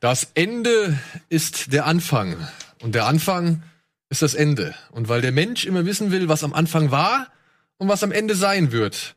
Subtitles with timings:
[0.00, 0.98] Das Ende
[1.28, 2.48] ist der Anfang.
[2.80, 3.62] Und der Anfang
[4.08, 4.74] ist das Ende.
[4.92, 7.30] Und weil der Mensch immer wissen will, was am Anfang war
[7.76, 9.16] und was am Ende sein wird,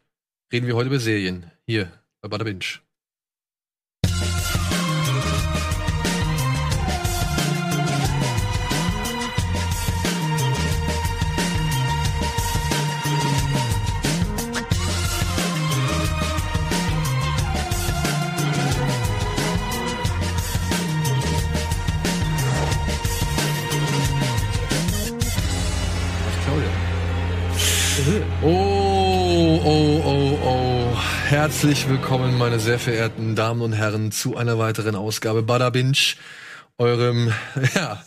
[0.52, 1.50] reden wir heute über Serien.
[1.66, 2.66] Hier bei Bada Binge.
[31.44, 36.16] Herzlich willkommen, meine sehr verehrten Damen und Herren, zu einer weiteren Ausgabe Bada Binge,
[36.78, 37.34] eurem
[37.76, 38.02] ja,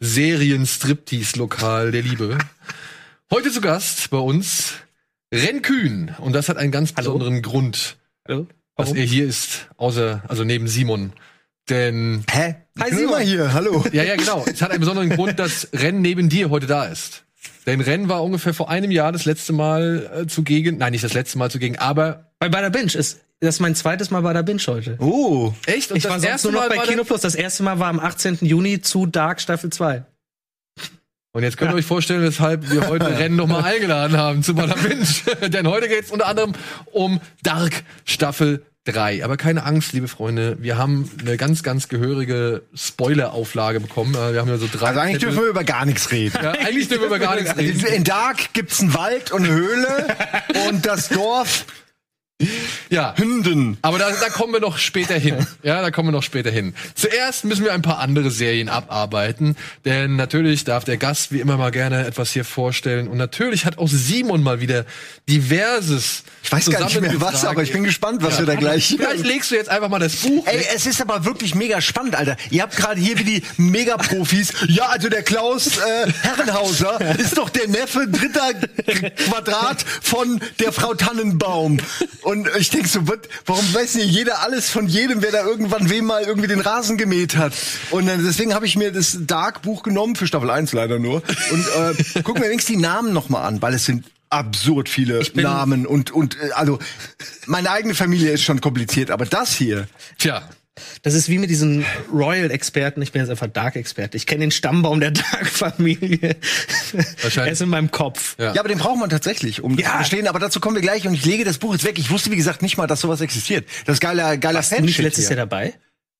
[0.00, 2.36] Serien-Striptease-Lokal der Liebe.
[3.30, 4.74] Heute zu Gast bei uns
[5.32, 6.14] Ren Kühn.
[6.18, 7.14] Und das hat einen ganz Hallo.
[7.14, 7.96] besonderen Grund,
[8.28, 8.46] Hallo?
[8.76, 8.98] dass Warum?
[8.98, 11.14] er hier ist, außer, also neben Simon.
[11.70, 12.56] Denn, Hä?
[12.78, 13.04] Hi, Simon.
[13.04, 13.86] immer hier, hallo.
[13.92, 14.44] ja, ja, genau.
[14.46, 17.24] Es hat einen besonderen Grund, dass Ren neben dir heute da ist.
[17.64, 20.76] Denn Ren war ungefähr vor einem Jahr das letzte Mal äh, zugegen.
[20.76, 24.10] Nein, nicht das letzte Mal zugegen, aber Bei Bada Binge ist das ist mein zweites
[24.10, 24.96] Mal Bada Binge heute.
[24.98, 25.52] Oh.
[25.66, 25.92] echt?
[25.92, 27.20] Und ich war sonst nur noch bei Kino der- Plus.
[27.20, 28.38] Das erste Mal war am 18.
[28.40, 30.02] Juni zu Dark Staffel 2.
[31.34, 34.74] Und jetzt könnt ihr euch vorstellen, weshalb wir heute Rennen nochmal eingeladen haben zu Bada
[34.74, 35.06] Binge.
[35.50, 36.52] Denn heute geht es unter anderem
[36.90, 39.24] um Dark Staffel 3.
[39.24, 44.14] Aber keine Angst, liebe Freunde, wir haben eine ganz, ganz gehörige Spoiler-Auflage bekommen.
[44.16, 44.88] Äh, Wir haben ja so drei.
[44.88, 45.28] Also eigentlich Zettel.
[45.30, 46.36] dürfen wir über gar nichts reden.
[46.42, 47.86] ja, eigentlich dürfen wir über gar nichts reden.
[47.86, 50.16] In Dark gibt's einen Wald und eine Höhle
[50.68, 51.64] und das Dorf
[52.90, 53.14] Ja.
[53.16, 53.78] Hünden.
[53.82, 55.46] Aber da, da kommen wir noch später hin.
[55.62, 56.74] Ja, da kommen wir noch später hin.
[56.94, 61.56] Zuerst müssen wir ein paar andere Serien abarbeiten, denn natürlich darf der Gast wie immer
[61.56, 64.84] mal gerne etwas hier vorstellen und natürlich hat auch Simon mal wieder
[65.28, 66.24] diverses.
[66.42, 68.94] Ich weiß gar nicht mehr was, aber ich bin gespannt, was wir da gleich.
[68.96, 70.46] Vielleicht legst du jetzt einfach mal das Buch.
[70.46, 72.36] Ey, es ist aber wirklich mega spannend, Alter.
[72.50, 74.52] Ihr habt gerade hier wie die Megaprofis.
[74.68, 78.54] Ja, also der Klaus äh, Herrenhauser ist doch der Neffe dritter
[79.28, 81.78] Quadrat von der Frau Tannenbaum.
[82.22, 85.90] Und ich denk so, wat, warum weiß nicht jeder alles von jedem, wer da irgendwann
[85.90, 87.52] wem mal irgendwie den Rasen gemäht hat.
[87.90, 91.22] Und äh, deswegen habe ich mir das Dark-Buch genommen, für Staffel 1 leider nur.
[91.50, 91.66] Und
[92.16, 96.10] äh, guck mir wenigstens die Namen nochmal an, weil es sind absurd viele Namen und
[96.10, 96.78] und äh, also
[97.46, 99.86] meine eigene Familie ist schon kompliziert, aber das hier
[100.18, 100.42] Tja,
[101.02, 103.02] Das ist wie mit diesen Royal-Experten.
[103.02, 104.16] Ich bin jetzt einfach Dark-Experte.
[104.16, 106.36] Ich kenne den Stammbaum der Dark-Familie.
[107.22, 107.36] Wahrscheinlich.
[107.36, 108.36] Er ist in meinem Kopf.
[108.38, 108.54] Ja.
[108.54, 109.90] Ja, aber den braucht man tatsächlich, um das Ja.
[109.90, 110.28] zu verstehen.
[110.28, 111.98] Aber dazu kommen wir gleich und ich lege das Buch jetzt weg.
[111.98, 113.66] Ich wusste, wie gesagt, nicht mal, dass sowas existiert.
[113.84, 115.36] Das ist geiler, geiler Warst du nicht letztes hier.
[115.36, 115.74] Jahr dabei?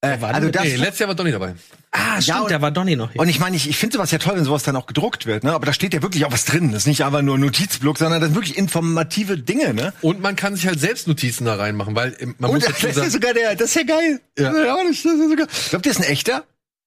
[0.05, 1.55] Äh, war also das, nee, letztes Jahr war Donny dabei.
[1.93, 3.21] Ah, stimmt, und- da war Donny noch hier.
[3.21, 5.45] und ich meine, ich, ich finde sowas ja toll, wenn sowas dann auch gedruckt wird.
[5.45, 5.53] Ne?
[5.53, 6.73] Aber da steht ja wirklich auch was drin.
[6.73, 9.75] Das ist nicht einfach nur ein Notizblock, sondern das sind wirklich informative Dinge.
[9.75, 9.93] Ne?
[10.01, 12.75] Und man kann sich halt selbst Notizen da reinmachen, weil ähm, man Und muss das
[12.81, 14.21] dazu ist ja sogar der, das ist ja geil.
[14.37, 14.51] Ja.
[14.51, 16.45] Das ist ja auch nicht- das ist sogar, glaubt ihr, das ist ein echter?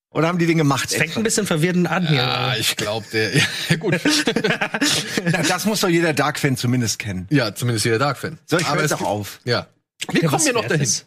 [0.10, 0.90] Oder haben die den gemacht?
[0.92, 2.18] Es fängt ein bisschen verwirrend an hier.
[2.18, 3.44] ja, ich glaube, der, ja,
[3.80, 3.96] gut.
[5.32, 7.28] Na, das muss doch jeder Dark-Fan zumindest kennen.
[7.30, 8.40] ja, zumindest jeder Dark-Fan.
[8.46, 9.40] So, ich höre es doch gibt- auf.
[9.46, 9.68] Ja.
[10.12, 10.84] Wir Ja, kommen ja noch dahin.
[10.84, 11.06] ist.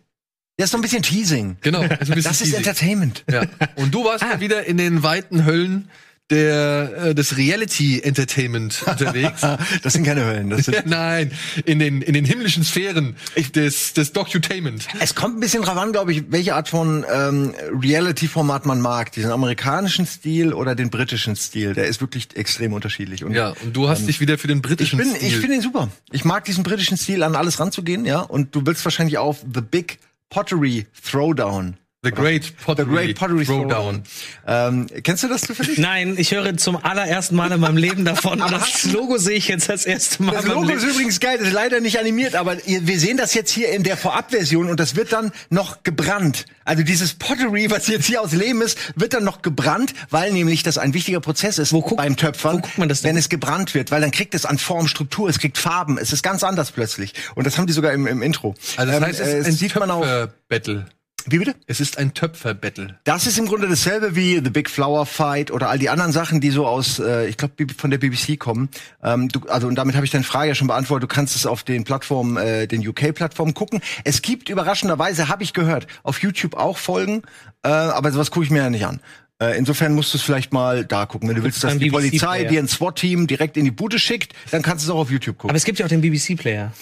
[0.58, 1.56] Das ist doch ein bisschen Teasing.
[1.60, 2.56] Genau, ist bisschen Das ist teasing.
[2.58, 3.24] Entertainment.
[3.30, 3.42] Ja.
[3.76, 5.88] Und du warst mal wieder in den weiten Höllen
[6.30, 9.40] der, äh, des Reality-Entertainment unterwegs.
[9.82, 10.50] Das sind keine Höllen.
[10.50, 11.32] Das sind Nein,
[11.64, 13.16] in den, in den himmlischen Sphären
[13.54, 14.86] des, des Docutainment.
[15.00, 19.12] Es kommt ein bisschen drauf an, glaube ich, welche Art von ähm, Reality-Format man mag.
[19.12, 21.72] Diesen amerikanischen Stil oder den britischen Stil.
[21.74, 23.24] Der ist wirklich extrem unterschiedlich.
[23.24, 25.28] Und Ja, und du hast dich wieder für den ich britischen bin, Stil.
[25.28, 25.88] ich finde ihn super.
[26.10, 28.20] Ich mag diesen britischen Stil, an alles ranzugehen, ja.
[28.20, 29.98] Und du willst wahrscheinlich auf The Big
[30.30, 31.78] Pottery Throwdown.
[32.04, 34.04] The Great Pottery, The Great Pottery Throwdown.
[34.46, 35.78] Ähm, kennst du das zufällig?
[35.78, 38.40] Nein, ich höre zum allerersten Mal in meinem Leben davon.
[38.40, 40.30] Und das Logo sehe ich jetzt das erste Mal.
[40.30, 43.50] Das Logo ist übrigens geil, das ist leider nicht animiert, aber wir sehen das jetzt
[43.50, 46.44] hier in der Vorabversion und das wird dann noch gebrannt.
[46.64, 50.62] Also dieses Pottery, was jetzt hier aus Lehm ist, wird dann noch gebrannt, weil nämlich
[50.62, 53.08] das ein wichtiger Prozess ist Wo guckt- beim Töpfern, wo guckt man das denn?
[53.10, 56.12] wenn es gebrannt wird, weil dann kriegt es an Form, Struktur, es kriegt Farben, es
[56.12, 57.12] ist ganz anders plötzlich.
[57.34, 58.54] Und das haben die sogar im, im Intro.
[58.76, 60.02] Also das Ähm, heißt, es äh, ein sieht man auch.
[60.02, 60.86] Töpfer-Battle.
[61.30, 61.54] Wie bitte?
[61.66, 62.98] Es ist ein Töpfer-Battle.
[63.04, 66.40] Das ist im Grunde dasselbe wie The Big Flower Fight oder all die anderen Sachen,
[66.40, 68.68] die so aus, äh, ich glaube, von der BBC kommen.
[69.02, 71.10] Ähm, du, also und damit habe ich deine Frage ja schon beantwortet.
[71.10, 73.80] Du kannst es auf den Plattformen, äh, den UK-Plattformen gucken.
[74.04, 77.22] Es gibt überraschenderweise, habe ich gehört, auf YouTube auch Folgen,
[77.62, 79.00] äh, aber sowas gucke ich mir ja nicht an.
[79.40, 81.28] Äh, Insofern musst du es vielleicht mal da gucken.
[81.28, 82.50] Wenn du willst, dass die BBC Polizei Player.
[82.50, 85.36] dir ein SWAT-Team direkt in die Bude schickt, dann kannst du es auch auf YouTube
[85.38, 85.50] gucken.
[85.50, 86.72] Aber es gibt ja auch den BBC-Player.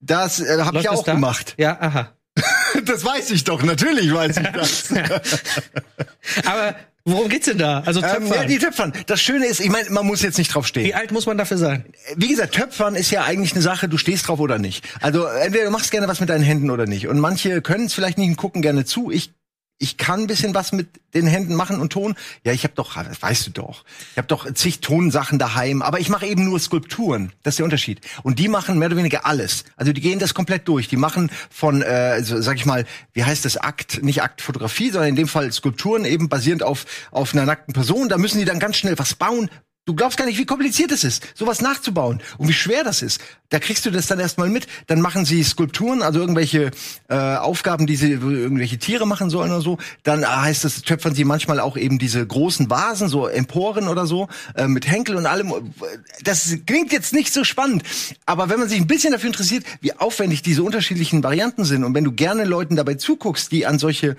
[0.00, 1.14] Das äh, habe ich ja auch da?
[1.14, 1.54] gemacht.
[1.56, 2.12] Ja, aha.
[2.84, 4.92] Das weiß ich doch, natürlich weiß ich das.
[6.44, 7.82] Aber worum geht's denn da?
[7.86, 8.32] Also ähm, Töpfern.
[8.34, 8.92] ja, die Töpfern.
[9.06, 10.84] Das Schöne ist, ich meine, man muss jetzt nicht drauf stehen.
[10.84, 11.84] Wie alt muss man dafür sein?
[12.16, 14.84] wie gesagt, Töpfern ist ja eigentlich eine Sache, du stehst drauf oder nicht.
[15.00, 17.06] Also entweder du machst gerne was mit deinen Händen oder nicht.
[17.06, 19.10] Und manche können es vielleicht nicht und gucken gerne zu.
[19.10, 19.32] Ich
[19.78, 22.14] ich kann ein bisschen was mit den Händen machen und Ton.
[22.44, 23.84] Ja, ich habe doch, weißt du doch.
[24.12, 27.32] Ich habe doch zig Tonsachen daheim, aber ich mache eben nur Skulpturen.
[27.42, 28.00] Das ist der Unterschied.
[28.22, 29.64] Und die machen mehr oder weniger alles.
[29.76, 30.88] Also die gehen das komplett durch.
[30.88, 35.16] Die machen von, äh, sag ich mal, wie heißt das, Akt, nicht Aktfotografie, sondern in
[35.16, 38.08] dem Fall Skulpturen eben basierend auf auf einer nackten Person.
[38.08, 39.50] Da müssen die dann ganz schnell was bauen,
[39.86, 43.20] Du glaubst gar nicht, wie kompliziert es ist, sowas nachzubauen und wie schwer das ist.
[43.50, 44.66] Da kriegst du das dann erstmal mit.
[44.86, 46.70] Dann machen sie Skulpturen, also irgendwelche
[47.10, 49.76] äh, Aufgaben, die sie irgendwelche Tiere machen sollen oder so.
[50.02, 54.06] Dann äh, heißt es, töpfern sie manchmal auch eben diese großen Vasen, so Emporen oder
[54.06, 55.52] so, äh, mit Henkel und allem.
[56.22, 57.82] Das klingt jetzt nicht so spannend,
[58.24, 61.94] aber wenn man sich ein bisschen dafür interessiert, wie aufwendig diese unterschiedlichen Varianten sind und
[61.94, 64.16] wenn du gerne Leuten dabei zuguckst, die an solche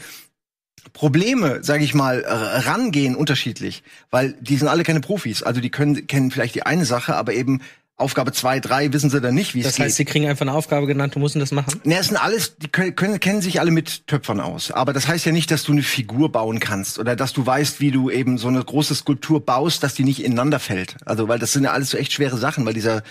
[0.94, 5.44] Probleme, sage ich mal, rangehen unterschiedlich, weil die sind alle keine Profis.
[5.44, 7.62] Also die können kennen vielleicht die eine Sache, aber eben
[7.98, 9.86] Aufgabe zwei, drei wissen sie dann nicht, wie es Das geht.
[9.86, 11.80] heißt, sie kriegen einfach eine Aufgabe genannt, du musst das machen.
[11.86, 14.70] Ne, es sind alles, die können, können, kennen sich alle mit Töpfern aus.
[14.72, 17.80] Aber das heißt ja nicht, dass du eine Figur bauen kannst oder dass du weißt,
[17.80, 20.98] wie du eben so eine große Skulptur baust, dass die nicht ineinander fällt.
[21.06, 23.02] Also, weil das sind ja alles so echt schwere Sachen, weil dieser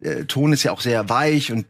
[0.00, 1.64] äh, Ton ist ja auch sehr weich und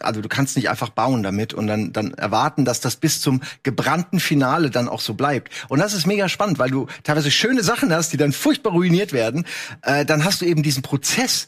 [0.00, 3.40] also du kannst nicht einfach bauen damit und dann, dann erwarten, dass das bis zum
[3.62, 5.50] gebrannten Finale dann auch so bleibt.
[5.68, 9.12] Und das ist mega spannend, weil du teilweise schöne Sachen hast, die dann furchtbar ruiniert
[9.12, 9.46] werden.
[9.82, 11.46] Äh, dann hast du eben diesen Prozess,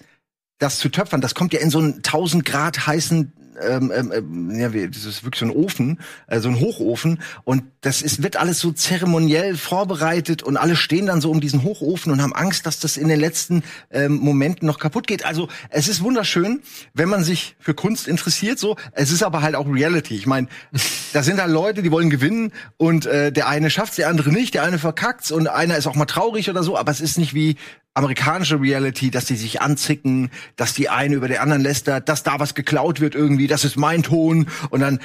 [0.58, 1.20] das zu töpfern.
[1.20, 5.04] Das kommt ja in so einen 1000 Grad heißen ähm, ähm, ähm, ja, wie, das
[5.04, 8.72] ist wirklich so ein Ofen, äh, so ein Hochofen und das ist, wird alles so
[8.72, 12.96] zeremoniell vorbereitet und alle stehen dann so um diesen Hochofen und haben Angst, dass das
[12.96, 15.24] in den letzten ähm, Momenten noch kaputt geht.
[15.24, 16.62] Also es ist wunderschön,
[16.94, 18.58] wenn man sich für Kunst interessiert.
[18.58, 20.16] So, es ist aber halt auch Reality.
[20.16, 20.48] Ich meine,
[21.12, 24.54] da sind halt Leute, die wollen gewinnen und äh, der eine schafft's, der andere nicht,
[24.54, 26.76] der eine verkackt's und einer ist auch mal traurig oder so.
[26.76, 27.56] Aber es ist nicht wie
[27.96, 32.38] amerikanische Reality, dass die sich anzicken, dass die eine über der anderen lästert, dass da
[32.38, 35.00] was geklaut wird irgendwie, das ist mein Ton und dann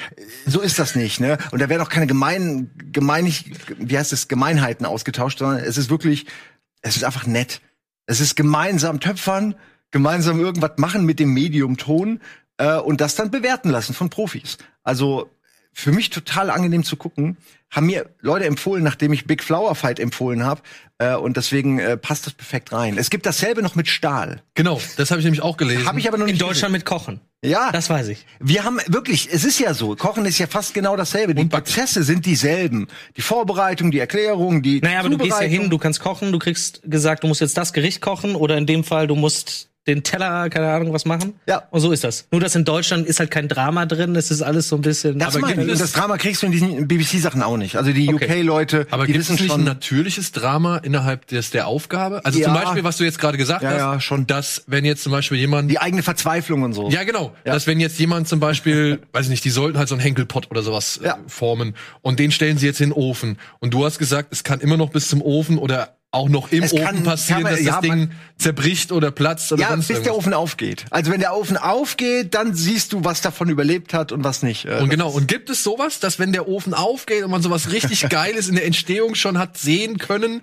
[0.46, 1.38] so ist das nicht, ne?
[1.52, 5.88] Und da werden auch keine gemein gemeinig wie heißt es Gemeinheiten ausgetauscht, sondern es ist
[5.88, 6.26] wirklich
[6.82, 7.62] es ist einfach nett.
[8.06, 9.54] Es ist gemeinsam töpfern,
[9.90, 12.20] gemeinsam irgendwas machen mit dem Medium Ton
[12.58, 14.58] äh, und das dann bewerten lassen von Profis.
[14.82, 15.30] Also
[15.72, 17.36] für mich total angenehm zu gucken.
[17.70, 20.60] Haben mir Leute empfohlen, nachdem ich Big Flower Fight empfohlen habe.
[20.98, 22.98] Äh, und deswegen äh, passt das perfekt rein.
[22.98, 24.42] Es gibt dasselbe noch mit Stahl.
[24.54, 25.86] Genau, das habe ich nämlich auch gelesen.
[25.86, 27.14] Habe ich aber noch In nicht Deutschland mit Kochen.
[27.14, 27.28] gesehen.
[27.44, 28.24] Ja, Das weiß ich.
[28.38, 31.34] wir haben wirklich, es ist ja so, Kochen ist ja fast genau dasselbe.
[31.34, 32.86] Die Prozesse sind dieselben.
[33.16, 36.38] Die Vorbereitung, die Erklärung, die Naja, aber du gehst ja hin, du kannst kochen, du
[36.38, 40.04] kriegst gesagt, du musst jetzt das Gericht kochen oder in dem Fall, du musst den
[40.04, 41.34] Teller, keine Ahnung, was machen.
[41.48, 41.64] Ja.
[41.70, 42.26] Und so ist das.
[42.30, 45.18] Nur, dass in Deutschland ist halt kein Drama drin, es ist alles so ein bisschen.
[45.18, 45.68] Das aber meine ich.
[45.72, 47.74] Es- das Drama kriegst du in diesen BBC-Sachen auch nicht.
[47.76, 48.26] Also die Okay.
[48.42, 49.64] UK-Leute, Aber die gibt es wissen nicht ein schon.
[49.64, 52.24] natürliches Drama innerhalb des, der Aufgabe?
[52.24, 52.44] Also Ja.
[52.44, 54.26] zum Beispiel, was du jetzt gerade gesagt Ja, hast, ja, schon.
[54.28, 56.88] dass wenn jetzt zum Beispiel jemand Die eigene Verzweiflung und so.
[56.90, 57.32] Ja, genau.
[57.44, 57.52] Ja.
[57.54, 60.48] Dass wenn jetzt jemand zum Beispiel, weiß ich nicht, die sollten halt so einen Henkelpott
[60.50, 61.14] oder sowas Ja.
[61.14, 63.36] äh, formen und den stellen sie jetzt in den Ofen.
[63.58, 66.62] Und du hast gesagt, es kann immer noch bis zum Ofen oder auch noch im
[66.62, 69.68] Es Ofen kann- passieren, kann man- dass ja, das Ding zerbricht oder platzt oder Ja,
[69.70, 70.14] sonst bis der.
[70.14, 70.84] Ofen aufgeht.
[70.90, 74.66] Also wenn der Ofen aufgeht, dann siehst du, was davon überlebt hat und was nicht.
[74.66, 77.72] Äh, Und genau, und gibt es sowas, dass wenn der Ofen aufgeht und man sowas
[77.72, 80.42] richtig Geiles in der Entstehung schon hat sehen können,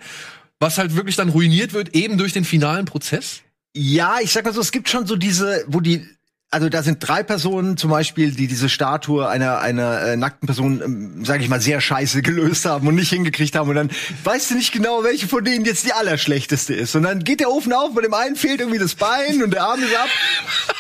[0.60, 3.42] was halt wirklich dann ruiniert wird, eben durch den finalen Prozess?
[3.76, 6.04] Ja, ich sag mal so, es gibt schon so diese, wo die,
[6.52, 10.82] also da sind drei Personen zum Beispiel, die diese Statue einer einer äh, nackten Person,
[10.84, 13.92] ähm, sage ich mal, sehr scheiße gelöst haben und nicht hingekriegt haben und dann
[14.24, 16.96] weißt du nicht genau, welche von denen jetzt die allerschlechteste ist.
[16.96, 19.64] Und dann geht der Ofen auf, bei dem einen fehlt irgendwie das Bein und der
[19.64, 20.10] Arm ist ab.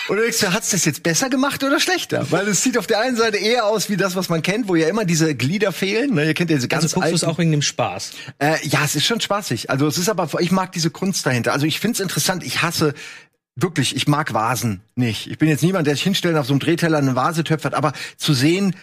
[0.07, 2.25] Und du denkst, hat's das jetzt besser gemacht oder schlechter?
[2.31, 4.75] Weil es sieht auf der einen Seite eher aus wie das, was man kennt, wo
[4.75, 6.15] ja immer diese Glieder fehlen.
[6.15, 6.25] Ne?
[6.25, 8.11] Ihr kennt ja diese ganz also guckst du es auch wegen dem Spaß.
[8.39, 9.69] äh, ja, es ist schon spaßig.
[9.69, 11.53] Also es ist aber, ich mag diese Kunst dahinter.
[11.53, 12.43] Also ich find's interessant.
[12.43, 12.95] Ich hasse
[13.61, 15.27] wirklich, ich mag Vasen nicht.
[15.29, 17.73] Ich bin jetzt niemand, der sich hinstellt und auf so einem Drehteller eine Vase töpfert,
[17.73, 18.75] aber zu sehen,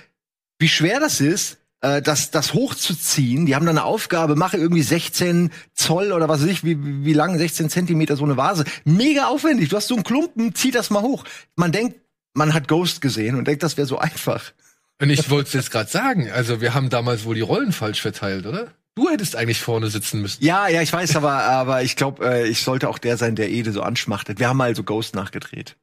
[0.59, 3.47] wie schwer das ist, äh, das, das hochzuziehen.
[3.47, 7.12] Die haben da eine Aufgabe, mache irgendwie 16 Zoll oder was weiß ich, wie, wie
[7.12, 8.64] lang, 16 Zentimeter so eine Vase.
[8.85, 9.68] Mega aufwendig.
[9.68, 11.25] Du hast so einen Klumpen, zieh das mal hoch.
[11.54, 12.00] Man denkt,
[12.35, 14.52] man hat Ghost gesehen und denkt, das wäre so einfach.
[15.00, 18.00] Und ich wollte es jetzt gerade sagen, also wir haben damals wohl die Rollen falsch
[18.00, 18.73] verteilt, oder?
[18.97, 20.43] Du hättest eigentlich vorne sitzen müssen.
[20.43, 23.50] Ja, ja, ich weiß, aber, aber ich glaube, äh, ich sollte auch der sein, der
[23.50, 24.38] Ede so anschmachtet.
[24.38, 25.76] Wir haben mal so Ghost nachgedreht.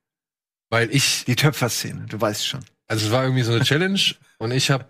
[0.70, 2.62] Weil ich, Die Töpferszene, du weißt schon.
[2.88, 4.00] also es war irgendwie so eine Challenge
[4.40, 4.86] und ich habe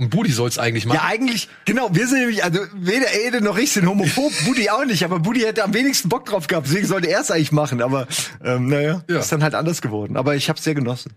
[0.00, 0.96] und Budi soll's eigentlich machen.
[1.02, 4.84] Ja, eigentlich, genau, wir sind nämlich, also weder Ede noch ich sind homophob, Budi auch
[4.84, 7.82] nicht, aber Budi hätte am wenigsten Bock drauf gehabt, deswegen sollte er es eigentlich machen,
[7.82, 8.06] aber
[8.44, 9.18] ähm, naja, Ja.
[9.20, 10.16] ist dann halt anders geworden.
[10.16, 11.12] Aber ich habe sehr genossen.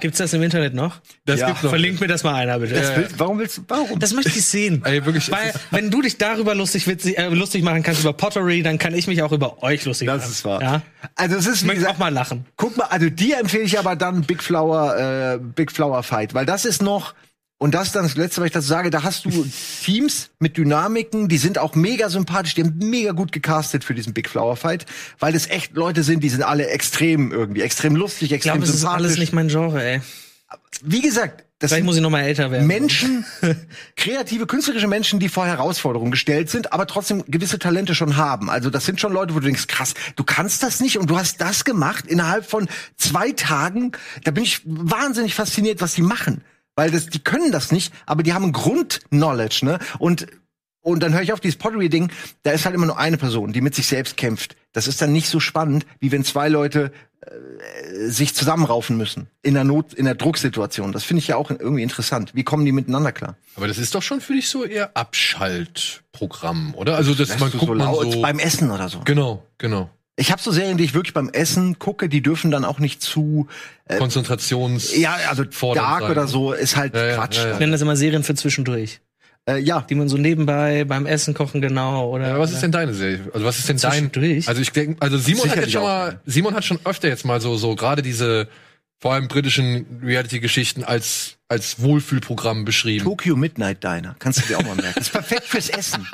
[0.00, 1.00] Gibt's das im Internet noch?
[1.24, 1.70] das ja, gibt's noch.
[1.70, 2.74] Verlink mir das mal einer, bitte.
[2.74, 3.98] Das willst, warum willst du, warum?
[3.98, 4.82] Das möchte ich sehen.
[4.84, 8.62] Ey, wirklich, Weil, wenn du dich darüber lustig, witzig, äh, lustig machen kannst über Pottery,
[8.62, 10.20] dann kann ich mich auch über euch lustig machen.
[10.20, 10.60] das ist wahr.
[10.62, 10.82] Ja?
[11.14, 12.46] Also es ist, Ich wie möchte auch gesagt, mal lachen.
[12.56, 16.46] guck mal, also dir empfehle ich aber dann Big Flower, äh, Big Flower Fight, weil
[16.46, 17.14] das ist noch
[17.58, 19.30] und das ist dann das Letzte, was ich dazu sage, da hast du
[19.82, 24.12] Teams mit Dynamiken, die sind auch mega sympathisch, die haben mega gut gecastet für diesen
[24.12, 24.86] Big Flower Fight,
[25.18, 28.64] weil das echt Leute sind, die sind alle extrem irgendwie, extrem lustig, Ich extrem glaube,
[28.64, 29.04] es ist sympathisch.
[29.06, 30.00] alles nicht mein Genre, ey.
[30.82, 32.66] Wie gesagt, das Vielleicht sind muss ich noch mal älter werden.
[32.66, 33.24] Menschen,
[33.96, 38.50] kreative, künstlerische Menschen, die vor Herausforderungen gestellt sind, aber trotzdem gewisse Talente schon haben.
[38.50, 41.16] Also das sind schon Leute, wo du denkst, krass, du kannst das nicht und du
[41.16, 43.92] hast das gemacht innerhalb von zwei Tagen.
[44.24, 46.42] Da bin ich wahnsinnig fasziniert, was die machen.
[46.76, 49.78] Weil das, die können das nicht, aber die haben Grund-Knowledge, ne?
[49.98, 50.26] Und
[50.84, 52.12] und dann höre ich auf dieses Pottery-Ding,
[52.42, 54.54] da ist halt immer nur eine Person, die mit sich selbst kämpft.
[54.74, 59.54] Das ist dann nicht so spannend, wie wenn zwei Leute äh, sich zusammenraufen müssen in
[59.54, 60.92] der Not, in der Drucksituation.
[60.92, 62.32] Das finde ich ja auch irgendwie interessant.
[62.34, 63.36] Wie kommen die miteinander klar?
[63.56, 66.96] Aber das ist doch schon für dich so eher Abschaltprogramm, oder?
[66.96, 68.20] Also das man guckt so man laut so.
[68.20, 69.00] beim Essen oder so.
[69.06, 69.88] Genau, genau.
[70.16, 73.02] Ich habe so Serien, die ich wirklich beim Essen gucke, die dürfen dann auch nicht
[73.02, 73.48] zu
[73.98, 74.96] Konzentrations.
[74.96, 75.44] ja, also
[75.74, 76.10] Dark sein.
[76.10, 77.38] oder so ist halt Ja, Quatsch.
[77.38, 77.52] ja, ja.
[77.54, 79.00] Ich nenne das immer Serien für zwischendurch.
[79.46, 79.80] Äh, ja.
[79.82, 82.28] Die man so nebenbei beim Essen kochen genau oder.
[82.28, 83.20] Ja, was ist denn deine Serie?
[83.34, 83.90] Also was ist denn dein?
[83.92, 84.48] Zwischendurch?
[84.48, 87.40] Also ich denke, also Simon hat jetzt schon mal, Simon hat schon öfter jetzt mal
[87.40, 88.48] so so gerade diese
[89.04, 93.04] vor allem britischen Reality-Geschichten als als Wohlfühlprogramm beschrieben.
[93.04, 94.16] Tokyo Midnight Diner.
[94.18, 94.94] Kannst du dir auch mal merken.
[94.94, 96.08] Das ist perfekt fürs Essen.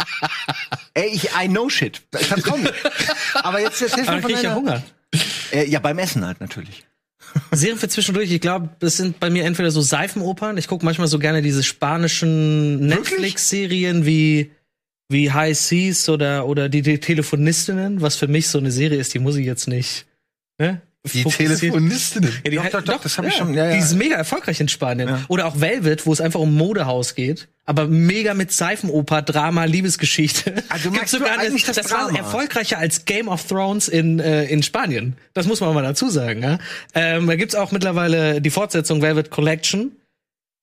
[0.95, 2.03] Ey, ich, I know shit.
[2.11, 2.73] Vertrau mir.
[3.45, 4.83] Aber jetzt Aber mal dann von ich ja deiner, Hunger.
[5.53, 6.83] äh, Ja, beim Essen halt natürlich.
[7.53, 10.59] Serien für zwischendurch, ich glaube, das sind bei mir entweder so Seifenopern.
[10.59, 14.51] Ich gucke manchmal so gerne diese spanischen Netflix-Serien wie,
[15.09, 19.15] wie High Seas oder, oder die, die Telefonistinnen, was für mich so eine Serie ist,
[19.15, 20.07] die muss ich jetzt nicht.
[20.59, 20.83] Ne?
[21.13, 22.31] Die Telefonistinnen.
[22.45, 23.73] Ja, die Doch, halt- doch, doch, das hab ich schon, ja, ja.
[23.73, 25.09] Die ist mega erfolgreich in Spanien.
[25.09, 25.21] Ja.
[25.29, 27.49] Oder auch Velvet, wo es einfach um Modehaus geht.
[27.65, 30.53] Aber mega mit Seifenoper, Drama, Liebesgeschichte.
[30.69, 32.19] Also du sogar eine- eigentlich das das war Drama?
[32.19, 35.17] erfolgreicher als Game of Thrones in, äh, in Spanien.
[35.33, 36.43] Das muss man mal dazu sagen.
[36.43, 36.59] Ja?
[36.95, 39.93] Ähm, da gibt's auch mittlerweile die Fortsetzung Velvet Collection.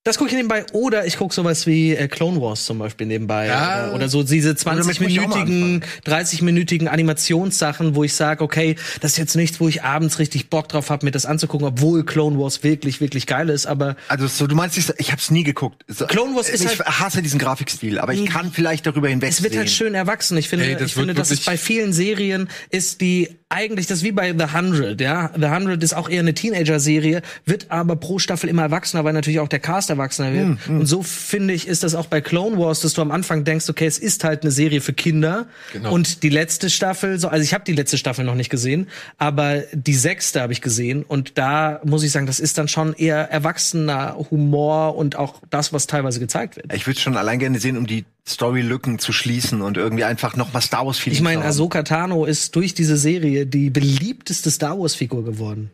[0.07, 0.65] Das gucke ich nebenbei.
[0.71, 3.47] Oder ich gucke sowas wie äh, Clone Wars zum Beispiel nebenbei.
[3.47, 3.87] Ja.
[3.87, 8.41] Oder, oder so diese damit muss ich auch mal 20-minütigen, 30-minütigen Animationssachen, wo ich sage,
[8.41, 11.67] okay, das ist jetzt nichts, wo ich abends richtig Bock drauf habe, mir das anzugucken,
[11.67, 13.65] obwohl Clone Wars wirklich, wirklich geil ist.
[13.65, 15.83] Aber Also so, du meinst, ich, ich habe es nie geguckt.
[15.89, 19.29] So, Clone Wars ist ich halt- hasse diesen Grafikstil, aber ich kann vielleicht darüber hinweg
[19.29, 20.37] es wird halt schön erwachsen.
[20.37, 23.99] Ich finde, Ey, das ich finde, dass es bei vielen Serien ist, die eigentlich das
[23.99, 25.31] ist wie bei The 100, ja.
[25.35, 29.39] The 100 ist auch eher eine Teenager-Serie, wird aber pro Staffel immer erwachsener, weil natürlich
[29.39, 30.67] auch der Cast erwachsener wird.
[30.67, 33.45] Hm, Und so finde ich, ist das auch bei Clone Wars, dass du am Anfang
[33.45, 35.47] denkst, okay, es ist halt eine Serie für Kinder.
[35.71, 35.93] Genau.
[35.93, 38.87] Und die letzte Staffel, so, also ich habe die letzte Staffel noch nicht gesehen,
[39.17, 41.03] aber die sechste habe ich gesehen.
[41.03, 45.71] Und da muss ich sagen, das ist dann schon eher erwachsener Humor und auch das,
[45.71, 46.73] was teilweise gezeigt wird.
[46.73, 50.51] Ich würde schon allein gerne sehen, um die Storylücken zu schließen und irgendwie einfach noch
[50.53, 51.45] mal Star Wars Feeling Ich meine.
[51.45, 55.71] Ahsoka Tano ist durch diese Serie die beliebteste Star Wars Figur geworden.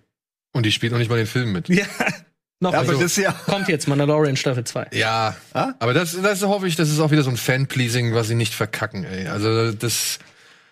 [0.53, 1.67] Und die spielt noch nicht mal den Film mit.
[1.69, 1.86] Ja.
[2.60, 4.88] Noch Ja, aber also, das ist ja kommt jetzt Mandalorian Staffel 2.
[4.93, 5.74] Ja, Ah?
[5.79, 8.53] aber das, das hoffe ich, das ist auch wieder so ein Fan-Pleasing, was sie nicht
[8.53, 9.27] verkacken, ey.
[9.27, 10.19] Also das,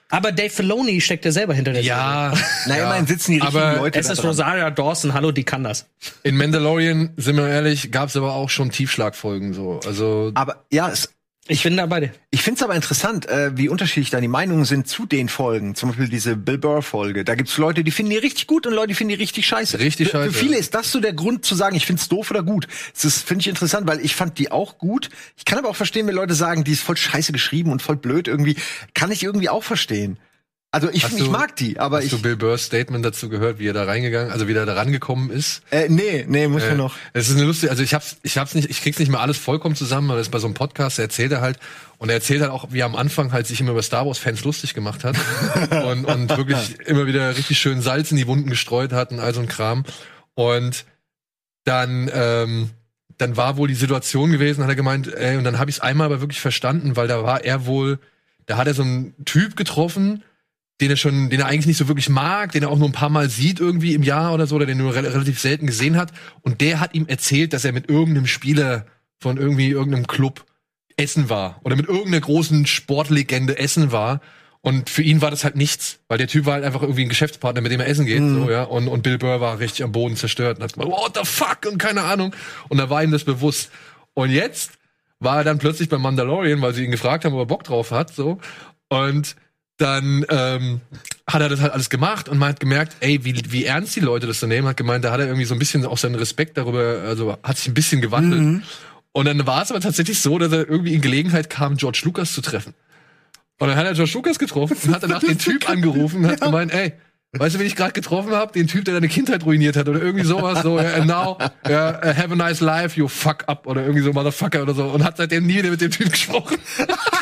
[0.10, 2.32] Aber Dave Filoni steckt ja selber hinter der ja.
[2.68, 2.84] Na, ja.
[2.86, 4.24] immerhin sitzen die richtigen aber Leute Es ist.
[4.24, 5.88] Rosaria Dawson, hallo, die kann das.
[6.24, 9.80] in Mandalorian, sind wir ehrlich, gab es aber auch schon Tiefschlagfolgen so.
[9.86, 11.10] Also Aber ja, es,
[11.52, 12.12] Ich bin da bei dir.
[12.30, 15.76] ich finde es aber interessant, äh, wie unterschiedlich da die Meinungen sind zu den Folgen.
[15.76, 17.26] Zum Beispiel diese Bill Burr-Folge.
[17.26, 19.80] Da gibt's Leute, die finden die richtig gut und Leute, die finden die richtig scheiße.
[19.80, 22.32] Richtig für, scheiße, Für viele ist das so der Grund zu sagen, ich find's doof
[22.32, 22.70] oder gut.
[23.02, 25.10] Das finde ich interessant, weil ich fand die auch gut.
[25.36, 27.98] Ich kann aber auch verstehen, wenn Leute sagen, die ist voll scheiße geschrieben und voll
[27.98, 28.56] blöd irgendwie.
[28.94, 30.20] Kann ich irgendwie auch verstehen.
[30.74, 32.12] Also ich, Hast ich du- mag die, aber hast ich.
[32.12, 35.30] du Bill Burrs Statement dazu gehört, wie er da reingegangen, also wie er da rangekommen
[35.30, 35.64] ist?
[35.70, 36.96] Äh, nee, nee, muss Äh, noch.
[37.12, 39.38] Es ist eine lustige, also ich hab's, ich hab's nicht, ich krieg's nicht mehr alles
[39.38, 41.60] vollkommen zusammen, aber das ist bei so einem Podcast, da erzählt er halt,
[41.98, 44.18] und er erzählt halt auch, wie er am Anfang halt sich immer über Star Wars
[44.18, 45.18] Fans lustig gemacht hat
[45.86, 49.34] und, und wirklich immer wieder richtig schön Salz in die Wunden gestreut hat und all
[49.34, 49.84] so ein Kram.
[50.36, 50.86] Und
[51.66, 52.70] dann, ähm,
[53.18, 55.82] dann war wohl die Situation gewesen, hat er gemeint, ey, und dann habe ich es
[55.82, 58.00] einmal aber wirklich verstanden, weil da war er wohl,
[58.46, 60.24] da hat er so einen Typ getroffen,
[60.82, 62.94] den er schon, den er eigentlich nicht so wirklich mag, den er auch nur ein
[62.94, 65.68] paar Mal sieht irgendwie im Jahr oder so, oder den er nur re relativ selten
[65.68, 66.12] gesehen hat.
[66.42, 68.86] Und der hat ihm erzählt, dass er mit irgendeinem Spieler
[69.20, 70.46] von irgendwie irgendeinem Club
[70.98, 74.22] essen war oder mit irgendeiner großen Sportlegende essen war.
[74.62, 77.10] Und für ihn war das halt nichts, weil der Typ war halt einfach irgendwie ein
[77.10, 78.64] Geschäftspartner, mit dem er essen geht, so, ja.
[78.64, 81.66] Und, und Bill Burr war richtig am Boden zerstört und hat gesagt, what the fuck
[81.72, 82.36] und keine Ahnung.
[82.70, 83.72] Und da war ihm das bewusst.
[84.14, 84.74] Und jetzt
[85.20, 87.92] war er dann plötzlich beim Mandalorian, weil sie ihn gefragt haben, ob er Bock drauf
[87.92, 88.40] hat, so.
[88.90, 89.36] Und
[89.82, 90.82] dann ähm,
[91.28, 94.00] hat er das halt alles gemacht und man hat gemerkt, ey, wie, wie ernst die
[94.00, 96.16] Leute das so nehmen, hat gemeint, da hat er irgendwie so ein bisschen auch seinen
[96.16, 98.64] Respekt darüber, also hat sich ein bisschen gewandelt.
[99.14, 102.34] Und dann war es aber tatsächlich so, dass er irgendwie in Gelegenheit kam, George Lucas
[102.34, 102.74] zu treffen.
[103.60, 106.42] Und dann hat er George Lucas getroffen und hat danach den Typ angerufen und hat
[106.42, 106.94] gemeint, ey,
[107.34, 108.52] Weißt du, wen ich gerade getroffen habe?
[108.52, 110.64] Den Typ, der deine Kindheit ruiniert hat oder irgendwie sowas.
[110.64, 114.62] So, and now, uh, have a nice life, you fuck up oder irgendwie so Motherfucker
[114.62, 114.84] oder so.
[114.88, 116.58] Und hat seitdem nie wieder mit dem Typ gesprochen.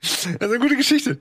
[0.00, 1.20] Das ist eine gute Geschichte.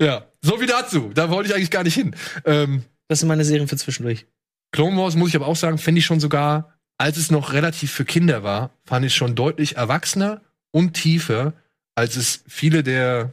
[0.00, 1.10] Ja, so wie dazu.
[1.14, 2.14] Da wollte ich eigentlich gar nicht hin.
[2.44, 4.26] Ähm, Das sind meine Serien für zwischendurch.
[4.72, 7.92] Clone Wars muss ich aber auch sagen, finde ich schon sogar, als es noch relativ
[7.92, 10.40] für Kinder war, fand ich schon deutlich erwachsener
[10.72, 11.52] und tiefer,
[11.94, 13.32] als es viele der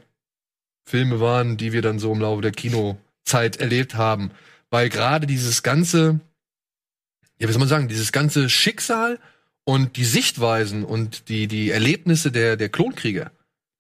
[0.86, 4.32] Filme waren, die wir dann so im Laufe der Kinozeit erlebt haben.
[4.70, 6.20] Weil gerade dieses ganze,
[7.40, 9.20] ja, wie soll man sagen, dieses ganze Schicksal
[9.66, 13.32] und die Sichtweisen und die, die Erlebnisse der, der Klonkrieger,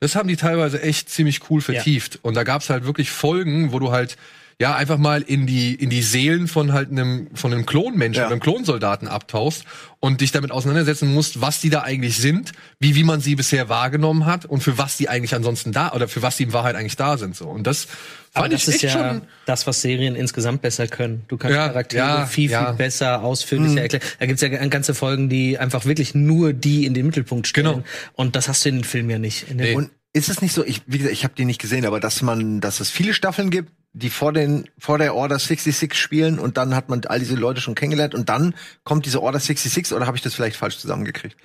[0.03, 2.19] das haben die teilweise echt ziemlich cool vertieft.
[2.24, 4.17] Und da gab's halt wirklich Folgen, wo du halt
[4.60, 8.27] ja einfach mal in die in die Seelen von halt einem von einem Klonmenschen, Ja.
[8.29, 9.63] einem Klonsoldaten abtauchst
[10.00, 13.69] und dich damit auseinandersetzen musst, was die da eigentlich sind, wie wie man sie bisher
[13.69, 16.75] wahrgenommen hat und für was die eigentlich ansonsten da oder für was die in Wahrheit
[16.75, 17.48] eigentlich da sind so.
[17.48, 17.88] Und das
[18.33, 21.24] Aber fand das ich ist echt ja schon das, was Serien insgesamt besser können.
[21.27, 22.72] Du kannst Ja, Charaktere ja, viel, viel ja.
[22.72, 24.03] besser, ausführlicher erklären.
[24.19, 27.67] Da gibt's ja ganze Folgen, die einfach wirklich nur die in den Mittelpunkt stellen.
[27.67, 27.83] Genau.
[28.13, 29.50] Und das hast du in den Filmen ja nicht.
[29.50, 29.75] In den Nee.
[29.75, 32.22] Und ist es nicht so, ich, wie gesagt, ich habe die nicht gesehen, aber dass
[32.22, 36.58] man, dass es viele Staffeln gibt, die vor den, vor der Order 66 spielen und
[36.58, 40.08] dann hat man all diese Leute schon kennengelernt und dann kommt diese Order 66 oder
[40.08, 41.38] habe ich das vielleicht falsch zusammengekriegt?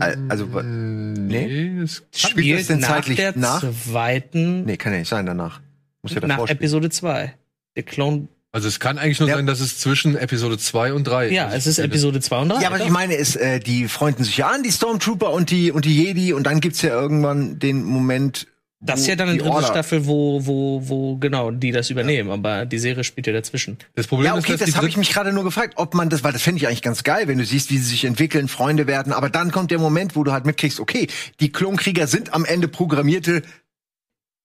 [0.00, 3.62] Al- Also, wa- nee, das spielt das denn nach zeitlich der nach?
[3.84, 5.60] zweiten, Nee, kann ja nicht sein danach.
[6.02, 6.48] Muss ja nach spielen.
[6.58, 7.34] Episode 2.
[7.76, 9.34] Der Clone, Also es kann eigentlich nur Ja.
[9.36, 12.62] sein, dass es zwischen Episode 2 und 3 ja, es ist Episode 2 und 3.
[12.62, 15.72] Ja, was ich meine ist, äh, die freunden sich ja an, die Stormtrooper und die
[15.72, 18.46] und die Jedi und dann gibt's ja irgendwann den Moment,
[18.86, 22.30] Das ist ja dann dritte Order- Staffel, wo, wo, wo, genau, die das übernehmen.
[22.30, 23.78] Aber die Serie spielt ja dazwischen.
[23.94, 26.10] Das Problem Ja, ist, okay, dass das habe ich mich gerade nur gefragt, ob man
[26.10, 28.48] das, weil das fände ich eigentlich ganz geil, wenn du siehst, wie sie sich entwickeln,
[28.48, 31.06] Freunde werden, aber dann kommt der Moment, wo du halt mitkriegst, okay,
[31.40, 33.42] die Klonkrieger sind am Ende programmierte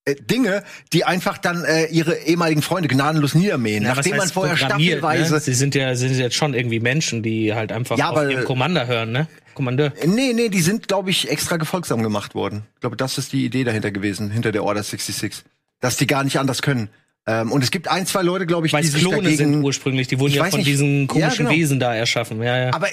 [0.05, 4.55] äh, Dinge, die einfach dann äh, ihre ehemaligen Freunde gnadenlos niedermähen, Ja, nachdem man vorher
[4.55, 5.39] programmiert, staffelweise Ne?
[5.41, 8.45] Sie sind ja, sind jetzt schon irgendwie Menschen, die halt einfach Ja, auf aber- ihren
[8.45, 9.27] Commander hören, ne?
[9.53, 9.93] Kommandeur.
[10.05, 12.63] Nee, nee, die sind, glaube ich, extra gefolgsam gemacht worden.
[12.75, 15.43] Ich glaube, das ist die Idee dahinter gewesen, hinter der Order 66.
[15.79, 16.89] Dass die gar nicht anders können.
[17.25, 19.63] Ähm, und es gibt ein, zwei Leute, glaube ich, Weil die sich Klone sind dagegen...
[19.63, 20.67] ursprünglich, die wurden ja von nicht.
[20.67, 21.57] diesen Ja, komischen genau.
[21.57, 22.41] Wesen da erschaffen.
[22.41, 22.73] Ja, ja.
[22.73, 22.87] Aber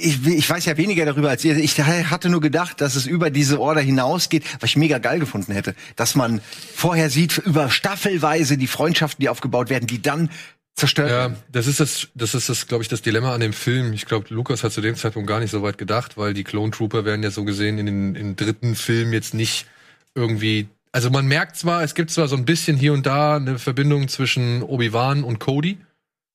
[0.00, 1.56] ich, ich weiß ja weniger darüber als ihr.
[1.58, 5.52] Ich hatte nur gedacht, dass es über diese Order hinausgeht, was ich mega geil gefunden
[5.52, 5.74] hätte.
[5.94, 6.40] Dass man
[6.74, 10.30] vorher sieht, über Staffelweise die Freundschaften, die aufgebaut werden, die dann
[10.76, 11.36] zerstört Ja, werden.
[11.50, 13.92] das ist das, das ist das, glaube ich, das Dilemma an dem Film.
[13.92, 16.70] Ich glaube, Lukas hat zu dem Zeitpunkt gar nicht so weit gedacht, weil die Clone
[16.70, 19.66] Trooper werden ja so gesehen in den im dritten Film jetzt nicht
[20.14, 20.68] irgendwie.
[20.92, 24.08] Also man merkt zwar, es gibt zwar so ein bisschen hier und da eine Verbindung
[24.08, 25.78] zwischen Obi-Wan und Cody,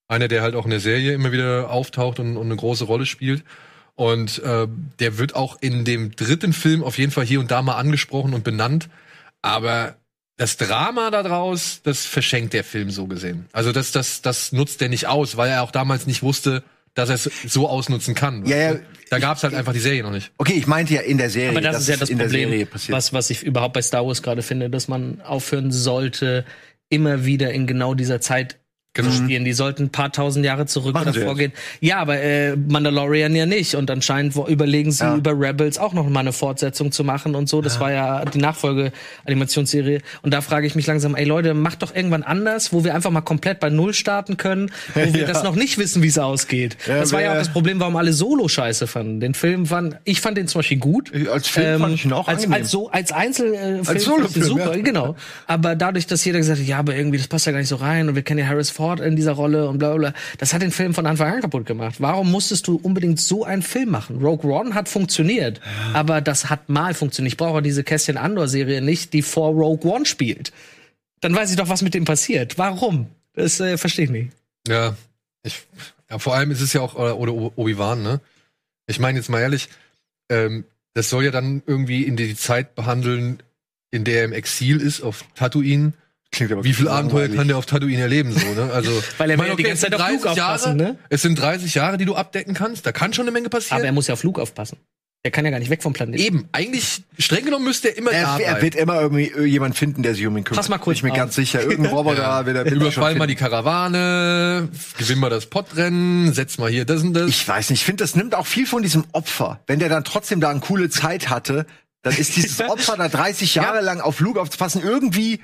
[0.07, 3.05] einer, der halt auch in der Serie immer wieder auftaucht und, und eine große Rolle
[3.05, 3.43] spielt.
[3.95, 4.67] Und äh,
[4.99, 8.33] der wird auch in dem dritten Film auf jeden Fall hier und da mal angesprochen
[8.33, 8.89] und benannt.
[9.41, 9.95] Aber
[10.41, 13.45] das Drama daraus, das verschenkt der Film so gesehen.
[13.51, 16.63] Also das, das, das nutzt er nicht aus, weil er auch damals nicht wusste,
[16.95, 18.43] dass er es so ausnutzen kann.
[18.47, 18.79] Ja, ja.
[19.11, 20.31] Da gab's halt einfach die Serie noch nicht.
[20.39, 21.51] Okay, ich meinte ja in der Serie.
[21.51, 24.23] Aber das dass ist ja es das Problem, was, was ich überhaupt bei Star Wars
[24.23, 26.43] gerade finde, dass man aufhören sollte,
[26.89, 28.57] immer wieder in genau dieser Zeit
[28.93, 29.09] Genau.
[29.11, 29.45] spielen.
[29.45, 31.53] Die sollten ein paar tausend Jahre zurück Machen oder sie vorgehen.
[31.79, 33.75] Ja, aber äh, Mandalorian ja nicht.
[33.75, 35.15] Und anscheinend überlegen sie Ja.
[35.15, 37.61] über Rebels auch noch mal eine Fortsetzung zu machen und so.
[37.61, 40.01] Das war ja die Nachfolge-Animationsserie.
[40.23, 43.11] Und da frage ich mich langsam, ey Leute, macht doch irgendwann anders, wo wir einfach
[43.11, 45.27] mal komplett bei Null starten können, wo wir Ja.
[45.27, 46.75] das noch nicht wissen, wie es ausgeht.
[46.87, 49.19] Ja, das war ja auch das Problem, warum alle Solo scheiße fanden.
[49.19, 51.11] Den Film fand, ich fand den zum Beispiel gut.
[51.31, 52.61] Als Film fand ich ihn auch als, angenehm.
[52.63, 54.81] als so als Einzelfilm Als Solofilm, super, ja.
[54.81, 55.15] genau.
[55.47, 57.75] Aber dadurch, dass jeder gesagt hat, ja, aber irgendwie das passt ja gar nicht so
[57.77, 60.53] rein und wir kennen ja Harris Ford in dieser Rolle und bla bla, bla, das
[60.53, 61.95] hat den Film von Anfang an kaputt gemacht.
[61.99, 64.17] Warum musstest du unbedingt so einen Film machen?
[64.21, 65.61] Rogue One hat funktioniert,
[65.93, 67.33] aber das hat mal funktioniert.
[67.33, 70.51] Ich brauche diese Kästchen Andor Serie nicht, die vor Rogue One spielt.
[71.21, 72.57] Dann weiß ich doch, was mit dem passiert.
[72.57, 73.07] Warum?
[73.33, 74.31] Das äh, verstehe ich nicht.
[74.67, 74.95] Ja,
[75.43, 75.61] ich,
[76.09, 78.19] ja, vor allem ist es ja auch, oder, oder Obi-Wan, ne?
[78.87, 79.69] Ich meine jetzt mal ehrlich,
[80.29, 83.41] ähm, das soll ja dann irgendwie in die Zeit behandeln,
[83.91, 85.93] in der er im Exil ist, auf Tatooine.
[86.31, 86.87] Klingt aber Wie viel.
[86.87, 88.71] Abenteuer kann der auf Tatooine erleben, so, ne?
[88.73, 90.99] Also, Weil er ich will ja die ganze Zeit auf Flug 30 aufpassen, Jahre, ne?
[91.09, 92.85] Es sind 30 Jahre, die du abdecken kannst.
[92.85, 93.79] Da kann schon eine Menge passieren.
[93.79, 94.77] Aber er muss ja auf Flug aufpassen.
[95.23, 96.19] Er kann ja gar nicht weg vom Planeten.
[96.23, 98.61] Eben, eigentlich, streng genommen müsste er immer da Er, er bleiben.
[98.63, 100.57] wird immer irgendwie jemand finden, der sich um ihn kümmert.
[100.57, 101.17] Pass mal kurz Bin ich mir auf.
[101.17, 101.61] ganz sicher.
[101.61, 103.27] Irgendein Roboter wird er wird er schon Überfall mal finden.
[103.27, 107.29] die Karawane, gewinn mal das Podrennen, setz mal hier das und das.
[107.29, 109.59] Ich weiß nicht, ich finde, das nimmt auch viel von diesem Opfer.
[109.67, 111.67] Wenn der dann trotzdem da eine coole Zeit hatte,
[112.01, 115.39] dann ist dieses Opfer da 30 Jahre lang auf Luke aufzupassen irgendwie.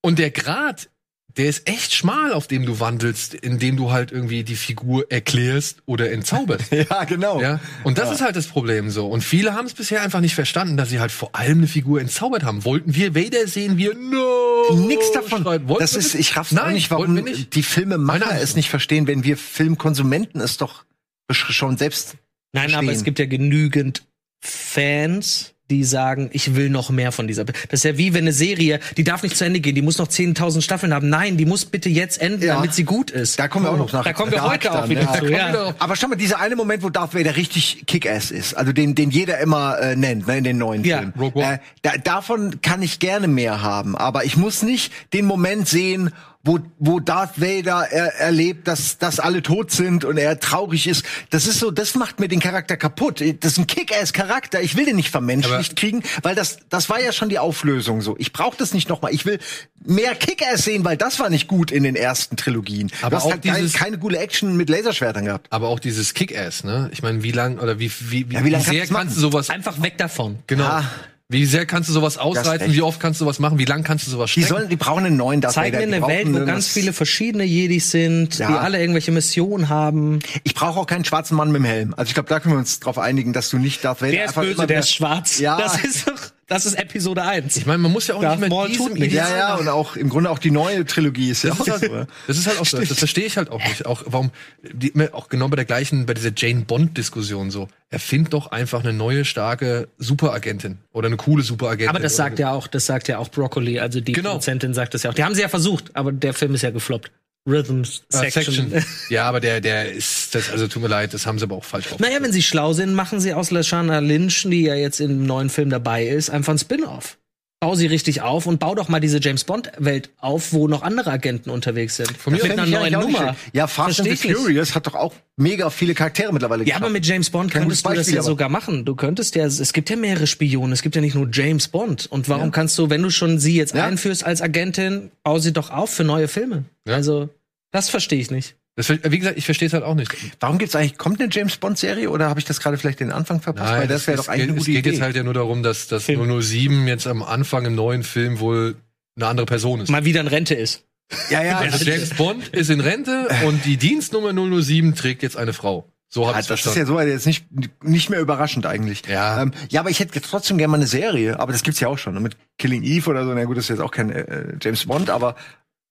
[0.00, 0.90] Und der Grad,
[1.36, 5.82] der ist echt schmal, auf dem du wandelst, indem du halt irgendwie die Figur erklärst
[5.86, 6.72] oder entzauberst.
[6.72, 7.40] Ja, genau.
[7.40, 9.06] Ja, und das ist halt das Problem so.
[9.08, 12.00] Und viele haben es bisher einfach nicht verstanden, dass sie halt vor allem eine Figur
[12.00, 12.64] entzaubert haben.
[12.64, 14.86] Wollten wir Vader sehen, wir no.
[14.86, 15.44] Nix davon.
[15.78, 17.54] Das ist, ich raff's Nein, auch nicht, warum nicht.
[17.54, 20.84] die Filmemacher es nicht verstehen, wenn wir Filmkonsumenten es doch
[21.30, 22.16] schon selbst
[22.52, 22.96] Nein, aber verstehen.
[22.96, 24.02] es gibt ja genügend
[24.40, 27.44] Fans, die sagen, ich will noch mehr von dieser.
[27.44, 29.98] Das ist ja wie wenn eine Serie, die darf nicht zu Ende gehen, die muss
[29.98, 31.08] noch 10.000 Staffeln haben.
[31.08, 32.54] Nein, die muss bitte jetzt enden, Ja.
[32.54, 33.38] damit sie gut ist.
[33.38, 34.04] Da kommen wir auch noch nach.
[34.04, 35.12] Da kommen wir Dark heute auch dann, wieder ja.
[35.18, 35.26] zu.
[35.26, 35.74] Ja.
[35.78, 39.10] Aber schau mal, dieser eine Moment, wo Darth Vader richtig Kick-Ass ist, also den, den
[39.10, 40.98] jeder immer äh, nennt, ne, in den neuen Ja.
[40.98, 41.12] Filmen.
[41.18, 41.54] Rogue One.
[41.54, 46.10] Äh, da, davon kann ich gerne mehr haben, aber ich muss nicht den Moment sehen,
[46.48, 51.04] wo, wo Darth Vader er, erlebt, dass, dass alle tot sind und er traurig ist.
[51.30, 53.20] Das ist so, das macht mir den Charakter kaputt.
[53.40, 54.62] Das ist ein Kick-Ass-Charakter.
[54.62, 58.16] Ich will den nicht vermenschlicht kriegen, weil das, das war ja schon die Auflösung so.
[58.18, 59.12] Ich brauche das nicht nochmal.
[59.12, 59.38] Ich will
[59.84, 62.90] mehr Kick-Ass sehen, weil das war nicht gut in den ersten Trilogien.
[63.02, 65.46] Aber du hast auch halt dieses- keine coole Action mit Laserschwertern gehabt.
[65.50, 66.88] Aber auch dieses Kick-Ass, ne?
[66.92, 69.10] Ich meine, wie lang oder wie, wie, wie, Ja, wie lang sehr kannst du machen?
[69.10, 69.50] sowas.
[69.50, 70.38] Einfach weg davon.
[70.46, 70.64] Genau.
[70.64, 70.90] Ja.
[71.30, 72.72] Wie sehr kannst du sowas ausreizen?
[72.72, 73.58] Wie oft kannst du sowas machen?
[73.58, 74.56] Wie lang kannst du sowas Die strecken?
[74.60, 75.84] sollen, die brauchen einen neuen Darth Zeig Vader.
[75.84, 78.48] mir Die eine Welt, wo ganz viele verschiedene Jedis sind, Ja.
[78.50, 80.20] die alle irgendwelche Missionen haben.
[80.44, 81.92] Ich brauche auch keinen schwarzen Mann mit dem Helm.
[81.98, 84.24] Also ich glaube, da können wir uns drauf einigen, dass du nicht Darth Vader Der
[84.24, 85.38] ist einfach böse, der ist schwarz.
[85.38, 85.58] Ja.
[85.58, 86.14] Das ist doch,
[86.48, 87.56] das ist Episode 1.
[87.58, 88.98] ich meine, man muss ja auch Darth nicht mehr Maul diesem tut.
[89.12, 91.72] Ja, ja, und auch im Grunde auch die neue Trilogie ist ja Das auch ist,
[91.82, 92.06] halt, so.
[92.26, 92.78] das ist halt auch so.
[92.78, 93.84] Das verstehe ich halt auch nicht.
[93.86, 94.30] Auch warum
[94.62, 97.68] die, auch genau bei der gleichen, bei dieser Jane Bond Diskussion so.
[97.90, 101.88] Erfind doch einfach eine neue starke Superagentin oder eine coole Superagentin.
[101.90, 104.30] Aber das sagt ja auch, das sagt ja auch Broccoli, also die Genau.
[104.30, 105.14] Produzentin sagt das ja auch.
[105.14, 107.10] Die haben sie ja versucht, aber der Film ist ja gefloppt.
[107.48, 108.70] Rhythm Section.
[108.70, 108.84] Section.
[109.10, 111.64] Ja, aber der, der ist, das, also tut mir leid, das haben sie aber auch
[111.64, 112.10] falsch aufgeführt.
[112.10, 115.48] Naja, wenn sie schlau sind, machen sie aus Lashana Lynch, die ja jetzt im neuen
[115.50, 117.16] Film dabei ist, einfach ein Spin-off.
[117.60, 121.10] Bau sie richtig auf und bau doch mal diese James Bond-Welt auf, wo noch andere
[121.10, 122.16] Agenten unterwegs sind.
[122.16, 123.34] Von mir mit einer neuen Nummer.
[123.52, 124.32] Ja, Fast Versteh and the.
[124.34, 127.84] Furious hat doch auch mega viele Charaktere mittlerweile Ja, aber mit James Bond Kein könntest
[127.84, 128.84] du gutes das Beispiel, ja aber- sogar machen.
[128.84, 132.06] Du könntest ja, es gibt ja mehrere Spione, es gibt ja nicht nur James Bond.
[132.06, 133.86] Und warum kannst du, wenn du schon sie jetzt Ja.
[133.86, 136.62] einführst als Agentin, bau sie doch auf für neue Filme.
[136.86, 136.94] Ja.
[136.94, 137.28] Also,
[137.70, 138.56] das verstehe ich nicht.
[138.76, 140.14] Das, ver- wie gesagt, ich verstehe es halt auch nicht.
[140.40, 143.10] Warum gibt's eigentlich, kommt eine James Bond Serie oder habe ich das gerade vielleicht den
[143.10, 143.72] Anfang verpasst?
[143.72, 144.90] Weil das wäre es doch eigentlich geht, eine es gute geht Idee.
[144.90, 146.40] jetzt halt ja nur darum, dass, dass Film.
[146.40, 148.76] 007 jetzt am Anfang im neuen Film wohl
[149.16, 149.88] eine andere Person ist.
[149.90, 150.84] Mal wieder in Rente ist.
[151.28, 155.52] ja, ja, Also James Bond ist in Rente und die Dienstnummer 007 trägt jetzt eine
[155.52, 155.90] Frau.
[156.10, 156.96] So habe Ja, ich das ist verstanden.
[156.96, 157.46] ja so jetzt nicht,
[157.82, 159.02] nicht mehr überraschend eigentlich.
[159.08, 159.42] Ja.
[159.42, 161.98] ähm, ja, aber ich hätte trotzdem gerne mal eine Serie, aber das gibt's ja auch
[161.98, 162.14] schon.
[162.14, 164.86] ne, Mit Killing Eve oder so, na gut, das ist jetzt auch kein äh, James
[164.86, 165.34] Bond, aber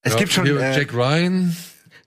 [0.08, 0.46] es Ja, gibt schon.
[0.48, 1.56] Äh, Jack Ryan,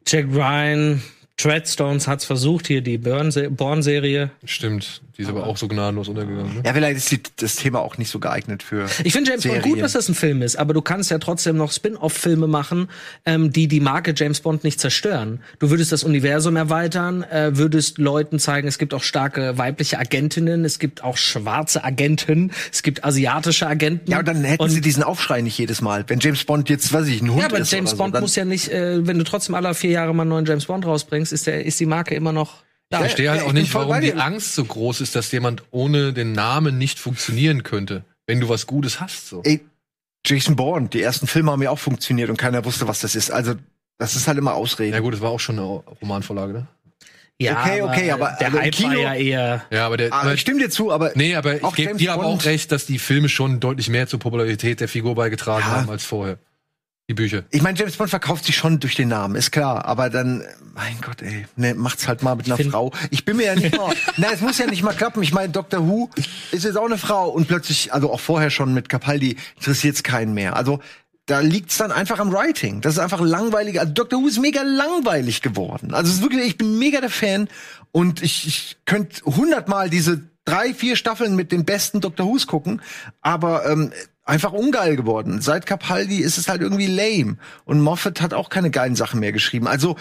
[0.07, 1.03] Jack Ryan,
[1.37, 4.31] Treadstones hat's versucht, hier die Burn- Bourne-Serie.
[4.45, 6.55] stimmt, die ist aber auch so gnadenlos untergegangen.
[6.57, 6.63] Ne?
[6.65, 8.87] ja, vielleicht ist die, das Thema auch nicht so geeignet für.
[9.05, 9.63] Ich finde James Bond Serien.
[9.75, 12.89] gut, dass das ein Film ist, aber du kannst ja trotzdem noch Spin-off-Filme machen,
[13.27, 15.41] ähm, die die Marke James Bond nicht zerstören.
[15.59, 20.65] Du würdest das Universum erweitern, äh, würdest Leuten zeigen, es gibt auch starke weibliche Agentinnen,
[20.65, 24.11] es gibt auch schwarze Agenten, es gibt asiatische Agenten.
[24.11, 26.05] Ja, und dann hätten Und- sie diesen Aufschrei nicht jedes Mal.
[26.09, 28.23] Wenn James Bond jetzt, weiß ich, ein Hund Ja, aber ist James so, Bond dann,
[28.23, 30.87] muss ja nicht, äh, wenn du trotzdem alle vier Jahre mal einen neuen James Bond
[30.87, 32.99] rausbringst, ist, der, ist die Marke immer noch da.
[32.99, 34.13] Ich verstehe halt ja, auch nicht, warum die.
[34.15, 38.67] Angst so groß ist, dass jemand ohne den Namen nicht funktionieren könnte, wenn du was
[38.67, 39.29] Gutes hast.
[39.29, 39.43] So.
[39.45, 39.61] Ey,
[40.27, 43.31] Jason Bourne, die ersten Filme haben ja auch funktioniert und keiner wusste, was das ist.
[43.31, 43.55] Also,
[43.99, 44.93] das ist halt immer Ausreden.
[44.93, 45.67] Ja gut, das war auch schon eine
[46.03, 46.67] Romanvorlage, ne?
[47.39, 49.65] Ja, okay, okay, aber- der also Hype war Kino- ja eher.
[49.71, 50.13] Ja, aber der.
[50.13, 52.71] Ah, aber, ich stimme dir zu, aber nee, aber ich gebe dir aber auch recht,
[52.71, 55.71] dass die Filme schon deutlich mehr zur Popularität der Figur beigetragen Ja.
[55.77, 56.39] haben als vorher.
[57.11, 57.43] Die Bücher.
[57.51, 59.85] Ich meine, James Bond verkauft sich schon durch den Namen, ist klar.
[59.85, 60.45] Aber dann,
[60.75, 62.93] mein Gott, ey, ne, macht's halt mal mit einer find- Frau.
[63.11, 65.21] Ich bin mir ja nicht mal, na, es muss ja nicht mal klappen.
[65.25, 66.09] Ich meine, Doctor Who
[66.53, 70.35] ist jetzt auch eine Frau und plötzlich, also auch vorher schon mit Capaldi, interessiert's keinen
[70.35, 70.55] mehr.
[70.55, 70.79] Also,
[71.27, 72.81] da liegt's dann einfach am Writing.
[72.81, 73.81] Das ist einfach langweilig.
[73.81, 75.93] Also Doctor Who ist mega langweilig geworden.
[75.93, 77.49] Also es ist wirklich, ich bin mega der Fan
[77.91, 82.81] und ich, ich könnte hundertmal diese drei, vier Staffeln mit den besten Doctor Who's gucken,
[83.21, 83.93] aber ähm,
[84.31, 85.41] einfach ungeil geworden.
[85.41, 89.33] Seit Capaldi ist es halt irgendwie lame und Moffat hat auch keine geilen Sachen mehr
[89.33, 89.67] geschrieben.
[89.67, 89.97] Also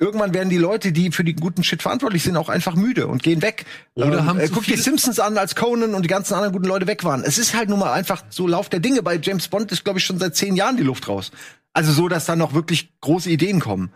[0.00, 3.22] irgendwann werden die Leute, die für den guten Shit verantwortlich sind, auch einfach müde und
[3.22, 3.64] gehen weg.
[3.94, 6.86] Oder haben äh, guck dir Simpsons an, als Conan und die ganzen anderen guten Leute
[6.86, 7.24] weg waren.
[7.24, 9.02] Es ist halt nun mal einfach so Lauf der Dinge.
[9.02, 11.30] Bei James Bond ist, glaube ich, schon seit zehn Jahren die Luft raus.
[11.72, 13.90] Also so, dass da noch wirklich große Ideen kommen,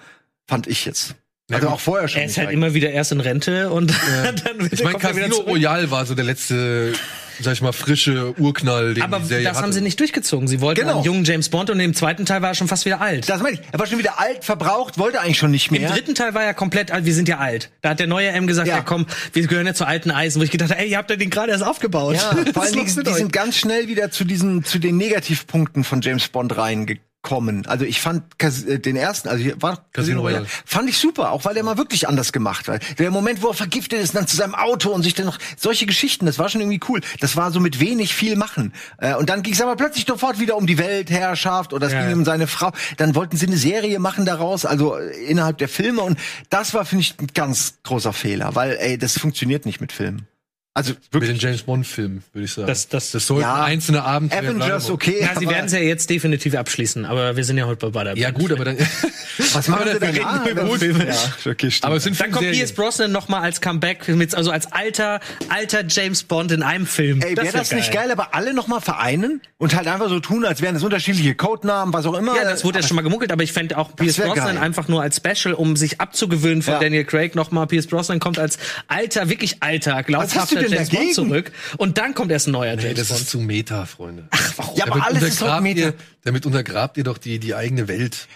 [0.47, 1.17] fand ich jetzt.
[1.51, 2.21] Also auch vorher schon.
[2.21, 3.93] Er ist halt immer wieder erst in Rente und
[4.45, 5.37] dann wird Ich er wieder Casino.
[5.41, 6.93] Royale war so der letzte,
[7.41, 9.65] sag ich mal, frische Urknall, den Aber die Serie das hatte.
[9.65, 10.49] haben sie nicht durchgezogen.
[10.49, 10.97] Sie wollten Genau.
[10.97, 13.29] einen jungen James Bond und im zweiten Teil war er schon fast wieder alt.
[13.29, 13.61] Das meine ich.
[13.73, 15.91] Er war schon wieder alt, verbraucht, wollte eigentlich schon nicht Im mehr.
[15.91, 17.05] dritten Teil war er komplett alt.
[17.05, 17.71] Wir sind ja alt.
[17.81, 18.83] Da hat der neue M gesagt, ja, Ja.
[18.83, 20.41] komm, wir gehören ja zu alten Eisen.
[20.41, 22.15] Wo ich gedacht habe, ey, ihr habt ja den gerade erst aufgebaut.
[22.17, 23.17] Ja, vor allen Dingen, die euch?
[23.17, 27.03] sind ganz schnell wieder zu diesen, zu den Negativpunkten von James Bond reingekommen.
[27.23, 27.67] Kommen.
[27.67, 31.31] Also ich fand Cas äh, den ersten, also hier war Casino Royale, fand ich super,
[31.31, 32.79] auch weil der mal wirklich anders gemacht war.
[32.99, 35.87] Der Moment, wo er vergiftet ist, dann zu seinem Auto und sich dann noch solche
[35.87, 37.01] Geschichten, das war schon irgendwie cool.
[37.21, 38.73] Das war so mit wenig viel machen.
[38.99, 42.07] Äh, und dann ging es aber plötzlich sofort wieder um die Weltherrschaft oder es Ja,
[42.07, 42.73] ging um seine Frau.
[42.97, 46.19] Dann wollten sie eine Serie machen daraus, also äh, innerhalb der Filme und
[46.51, 50.27] das war finde ich ein ganz großer Fehler, weil ey, das funktioniert nicht mit Filmen.
[50.75, 52.67] Also Mit wirklich den James Bond-Filmen, würde ich sagen.
[52.67, 53.63] Das- das- das sollten Ja.
[53.63, 57.59] einzelne Abenteuer Avengers okay, Ja, sie werden es ja jetzt definitiv abschließen, aber wir sind
[57.59, 58.17] ja heute bei Butter.
[58.17, 58.79] Ja, gut, aber dann.
[59.53, 60.25] was machen dann denn?
[60.25, 60.81] Ah, reden wir gut.
[60.83, 61.85] Ja, okay, stimmt.
[61.85, 62.51] aber es sind Dann kommt.
[62.51, 66.87] Pierce Brosnan noch mal als Comeback, mit, also als alter, alter James Bond in einem
[66.87, 67.21] Film.
[67.21, 70.21] Ey, wäre wär das nicht geil, aber alle noch mal vereinen und halt einfach so
[70.21, 72.35] tun, als wären das unterschiedliche Codenamen, was auch immer.
[72.35, 74.59] Ja, das wurde ja schon mal gemunkelt, aber ich fände auch Pierce Brosnan geil.
[74.65, 76.81] einfach nur als Special, um sich abzugewöhnen von Ja.
[76.81, 77.67] Daniel Craig nochmal.
[77.67, 78.57] Pierce Brosnan kommt als
[78.89, 81.15] alter, wirklich alter, hast du glaubhafter denn James Bond dagegen?
[81.15, 81.53] zurück.
[81.79, 83.21] Und dann kommt erst ein neuer Nee, James das Bond.
[83.21, 84.27] ist zu Meta, Freunde.
[84.31, 84.77] Ach, warum?
[84.79, 85.81] Ja, aber alles ist Meta.
[85.81, 85.95] ihr,
[86.25, 88.29] damit untergrabt ihr doch die, die eigene Welt.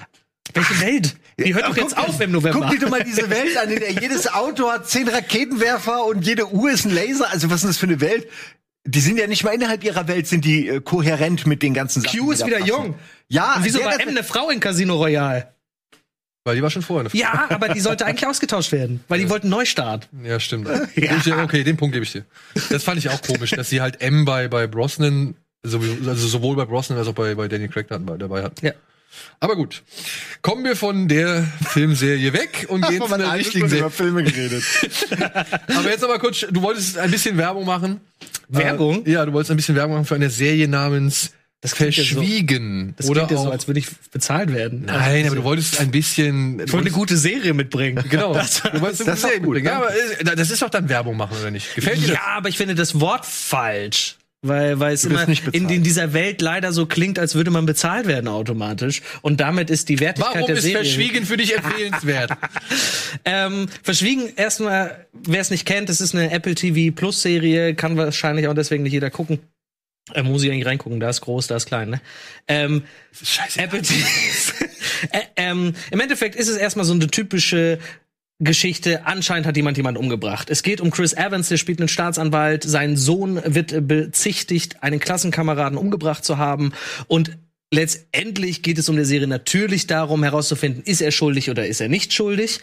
[0.55, 1.17] Welche Welt?
[1.39, 2.61] Die hört doch jetzt auf im November.
[2.61, 6.25] Guck dir doch mal diese Welt an, in der jedes Auto hat zehn Raketenwerfer und
[6.27, 7.31] jede Uhr ist ein Laser.
[7.31, 8.27] Also was ist das für eine Welt?
[8.85, 12.03] Die sind ja nicht mal innerhalb ihrer Welt, sind die äh, kohärent mit den ganzen
[12.03, 12.21] Sachen.
[12.21, 12.69] Q ist wieder passen.
[12.69, 12.95] jung.
[13.29, 15.53] Ja, Und wieso war das- M eine Frau in Casino Royale?
[16.47, 17.19] Weil die war schon vorher eine Frau.
[17.19, 20.09] Ja, aber die sollte eigentlich ausgetauscht werden, weil die wollten Neustart.
[20.25, 20.69] Ja, stimmt.
[20.69, 22.25] Dir- Okay, den Punkt gebe ich dir.
[22.71, 26.55] Das fand ich auch komisch, dass sie halt M bei, bei Brosnan, sowieso- also sowohl
[26.55, 28.65] bei Brosnan als auch bei, bei Daniel Craig dabei hatten.
[28.65, 28.73] Ja.
[29.41, 29.83] Aber gut.
[30.43, 34.13] Kommen wir von der Filmserie weg und gehen zu einer richtigen Stunde über Serie.
[34.13, 34.63] Filme geredet.
[35.77, 38.01] Aber jetzt aber kurz, du wolltest ein bisschen Werbung machen.
[38.49, 39.05] Werbung?
[39.05, 41.33] Äh, ja, du wolltest ein bisschen Werbung machen für eine Serie namens
[41.67, 42.95] Das klingt ja so- Verschwiegen.
[42.97, 44.85] Das oder klingt ja so, als würde ich bezahlt werden.
[44.87, 46.61] Nein, also, aber du wolltest ein bisschen.
[46.61, 48.05] ich wollte eine gute Serie mitbringen.
[48.09, 48.35] Genau.
[48.37, 49.67] Das, du wolltest das ist gute Serie doch gut, mitbringen.
[49.67, 49.87] Ja, ne?
[50.21, 51.75] aber äh, das ist doch dann Werbung machen, oder nicht?
[51.75, 52.21] Gefällt dir ja, das?
[52.37, 54.17] aber ich finde das Wort falsch.
[54.43, 58.07] Weil, weil es immer in, in dieser Welt leider so klingt, als würde man bezahlt
[58.07, 59.03] werden automatisch.
[59.23, 60.85] Und damit ist die Wertigkeit Warum der ist Serie.
[60.85, 62.31] Verschwiegen für dich empfehlenswert?
[63.25, 67.97] Ähm, Verschwiegen, erstmal, wer es nicht kennt, es ist eine Apple TV Plus Serie, kann
[67.97, 69.41] wahrscheinlich auch deswegen nicht jeder gucken.
[70.15, 72.01] Äh, muss ich eigentlich reingucken, da ist groß, da ist klein, ne?
[72.47, 73.61] Ähm, Scheiße.
[73.61, 73.81] Apple
[75.11, 77.79] äh, ähm, Im Endeffekt ist es erstmal so eine typische
[78.39, 79.07] Geschichte.
[79.07, 80.51] Anscheinend hat jemand jemanden umgebracht.
[80.51, 82.63] Es geht um Chris Evans, der spielt einen Staatsanwalt.
[82.63, 86.73] Sein Sohn wird bezichtigt, einen Klassenkameraden umgebracht zu haben.
[87.09, 87.37] Und
[87.73, 91.89] letztendlich geht es um der Serie natürlich darum, herauszufinden, ist er schuldig oder ist er
[91.89, 92.61] nicht schuldig.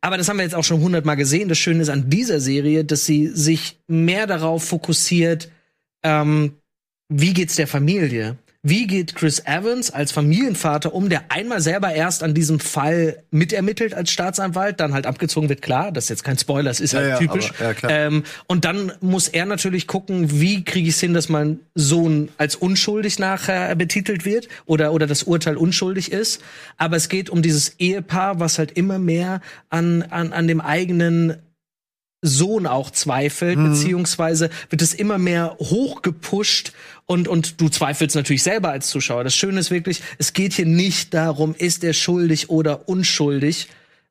[0.00, 1.48] Aber das haben wir jetzt auch schon hundertmal gesehen.
[1.48, 5.50] Das Schöne ist an dieser Serie, dass sie sich mehr darauf fokussiert,
[6.04, 6.52] ähm,
[7.08, 8.36] wie geht's der Familie?
[8.64, 13.94] Wie geht Chris Evans als Familienvater um, der einmal selber erst an diesem Fall mitermittelt
[13.94, 16.98] als Staatsanwalt, dann halt abgezogen wird, klar, das ist jetzt kein Spoiler, das ist Ja,
[16.98, 17.52] halt ja, typisch.
[17.60, 17.88] aber- ja.
[17.88, 22.30] Ähm, und dann muss er natürlich gucken, wie kriege ich es hin, dass mein Sohn
[22.36, 26.42] als unschuldig nachher betitelt wird oder, oder das Urteil unschuldig ist.
[26.78, 29.40] Aber es geht um dieses Ehepaar, was halt immer mehr
[29.70, 31.36] an, an, an dem eigenen
[32.20, 36.72] Sohn auch zweifelt, beziehungsweise wird es immer mehr hochgepusht
[37.06, 39.22] und, und du zweifelst natürlich selber als Zuschauer.
[39.22, 43.68] Das Schöne ist wirklich, es geht hier nicht darum, ist er schuldig oder unschuldig,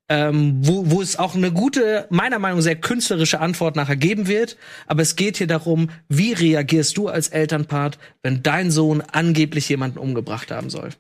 [0.10, 4.28] ähm, wo, wo es auch eine gute, meiner Meinung nach sehr künstlerische Antwort nachher geben
[4.28, 4.58] wird.
[4.86, 9.98] Aber es geht hier darum, wie reagierst du als Elternpart, wenn dein Sohn angeblich jemanden
[9.98, 10.92] umgebracht haben soll?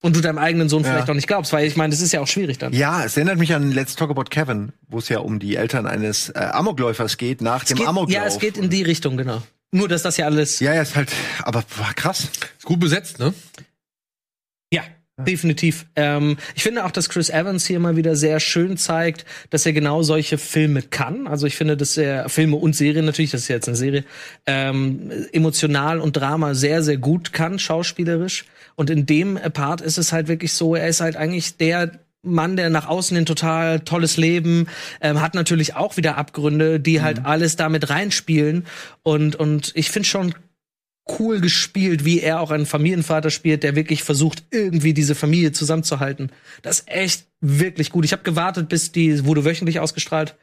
[0.00, 0.90] Und du deinem eigenen Sohn Ja.
[0.90, 2.72] vielleicht auch nicht glaubst, weil ich meine, das ist ja auch schwierig dann.
[2.72, 5.86] Ja, es erinnert mich an Let's Talk About Kevin, wo es ja um die Eltern
[5.86, 8.14] eines äh, Amokläufers geht, nach Es dem geht, Amoklauf.
[8.14, 9.42] ja, es geht in die Richtung, genau.
[9.72, 11.10] Nur, dass das ja alles Ja, ja, ist halt,
[11.42, 12.28] aber boah, krass.
[12.58, 13.34] Ist gut besetzt, ne?
[15.18, 15.86] Ja, definitiv.
[15.96, 19.72] Ähm, ich finde auch, dass Chris Evans hier mal wieder sehr schön zeigt, dass er
[19.72, 21.26] genau solche Filme kann.
[21.26, 24.04] Also ich finde, dass er Filme und Serien natürlich, das ist jetzt eine Serie,
[24.46, 28.44] ähm, emotional und Drama sehr, sehr gut kann, schauspielerisch.
[28.76, 32.56] Und in dem Part ist es halt wirklich so, er ist halt eigentlich der Mann,
[32.56, 34.66] der nach außen ein total tolles Leben
[35.00, 38.66] ähm, hat natürlich auch wieder Abgründe, die halt alles damit reinspielen.
[39.02, 40.34] Und, und ich finde schon
[41.18, 46.30] cool gespielt, wie er auch einen Familienvater spielt, der wirklich versucht, irgendwie diese Familie zusammenzuhalten.
[46.62, 48.04] Das ist echt wirklich gut.
[48.04, 50.34] Ich habe gewartet, bis die wurde wöchentlich ausgestrahlt,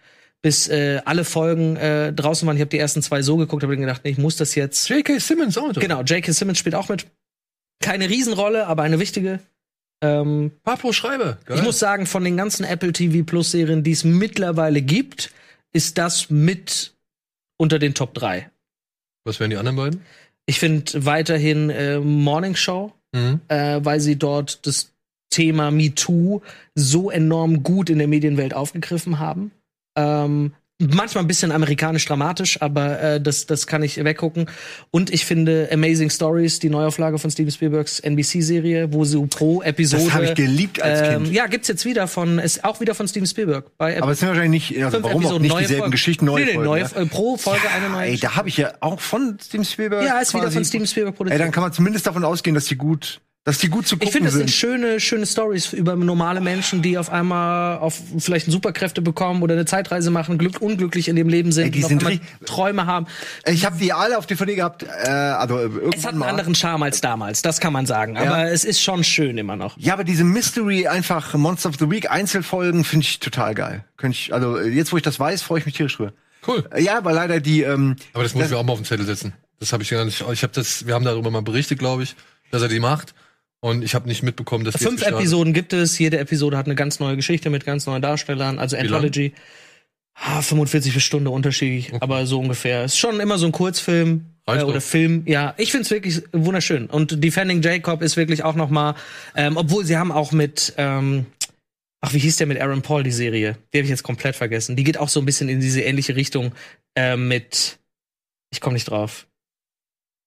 [0.41, 2.55] bis äh, alle Folgen äh, draußen waren.
[2.55, 4.87] Ich habe die ersten zwei so geguckt, habe mir gedacht, nee, ich muss das jetzt.
[4.89, 5.19] J.K.
[5.19, 5.81] Simmons auch drin.
[5.81, 6.31] Genau, J.K.
[6.31, 7.05] Simmons spielt auch mit.
[7.81, 9.39] Keine Riesenrolle, aber eine wichtige.
[10.01, 11.37] Ähm, Pablo Schreiber.
[11.45, 11.57] Geil.
[11.57, 15.31] ich muss sagen, von den ganzen Apple TV Plus Serien, die es mittlerweile gibt,
[15.73, 16.93] ist das mit
[17.57, 18.49] unter den Top 3.
[19.25, 20.01] Was wären die anderen beiden?
[20.45, 23.39] Ich finde weiterhin äh, Morning Show, Mhm.
[23.47, 24.91] äh, weil sie dort das
[25.29, 26.41] Thema MeToo
[26.75, 29.51] so enorm gut in der Medienwelt aufgegriffen haben.
[29.97, 34.47] Ähm, manchmal ein bisschen amerikanisch dramatisch, aber äh, das, das kann ich weggucken.
[34.91, 40.03] Und ich finde Amazing Stories, die Neuauflage von Steven Spielbergs NBC-Serie, wo so pro Episode.
[40.03, 41.33] Das habe ich geliebt als ähm, Kind.
[41.35, 43.71] Ja, gibt's jetzt wieder von, ist auch wieder von Steven Spielberg.
[43.77, 45.91] Bei Aber es sind wahrscheinlich nicht, also warum auch Episoden, nicht neue dieselben Folgen.
[45.91, 47.01] Geschichten, neue nee, nee, Folgen, neue, ja?
[47.01, 48.07] äh, pro Folge eine neue.
[48.09, 50.05] Ey, da habe ich ja auch von Steven Spielberg.
[50.05, 51.41] ja, ist wieder quasi- von Steven Spielberg Ey, produziert.
[51.41, 54.11] dann kann man zumindest davon ausgehen, dass die gut, dass die gut zu gucken Ich
[54.11, 54.55] finde, das sind sind.
[54.55, 59.65] schöne, schöne Stories über normale Menschen, die auf einmal auf vielleicht Superkräfte bekommen oder eine
[59.65, 62.03] Zeitreise machen, glück, unglücklich in dem Leben sind, Ey, die sind
[62.45, 63.05] Träume haben.
[63.45, 66.29] Ich habe die alle auf DVD gehabt, äh, also äh, irgendwann Es hat einen mal.
[66.29, 68.17] anderen Charme als damals, das kann man sagen.
[68.17, 69.77] Aber es ist schon schön immer noch.
[69.77, 73.85] Ja, aber diese Mystery, einfach Monster of the Week Einzelfolgen finde ich total geil.
[73.97, 76.13] Könnte ich, also äh, jetzt, wo ich das weiß, freue ich mich tierisch drüber.
[76.47, 76.67] Cool.
[76.73, 79.05] Äh, Ja, aber leider die, ähm, Aber das muss ich auch mal auf den Zettel
[79.05, 79.33] setzen.
[79.59, 80.19] Das habe ich gar nicht.
[80.31, 80.87] Ich habe das.
[80.87, 82.15] Wir haben darüber mal berichtet, glaube ich,
[82.49, 83.13] dass er die macht.
[83.65, 86.99] Und ich habe nicht mitbekommen, dass Fünf Episoden gibt es, jede Episode hat eine ganz
[86.99, 88.77] neue Geschichte mit ganz neuen Darstellern, also?
[88.77, 89.33] Anthology.
[90.13, 92.85] Ah, 45 bis Stunde unterschiedlich, aber so ungefähr.
[92.85, 94.81] Ist schon immer so ein Kurzfilm äh, oder.
[94.81, 95.23] Film.
[95.25, 96.85] Ja, ich find's wirklich wunderschön.
[96.85, 98.93] Und Defending Jacob ist wirklich auch noch mal,
[99.35, 101.25] ähm, obwohl sie haben auch mit, ähm,
[102.01, 103.57] ach wie hieß der mit Aaron Paul die Serie?
[103.73, 104.75] Die habe ich jetzt komplett vergessen.
[104.75, 106.51] Die geht auch so ein bisschen in diese ähnliche Richtung
[106.95, 107.79] äh, mit.
[108.51, 109.25] Ich komme nicht drauf.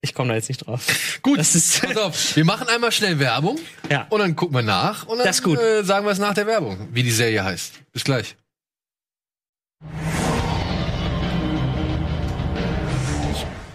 [0.01, 0.87] Ich komme da jetzt nicht drauf.
[1.23, 2.37] Gut, Das ist- pass auf.
[2.37, 3.59] Wir machen einmal schnell Werbung
[3.91, 4.07] Ja.
[4.11, 5.59] und dann gucken wir nach und dann Das ist gut.
[5.59, 7.73] Äh, sagen wir es nach der Werbung, wie die Serie heißt.
[7.93, 8.37] Bis gleich.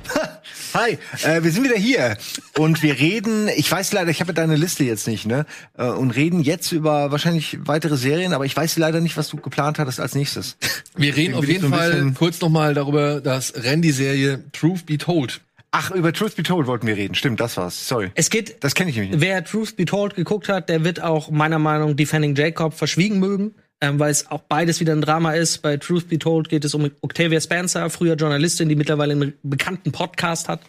[0.74, 2.18] Hi, äh, wir sind wieder hier
[2.58, 5.46] und wir reden, ich weiß leider, ich habe deine Liste jetzt nicht, ne?
[5.78, 9.38] Äh, und reden jetzt über wahrscheinlich weitere Serien, aber ich weiß leider nicht, was du
[9.38, 10.58] geplant hattest als nächstes.
[10.96, 14.46] Wir reden Deswegen auf jeden so ein Fall bisschen- kurz noch mal darüber, dass Randy-Serie
[14.52, 15.42] Truth Be Told.
[15.76, 17.16] Ach, über Truth Be Told wollten wir reden.
[17.16, 17.88] Stimmt, das war's.
[17.88, 18.12] Sorry.
[18.14, 19.22] Es geht Das kenne ich nämlich nicht.
[19.22, 23.18] Wer Truth Be Told geguckt hat, der wird auch meiner Meinung nach Defending Jacob verschwiegen
[23.18, 25.64] mögen, ähm, weil es auch beides wieder ein Drama ist.
[25.64, 29.92] Bei Truth Be Told geht es um Octavia Spencer, früher Journalistin, die mittlerweile einen bekannten
[29.92, 30.62] Podcast hat.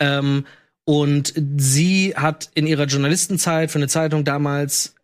[0.00, 0.44] Ähm,
[0.84, 4.96] und sie hat in ihrer Journalistenzeit für eine Zeitung damals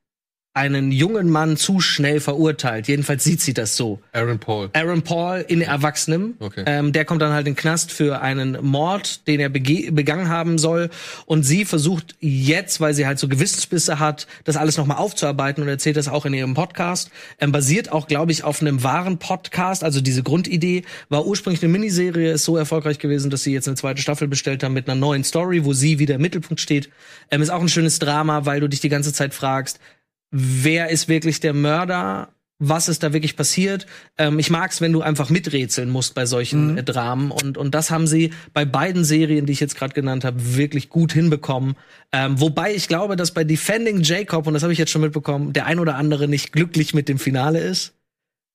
[0.56, 2.88] einen jungen Mann zu schnell verurteilt.
[2.88, 4.00] Jedenfalls sieht sie das so.
[4.12, 4.70] Aaron Paul.
[4.72, 6.34] Aaron Paul in Erwachsenem.
[6.40, 6.64] Okay.
[6.66, 10.56] Ähm, der kommt dann halt in den Knast für einen Mord, den er begangen haben
[10.56, 10.88] soll.
[11.26, 15.68] Und sie versucht jetzt, weil sie halt so Gewissensbisse hat, das alles nochmal aufzuarbeiten und
[15.68, 17.10] erzählt das auch in ihrem Podcast.
[17.38, 19.84] Ähm, basiert auch, glaube ich, auf einem wahren Podcast.
[19.84, 23.76] Also diese Grundidee war ursprünglich eine Miniserie, ist so erfolgreich gewesen, dass sie jetzt eine
[23.76, 26.88] zweite Staffel bestellt haben mit einer neuen Story, wo sie wieder im Mittelpunkt steht.
[27.30, 29.80] Ähm, ist auch ein schönes Drama, weil du dich die ganze Zeit fragst,
[30.30, 32.28] wer ist wirklich der Mörder?
[32.58, 33.86] Was ist da wirklich passiert?
[34.16, 37.30] Ähm, ich mag's, wenn du einfach miträtseln musst bei solchen äh, Dramen.
[37.30, 40.88] Und, und das haben sie bei beiden Serien, die ich jetzt gerade genannt habe, wirklich
[40.88, 41.76] gut hinbekommen.
[42.12, 45.52] Ähm, wobei ich glaube, dass bei Defending Jacob, und das habe ich jetzt schon mitbekommen,
[45.52, 47.92] der ein oder andere nicht glücklich mit dem Finale ist.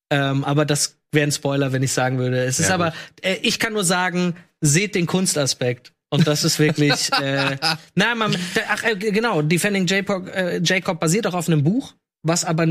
[0.09, 2.43] Ähm, aber das wäre ein Spoiler, wenn ich sagen würde.
[2.43, 5.93] Es ist Ja, aber, äh, ich kann nur sagen, seht den Kunstaspekt.
[6.11, 7.57] Und das ist wirklich, äh,
[7.95, 8.35] na, man,
[8.69, 12.67] ach, äh, genau, Defending Jacob, äh, Jacob basiert auch auf einem Buch, was aber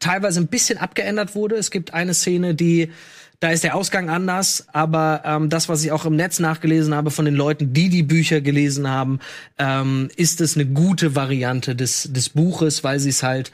[0.00, 1.54] teilweise ein bisschen abgeändert wurde.
[1.54, 2.90] Es gibt eine Szene, die,
[3.38, 7.12] da ist der Ausgang anders, aber ähm, das, was ich auch im Netz nachgelesen habe
[7.12, 9.20] von den Leuten, die die Bücher gelesen haben,
[9.56, 13.52] ähm, ist es eine gute Variante des, des Buches, weil sie es halt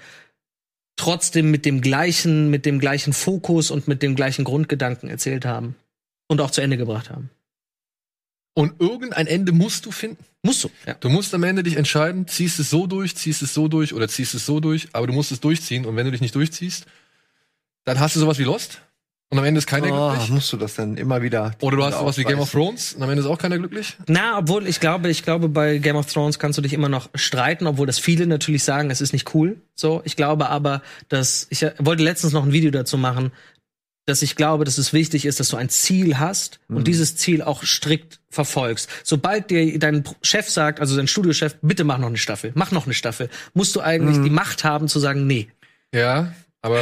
[0.97, 5.77] trotzdem mit dem gleichen, mit dem gleichen Fokus und mit dem gleichen Grundgedanken erzählt haben
[6.27, 7.29] und auch zu Ende gebracht haben.
[8.59, 10.25] Und irgendein Ende musst du finden.
[10.43, 10.71] Musst du.
[10.87, 10.95] Ja.
[10.95, 14.09] Du musst am Ende dich entscheiden, ziehst es so durch, ziehst es so durch oder
[14.09, 15.85] ziehst es so durch, aber du musst es durchziehen.
[15.85, 16.87] Und wenn du dich nicht durchziehst,
[17.85, 18.81] dann hast du sowas wie Lost.
[19.29, 20.31] Und am Ende ist keiner Oh, glücklich.
[20.31, 21.53] musst du das dann immer wieder.
[21.61, 22.51] Oder du hast sowas wie Game of?
[22.51, 23.97] Thrones und am Ende ist auch keiner glücklich.
[24.07, 27.11] Na, obwohl ich glaube, ich glaube, bei Game of Thrones kannst du dich immer noch
[27.15, 29.61] streiten, obwohl das viele natürlich sagen, es ist nicht cool.
[29.75, 33.33] So, ich glaube aber, dass ich wollte letztens noch ein Video dazu machen,
[34.07, 37.43] dass ich glaube, dass es wichtig ist, dass du ein Ziel hast und dieses Ziel
[37.43, 38.89] auch strikt verfolgst.
[39.03, 42.85] Sobald dir dein Chef sagt, also dein Studiochef, bitte mach noch eine Staffel, mach noch
[42.85, 45.49] eine Staffel, musst du eigentlich die Macht haben zu sagen, nee,
[45.93, 46.81] Ja, aber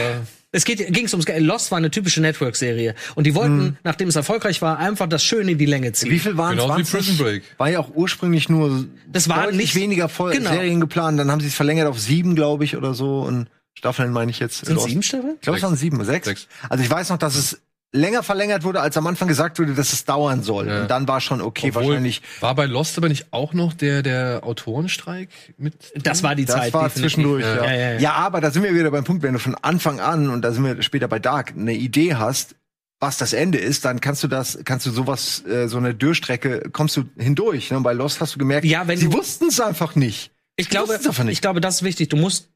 [0.52, 1.42] es geht, ging's ums Geld.
[1.42, 2.94] Lost war eine typische Network-Serie.
[3.16, 6.10] Und die wollten, nachdem es erfolgreich war, einfach das Schöne in die Länge ziehen.
[6.12, 6.62] Wie viel waren es?
[6.62, 7.42] Genauso wie Prison Break.
[7.58, 10.50] War ja auch ursprünglich nur Das waren deutlich nicht- weniger Voll genau.
[10.50, 11.18] Serien geplant.
[11.18, 13.22] Dann haben sie es verlängert auf sieben, glaube ich, oder so.
[13.22, 14.64] Und Staffeln meine ich jetzt.
[14.64, 14.86] Sind Lost.
[14.88, 15.34] sieben Staffeln?
[15.34, 16.26] Ich glaube, es waren sieben, sechs.
[16.26, 16.46] Sechs.
[16.68, 17.60] Also ich weiß noch, dass es
[17.94, 20.66] länger verlängert wurde, als am Anfang gesagt wurde, dass es dauern soll.
[20.68, 20.82] Ja.
[20.82, 22.22] Und dann war schon okay, Obwohl, wahrscheinlich.
[22.40, 25.28] war bei Lost aber nicht auch noch der, der Autorenstreik
[25.58, 25.74] mit?
[26.04, 26.72] Das war die Das Zeit.
[26.74, 27.02] war definitiv.
[27.14, 27.56] zwischendurch, Ja.
[27.56, 27.64] ja.
[27.64, 28.12] Ja, Ja, ja, ja.
[28.14, 30.64] aber da sind wir wieder beim Punkt, wenn du von Anfang an, und da sind
[30.64, 32.56] wir später bei Dark, eine Idee hast,
[33.00, 36.70] was das Ende ist, dann kannst du das, kannst du sowas, äh, so eine Dürrstrecke,
[36.72, 37.70] kommst du hindurch.
[37.70, 37.76] Ne?
[37.76, 40.30] Und bei Lost hast du gemerkt, Ja, wenn sie wussten es einfach nicht.
[40.56, 41.34] Ich glaube, wussten's einfach nicht.
[41.34, 42.08] ich glaube, das ist wichtig.
[42.08, 42.48] Du musst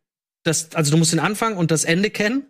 [0.45, 2.45] das, also du musst den Anfang und das Ende kennen.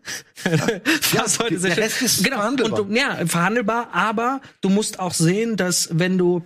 [1.12, 2.36] Was heute der Rest ist genau.
[2.36, 2.80] verhandelbar.
[2.80, 6.44] Und ja, verhandelbar, aber du musst auch sehen, dass wenn du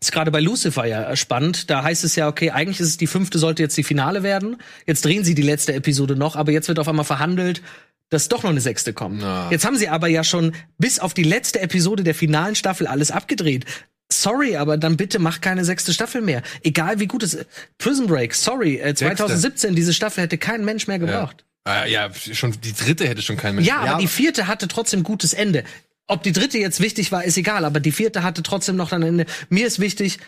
[0.00, 1.70] ist gerade bei Lucifer ja spannend.
[1.70, 4.56] Da heißt es ja, okay, eigentlich ist es die fünfte, sollte jetzt die Finale werden.
[4.84, 7.62] Jetzt drehen sie die letzte Episode noch, aber jetzt wird auf einmal verhandelt,
[8.08, 9.20] dass doch noch eine sechste kommt.
[9.20, 9.48] Na.
[9.50, 13.12] Jetzt haben sie aber ja schon bis auf die letzte Episode der finalen Staffel alles
[13.12, 13.64] abgedreht.
[14.12, 16.42] Sorry, aber dann bitte mach keine sechste Staffel mehr.
[16.62, 17.46] Egal wie gut es ist.
[17.78, 21.44] Prison Break, sorry, äh, 2017, diese Staffel hätte kein Mensch mehr gebraucht.
[21.64, 23.68] Ah, ja, schon die dritte hätte schon kein Mensch.
[23.68, 25.64] Ja, aber die vierte hatte trotzdem gutes Ende.
[26.08, 29.02] Ob die dritte jetzt wichtig war, ist egal, aber die vierte hatte trotzdem noch ein
[29.02, 29.26] Ende.
[29.48, 30.18] Mir ist wichtig,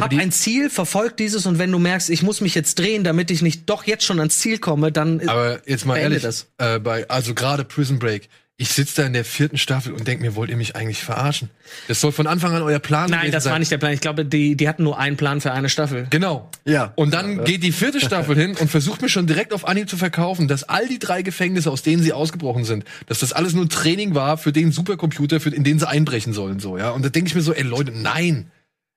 [0.00, 3.30] hab ein Ziel, verfolg dieses und wenn du merkst, ich muss mich jetzt drehen, damit
[3.30, 6.48] ich nicht doch jetzt schon ans Ziel komme, dann Aber jetzt mal ehrlich, das.
[6.58, 8.28] Äh, bei, also gerade Prison Break.
[8.56, 11.50] Ich sitze da in der vierten Staffel und denke mir, wollt ihr mich eigentlich verarschen?
[11.88, 13.52] Das soll von Anfang an euer Plan Nein, gewesen das sein.
[13.52, 13.92] war nicht der Plan.
[13.92, 16.06] Ich glaube, die, die hatten nur einen Plan für eine Staffel.
[16.10, 16.48] Genau.
[16.64, 16.92] Ja.
[16.94, 19.96] Und dann geht die vierte Staffel hin und versucht mir schon direkt auf Anhieb zu
[19.96, 23.64] verkaufen, dass all die drei Gefängnisse, aus denen sie ausgebrochen sind, dass das alles nur
[23.64, 26.90] ein Training war für den Supercomputer, für, in den sie einbrechen sollen, so, ja.
[26.90, 28.52] Und da denke ich mir so, ey Leute, nein.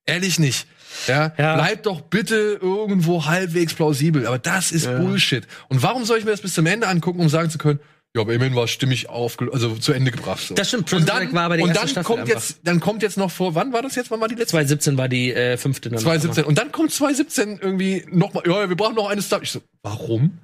[0.06, 0.68] Ehrlich nicht.
[1.08, 1.56] Ja, Ja.
[1.56, 4.28] bleibt doch bitte irgendwo halbwegs plausibel.
[4.28, 5.48] Aber das ist Bullshit.
[5.68, 7.80] Und warum soll ich mir das bis zum Ende angucken, um sagen zu können,
[8.16, 10.42] ja, aber immerhin war es stimmig aufge also zu Ende gebracht.
[10.48, 10.56] So.
[10.56, 12.34] Das stimmt, Prison und dann, Break war aber die und dann Staffel kommt einfach.
[12.34, 14.10] jetzt, dann kommt jetzt noch vor, wann war das jetzt?
[14.10, 14.52] Wann war die letzte?
[14.52, 15.90] 2017 war die äh, fünfte.
[15.90, 16.46] Dann 2017.
[16.46, 19.42] Und dann kommt 2017 irgendwie nochmal, ja, wir brauchen noch eine Star.
[19.44, 20.40] Ich so, warum?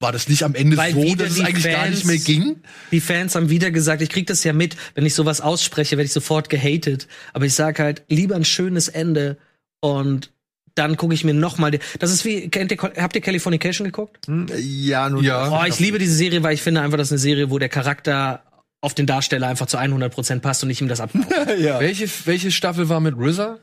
[0.00, 2.56] War das nicht am Ende Weil so, dass es eigentlich gar Fans- nicht mehr ging?
[2.90, 6.06] Die Fans haben wieder gesagt, ich krieg das ja mit, wenn ich sowas ausspreche, werde
[6.06, 7.06] ich sofort gehatet.
[7.34, 9.38] Aber ich sag halt, lieber ein schönes Ende
[9.80, 10.32] und
[10.74, 11.70] dann gucke ich mir noch mal.
[11.98, 14.26] Das ist wie, kennt ihr, habt ihr Californication geguckt?
[14.58, 15.24] Ja, nun.
[15.24, 15.50] Ja.
[15.50, 17.68] Oh, ich liebe diese Serie, weil ich finde einfach, das ist eine Serie, wo der
[17.68, 18.42] Charakter
[18.80, 21.54] auf den Darsteller einfach zu 100% passt und ich ihm das abkaufe.
[21.58, 21.80] ja.
[21.80, 23.58] Welche, welche Staffel war mit RZA?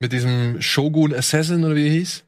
[0.00, 2.24] Mit diesem Shogun Assassin oder wie er hieß?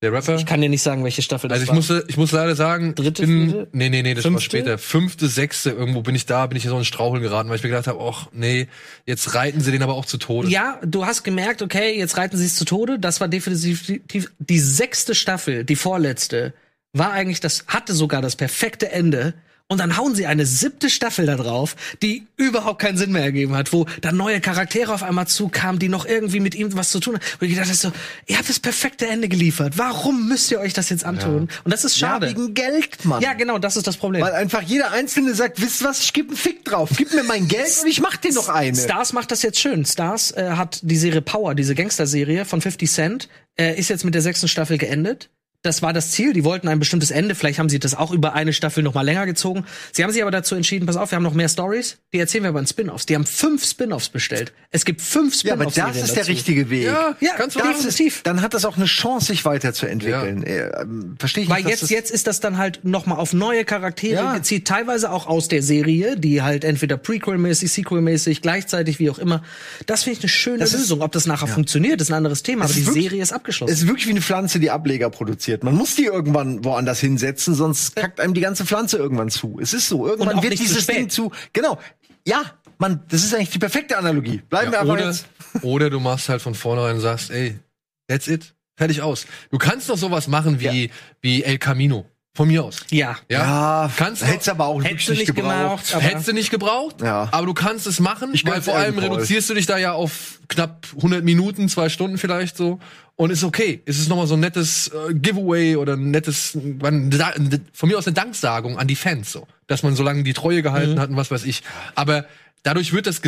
[0.00, 0.36] Der Rapper?
[0.36, 1.74] ich kann dir nicht sagen, welche Staffel das Also ich war.
[1.74, 3.68] musste, ich muss leider sagen, Dritte, bin, vierte?
[3.72, 4.44] nee, nee, nee, das war Fünfte?
[4.44, 4.78] später.
[4.78, 7.64] Fünfte, sechste, irgendwo bin ich da, bin ich in so einen Straucheln geraten, weil ich
[7.64, 8.68] mir gedacht habe, ach, nee,
[9.06, 10.48] jetzt reiten sie den aber auch zu Tode.
[10.48, 13.00] Ja, du hast gemerkt, okay, jetzt reiten sie es zu Tode.
[13.00, 14.00] Das war definitiv
[14.38, 16.54] die sechste Staffel, die vorletzte,
[16.92, 19.34] war eigentlich das, hatte sogar das perfekte Ende.
[19.70, 23.54] Und dann hauen sie eine siebte Staffel da drauf, die überhaupt keinen Sinn mehr ergeben
[23.54, 27.00] hat, wo dann neue Charaktere auf einmal zukamen, die noch irgendwie mit ihm was zu
[27.00, 27.22] tun haben.
[27.38, 27.92] Und ich gedacht habe so,
[28.26, 29.74] ihr habt das perfekte Ende geliefert.
[29.76, 31.50] Warum müsst ihr euch das jetzt antun?
[31.64, 32.30] Und das ist Ja, schade.
[32.30, 33.20] wegen Geld, Mann.
[33.20, 34.22] Ja, genau, das ist das Problem.
[34.22, 36.88] Weil einfach jeder Einzelne sagt, wisst was, ich gebe einen Fick drauf.
[36.96, 38.74] Gib mir mein Geld und ich mach dir noch eine.
[38.74, 39.84] Stars macht das jetzt schön.
[39.84, 43.28] Stars äh, hat die Serie Power, diese Gangster-Serie von 50 Cent,
[43.60, 45.28] äh, ist jetzt mit der sechsten Staffel geendet.
[45.62, 46.32] Das war das Ziel.
[46.34, 47.34] Die wollten ein bestimmtes Ende.
[47.34, 49.64] Vielleicht haben sie das auch über eine Staffel noch mal länger gezogen.
[49.92, 51.98] Sie haben sich aber dazu entschieden, pass auf, wir haben noch mehr Stories.
[52.14, 53.06] Die erzählen wir aber in Spin-offs.
[53.06, 54.52] Die haben fünf Spin-offs bestellt.
[54.70, 55.94] Es gibt fünf ja, aber Spin-offs.
[55.98, 56.84] das ist der richtige Weg.
[56.84, 58.22] Ja, Ja, ganz definitiv.
[58.22, 60.44] Dann hat das auch eine Chance, sich weiterzuentwickeln.
[60.44, 61.70] Äh, ähm, Verstehe ich Weil nicht.
[61.70, 64.34] jetzt, das- jetzt ist das dann halt noch mal auf neue Charaktere Ja.
[64.36, 69.42] gezielt, teilweise auch aus der Serie, die halt entweder Prequel-mäßig, Sequel-mäßig, gleichzeitig, wie auch immer.
[69.86, 71.02] Das finde ich eine schöne Das ist- Lösung.
[71.02, 73.72] Ob das nachher funktioniert, ist ein anderes Thema, Es aber die wirklich- Serie ist abgeschlossen.
[73.72, 75.47] Es ist wirklich wie eine Pflanze, die Ableger produziert.
[75.62, 79.58] Man muss die irgendwann woanders hinsetzen, sonst kackt einem die ganze Pflanze irgendwann zu.
[79.60, 80.06] Es ist so.
[80.06, 80.86] Irgendwann wird dieses.
[80.86, 81.32] Ding zu.
[81.52, 81.78] Genau.
[82.26, 82.42] Ja,
[82.78, 84.42] man, das ist eigentlich die perfekte Analogie.
[84.48, 85.26] Bleiben wir Ja, aber oder, jetzt.
[85.62, 87.58] oder du machst halt von vornherein und sagst, ey,
[88.06, 88.54] that's it.
[88.76, 89.26] Fertig aus.
[89.50, 90.90] Du kannst doch sowas machen wie,
[91.20, 92.06] wie El Camino.
[92.34, 92.84] Von mir aus.
[92.90, 93.16] ja.
[93.28, 93.38] Ja.
[93.86, 95.88] Ja, Kannst du- hättest aber auch Hättest du nicht nicht gebraucht.
[95.88, 97.28] gemacht, aber Hättest du nicht gebraucht, Ja.
[97.32, 100.38] aber du kannst es machen, Ich weil vor allem reduzierst du dich da ja auf
[100.48, 102.78] knapp 100 Minuten, zwei Stunden vielleicht so
[103.16, 103.82] und ist okay.
[103.86, 107.34] Es ist nochmal so ein nettes äh, Giveaway oder ein nettes, man- da-
[107.72, 110.62] von mir aus eine Danksagung an die Fans so, dass man so lange die Treue
[110.62, 111.00] gehalten Mhm.
[111.00, 111.62] hat und was weiß ich.
[111.96, 112.24] Aber
[112.62, 113.20] dadurch wird das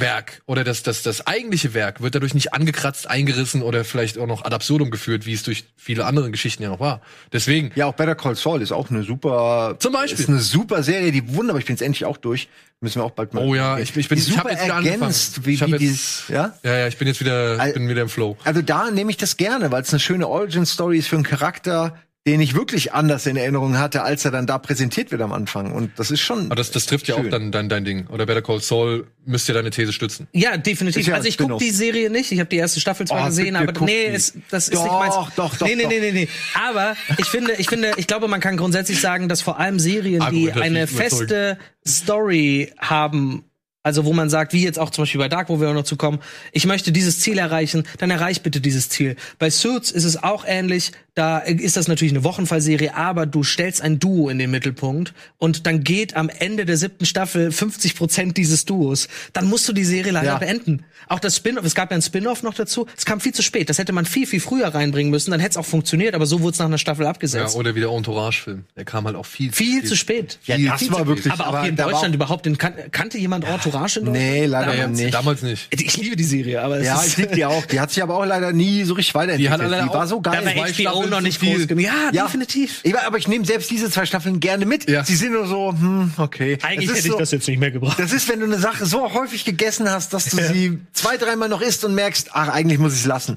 [0.00, 4.26] Gesamtwerk oder das, das, das eigentliche Werk wird dadurch nicht angekratzt, eingerissen oder vielleicht auch
[4.26, 7.00] noch ad absurdum geführt, wie es durch viele andere Geschichten ja noch war.
[7.32, 9.76] Deswegen, Ja, auch Better Call Saul ist auch eine super.
[9.78, 10.20] Zum Beispiel.
[10.20, 11.60] Ist eine super Serie, die wunderbar.
[11.60, 12.48] Ich bin jetzt endlich auch durch.
[12.82, 13.44] Müssen wir auch bald mal.
[13.44, 15.02] oh ja, ich, ich bin, die ich super jetzt wieder angefangen.
[15.02, 16.54] ergänzt, wie, ich hab wie jetzt, ja?
[16.62, 18.38] Ja, ja, ich bin jetzt wieder, ich bin wieder im Flow.
[18.44, 21.98] Also da nehme ich das gerne, weil es eine schöne Origin-Story ist für einen Charakter,
[22.26, 25.72] den ich wirklich anders in Erinnerung hatte, als er dann da präsentiert wird am Anfang.
[25.72, 26.46] Und das ist schon.
[26.46, 27.30] Aber das, das trifft ja auch schön.
[27.30, 28.08] dann dein, dein Ding.
[28.08, 30.28] Oder Better Call Saul müsst ihr deine These stützen.
[30.32, 31.00] Ja, definitiv.
[31.00, 31.62] Ist ja also ich gucke Spin-off.
[31.62, 32.30] die Serie nicht.
[32.30, 34.14] Ich habe die erste Staffel zwar Oh, gesehen, aber guck nee, die.
[34.14, 35.14] es, das ist Doch, nicht meins.
[35.14, 36.28] doch, doch, nee, nee, nee, nee, nee.
[36.62, 40.20] Aber ich finde, ich finde, ich glaube, man kann grundsätzlich sagen, dass vor allem Serien,
[40.30, 41.58] die Argumentativ eine feste
[42.00, 43.44] Story haben,
[43.82, 45.84] also wo man sagt, wie jetzt auch zum Beispiel bei Dark, wo wir auch noch
[45.84, 46.18] zu kommen,
[46.52, 49.16] ich möchte dieses Ziel erreichen, dann erreich bitte dieses Ziel.
[49.38, 50.92] Bei Suits ist es auch ähnlich.
[51.20, 55.66] Da ist das natürlich eine Wochenfallserie, aber du stellst ein Duo in den Mittelpunkt und
[55.66, 59.06] dann geht am Ende der siebten Staffel 50 Prozent dieses Duos.
[59.34, 60.38] Dann musst du die Serie leider Ja.
[60.38, 60.84] beenden.
[61.08, 62.86] Auch das Spin-off, es gab ja ein Spin-off noch dazu.
[62.96, 63.68] Es kam viel zu spät.
[63.68, 65.30] Das hätte man viel, viel früher reinbringen müssen.
[65.32, 67.54] Dann hätte es auch funktioniert, aber so wurde es nach einer Staffel Ja, abgesetzt.
[67.56, 68.64] oder wie der Entourage-Film.
[68.76, 70.38] Der kam halt auch viel, viel zu spät.
[70.46, 71.08] Ja, Viel das zu war spät.
[71.08, 74.06] wirklich- Aber auch aber hier in Deutschland auch- überhaupt, den kan kannte jemand Entourage in
[74.06, 74.12] Deutschland?
[74.32, 75.12] Nee, leider Ja, nicht.
[75.12, 75.66] Damals nicht.
[75.74, 77.66] Ich liebe die Serie, aber es Ja, ist, ich liebe die auch.
[77.66, 79.58] Die hat sich aber auch leider nie so richtig weiterentwickelt.
[79.58, 80.40] Die hat leider die war auch- so geil.
[80.44, 81.84] da war zwei HBO Staffeln noch nicht groß genug.
[81.84, 82.24] Ja, Ja.
[82.24, 82.80] definitiv.
[82.82, 84.88] Ich, aber ich nehme selbst diese zwei Staffeln gerne mit.
[84.88, 85.04] Ja.
[85.04, 86.58] Sie sind nur so, hm, okay.
[86.62, 87.98] Eigentlich ist hätte ich so, das jetzt nicht mehr gebraucht.
[87.98, 91.48] Das ist, wenn du eine Sache so häufig gegessen hast, dass du sie zwei, dreimal
[91.48, 93.36] noch isst und merkst, ach, eigentlich muss ich es lassen.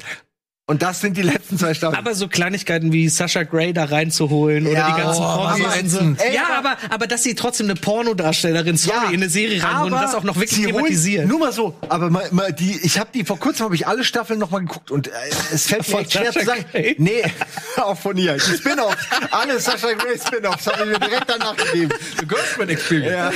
[0.66, 1.99] Und das sind die letzten zwei Staffeln.
[1.99, 6.24] Aber so Kleinigkeiten wie Sasha Grey da reinzuholen oder Ja, die ganzen oh.
[6.24, 10.01] Ey, Ja, aber- aber, dass sie trotzdem eine Pornodarstellerin, sorry, in eine Serie reinholen und
[10.01, 11.28] das auch noch wirklich thematisieren.
[11.28, 14.05] Nur mal so, aber mal, mal die, ich habe die vor kurzem habe ich alle
[14.05, 15.11] Staffeln noch mal geguckt und äh,
[15.51, 16.66] es fällt mir echt schwer Sasha zu sagen.
[16.72, 16.95] Grey?
[16.97, 17.24] Nee,
[17.82, 18.36] auch von ihr.
[18.36, 21.91] Die Spin-offs, alle Sasha Grey Spin-offs habe ich mir direkt danach gegeben.
[22.22, 23.11] The Girlfriend Experience.
[23.11, 23.32] Ja.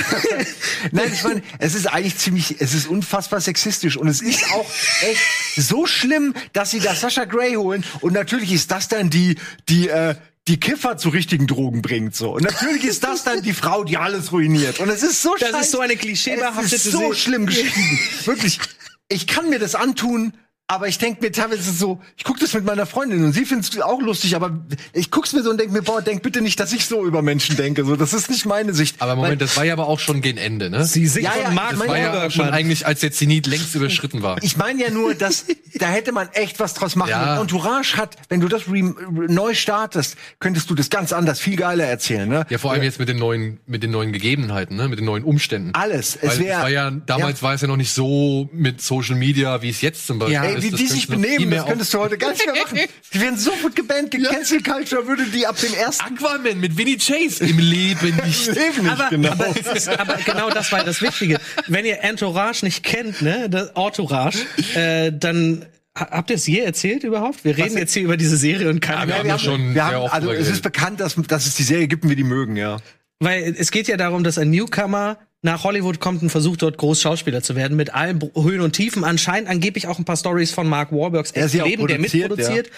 [0.92, 4.66] Nein, ich meine, es ist eigentlich ziemlich, es ist unfassbar sexistisch und es ist auch
[5.02, 5.20] echt
[5.58, 9.36] so schlimm, dass sie da Sasha Grey holen und natürlich ist das dann die,
[9.68, 10.14] die, äh,
[10.46, 12.34] die Kiffer zu richtigen Drogen bringt so.
[12.34, 14.78] Und natürlich ist das dann die Frau, die alles ruiniert.
[14.80, 15.70] Und es ist so Das ist scheiße.
[15.72, 17.98] so eine klischeebehaftete ist so schlimm geschrieben.
[18.24, 18.60] Wirklich.
[19.08, 20.32] Ich kann mir das antun,
[20.70, 23.72] aber ich denke mir teilweise so, ich gucke das mit meiner Freundin und sie findet
[23.72, 24.60] es auch lustig, aber
[24.92, 27.22] ich guck's mir so und denke mir, boah, denk bitte nicht, dass ich so über
[27.22, 27.86] Menschen denke.
[27.86, 28.96] So, das ist nicht meine Sicht.
[29.00, 30.84] Aber Moment, das war ja aber auch schon gegen Ende, ne?
[30.84, 32.54] Sie singt Ja, ja, Mark das war ja auch schon Mann.
[32.54, 34.42] eigentlich, als der Zenit längst überschritten war.
[34.42, 35.46] Ich meine ja nur, dass
[35.76, 37.10] da hätte man echt was draus machen.
[37.10, 37.34] Ja.
[37.36, 41.56] Und Entourage hat, wenn du das re neu startest, könntest du das ganz anders, viel
[41.56, 42.28] geiler erzählen.
[42.28, 42.44] Ne?
[42.50, 44.88] Ja, vor allem jetzt mit den neuen, mit den neuen Gegebenheiten, ne?
[44.88, 45.70] Mit den neuen Umständen.
[45.72, 46.18] Alles.
[46.20, 49.16] Weil Es es wär, war ja, damals war es ja noch nicht so mit Social
[49.16, 50.72] Media, wie es jetzt zum Beispiel Ja.
[50.72, 52.78] wie die sich benehmen, das könntest du heute gar nicht mehr machen.
[53.12, 54.12] Die werden sofort gebannt.
[54.12, 58.46] Die Cancel Culture würde die ab dem ersten Aquaman mit Winnie Chase im Leben nicht.
[58.46, 59.30] Leben nicht, aber, genau.
[59.32, 61.38] aber, ist, aber genau das war das Wichtige.
[61.66, 64.38] Wenn ihr Entourage nicht kennt, ne, das Entourage,
[64.74, 65.64] äh, dann
[65.98, 67.44] ha- habt ihr es je erzählt überhaupt?
[67.44, 69.34] Wir reden jetzt hier über diese Serie und keiner wir haben mehr.
[69.36, 72.08] ja schon wir haben, also es ist bekannt, dass, dass es die Serie gibt und
[72.10, 72.78] wir die mögen, ja.
[73.20, 77.00] Weil es geht ja darum, dass ein Newcomer nach Hollywood kommt und versucht dort groß
[77.00, 79.02] Schauspieler zu werden mit allen Höhen und Tiefen.
[79.02, 82.70] Anscheinend angeblich auch ein paar Stories von Mark Wahlbergs Er Leben, der produziert, mitproduziert.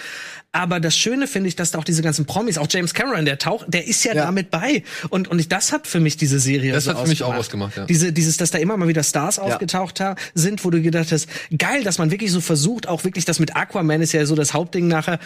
[0.53, 3.39] Aber das Schöne finde ich, dass da auch diese ganzen Promis, auch James Cameron, der
[3.39, 4.25] taucht, der ist ja, Ja.
[4.25, 4.83] damit bei.
[5.09, 7.35] Und, und ich, das hat für mich diese Serie Das so hat für mich auch
[7.35, 7.85] ausgemacht, ja.
[7.87, 11.29] Diese, dieses, dass da immer mal wieder Stars aufgetaucht ha- sind, wo du gedacht hast,
[11.57, 14.53] geil, dass man wirklich so versucht, auch wirklich das mit Aquaman ist ja so das
[14.55, 15.19] Hauptding nachher.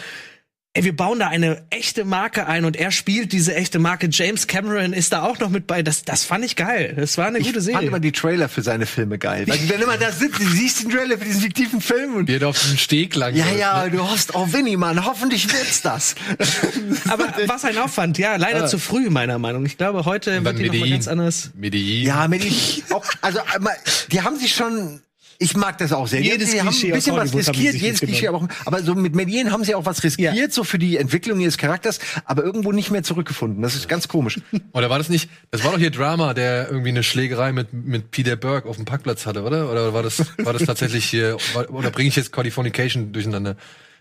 [0.77, 4.09] Ey, wir bauen da eine echte Marke ein und er spielt diese echte Marke.
[4.11, 5.81] James Cameron ist da auch noch mit bei.
[5.81, 6.93] Das, das fand ich geil.
[6.97, 7.87] Das war eine Ich gute fand Serie.
[7.87, 9.47] immer die Trailer für seine Filme geil.
[9.47, 12.35] Weil wenn immer da sitzt, du siehst den Trailer für diesen fiktiven Film und Die
[12.35, 13.33] hat auf den Steg lang.
[13.37, 13.91] ja, ja, ne?
[13.91, 16.13] du hoffst, oh Winnie, Mann, hoffentlich wird's das.
[17.09, 19.65] Aber was ein Aufwand, ja, leider zu früh, meiner Meinung.
[19.65, 20.91] Ich glaube, heute wird die noch mal Medellin.
[20.93, 21.51] ganz anders.
[21.55, 22.05] Medellin.
[22.05, 23.75] Ja, mit die, auch, also einmal,
[24.11, 24.99] die haben sich schon.
[25.37, 26.21] Ich mag das auch sehr.
[26.21, 27.99] Jedes die haben Klischee ein bisschen was riskiert, jedes.
[27.99, 30.49] Klischee, aber, auch, aber so mit Medien haben sie auch was riskiert, Ja.
[30.49, 33.61] so für die Entwicklung ihres Charakters, aber irgendwo nicht mehr zurückgefunden.
[33.61, 34.39] Das ist ganz komisch.
[34.73, 38.11] Oder war das nicht, das war doch hier Drama, der irgendwie eine Schlägerei mit, mit
[38.11, 39.69] Peter Burke auf dem Parkplatz hatte, oder?
[39.71, 43.55] Oder war das, war das tatsächlich hier, war- oder bringe ich jetzt Californication durcheinander?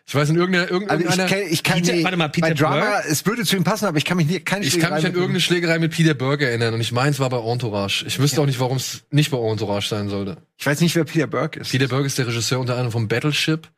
[0.06, 2.48] Ich weiß in irgendeiner, Also irgendeiner, ich, kenn, ich kann Peter- nee, warte mal, Peter
[2.48, 3.08] bei Drama, Burke?
[3.08, 5.08] es würde zu ihm passen, aber ich kann mich nie, keine ich kann mich Schlägerei
[5.08, 8.04] an irgendeine Schlägerei mit Peter Burke erinnern und ich meine, es war bei Entourage.
[8.06, 10.36] Ich wüsste auch nicht, warum es nicht bei Entourage sein sollte.
[10.58, 11.70] Ich weiß nicht, wer Peter Burke ist.
[11.70, 13.68] Peter Burke ist der Regisseur unter anderem von Battleship,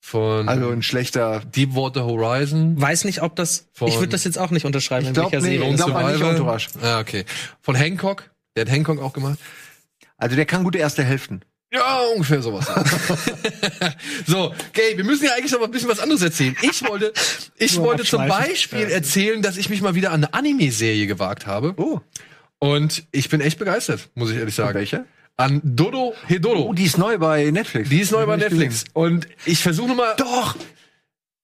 [0.00, 1.40] von Also ein schlechter.
[1.54, 3.68] Deepwater Horizon, Weiß nicht, ob das.
[3.74, 5.68] Von- ich würde das jetzt auch nicht unterschreiben, Ich in glaub, welcher nee, Serie.
[5.68, 6.04] ich es glaub, war.
[6.04, 6.68] war nicht Entourage.
[6.80, 7.24] Ah, okay.
[7.60, 9.38] Von Hancock, der hat Hancock auch gemacht.
[10.16, 11.42] Also der kann gute erste Hälften.
[11.76, 12.66] Ja, ungefähr sowas.
[14.26, 16.56] so, Gay, wir müssen ja eigentlich noch mal ein bisschen was anderes erzählen.
[16.62, 17.12] Ich wollte,
[17.56, 18.26] ich wollte zum.
[18.26, 21.74] Beispiel erzählen, dass ich mich mal wieder an eine Anime-Serie gewagt habe.
[21.76, 22.00] Oh,
[22.58, 24.74] Und ich bin echt begeistert, muss ich ehrlich sagen.
[24.78, 25.04] welche?
[25.36, 26.68] An Dodo Hedoro.
[26.70, 27.90] Oh, die ist neu bei Netflix.
[27.90, 28.84] die ist neu bei Netflix.
[28.94, 30.14] Und ich versuche mal.
[30.16, 30.56] Doch.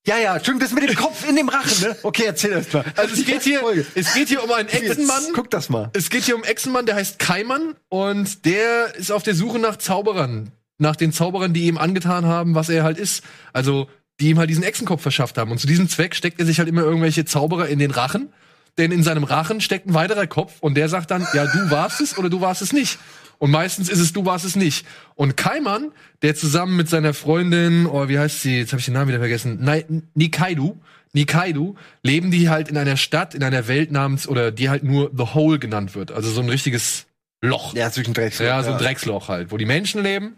[0.05, 1.97] Ja, ja, Entschuldigung, das mit dem Kopf in dem Rachen, ne?
[2.03, 2.85] Okay, erzähl das mal.
[2.97, 3.87] Also es geht hier, Folge.
[3.95, 5.23] es geht hier um einen Echsenmann.
[5.33, 5.91] Guck das mal.
[5.93, 9.61] Es geht hier um einen Echsenmann, der heißt Kaiman und der ist auf der Suche
[9.61, 10.51] nach Zauberern.
[10.79, 13.23] Nach den Zauberern, die ihm angetan haben, was er halt ist.
[13.53, 13.89] Also,
[14.19, 15.53] die ihm halt diesen Echsenkopf verschafft haben.
[15.53, 18.33] Und zu diesem Zweck steckt er sich halt immer irgendwelche Zauberer in den Rachen.
[18.79, 22.01] Denn in seinem Rachen steckt ein weiterer Kopf und der sagt dann, ja, du warst
[22.01, 22.99] es oder du warst es nicht.
[23.43, 24.87] Und meistens ist es, du warst es nicht.
[25.17, 25.91] Und Kaiman,
[26.23, 28.59] der zusammen mit seiner Freundin, oh, wie heißt sie?
[28.59, 29.69] Jetzt habe ich den Namen wieder vergessen.
[30.15, 30.79] Nikaidu.
[31.13, 31.75] Nikaidu
[32.05, 35.35] leben die halt in einer Stadt, in einer Welt namens, oder die halt nur The
[35.35, 36.13] Hole genannt wird.
[36.13, 37.07] Also so ein richtiges
[37.41, 37.75] Loch.
[37.75, 38.39] Ja, zwischen Drecks.
[38.39, 40.37] Ja, so ein Drecksloch halt, wo die Menschen leben.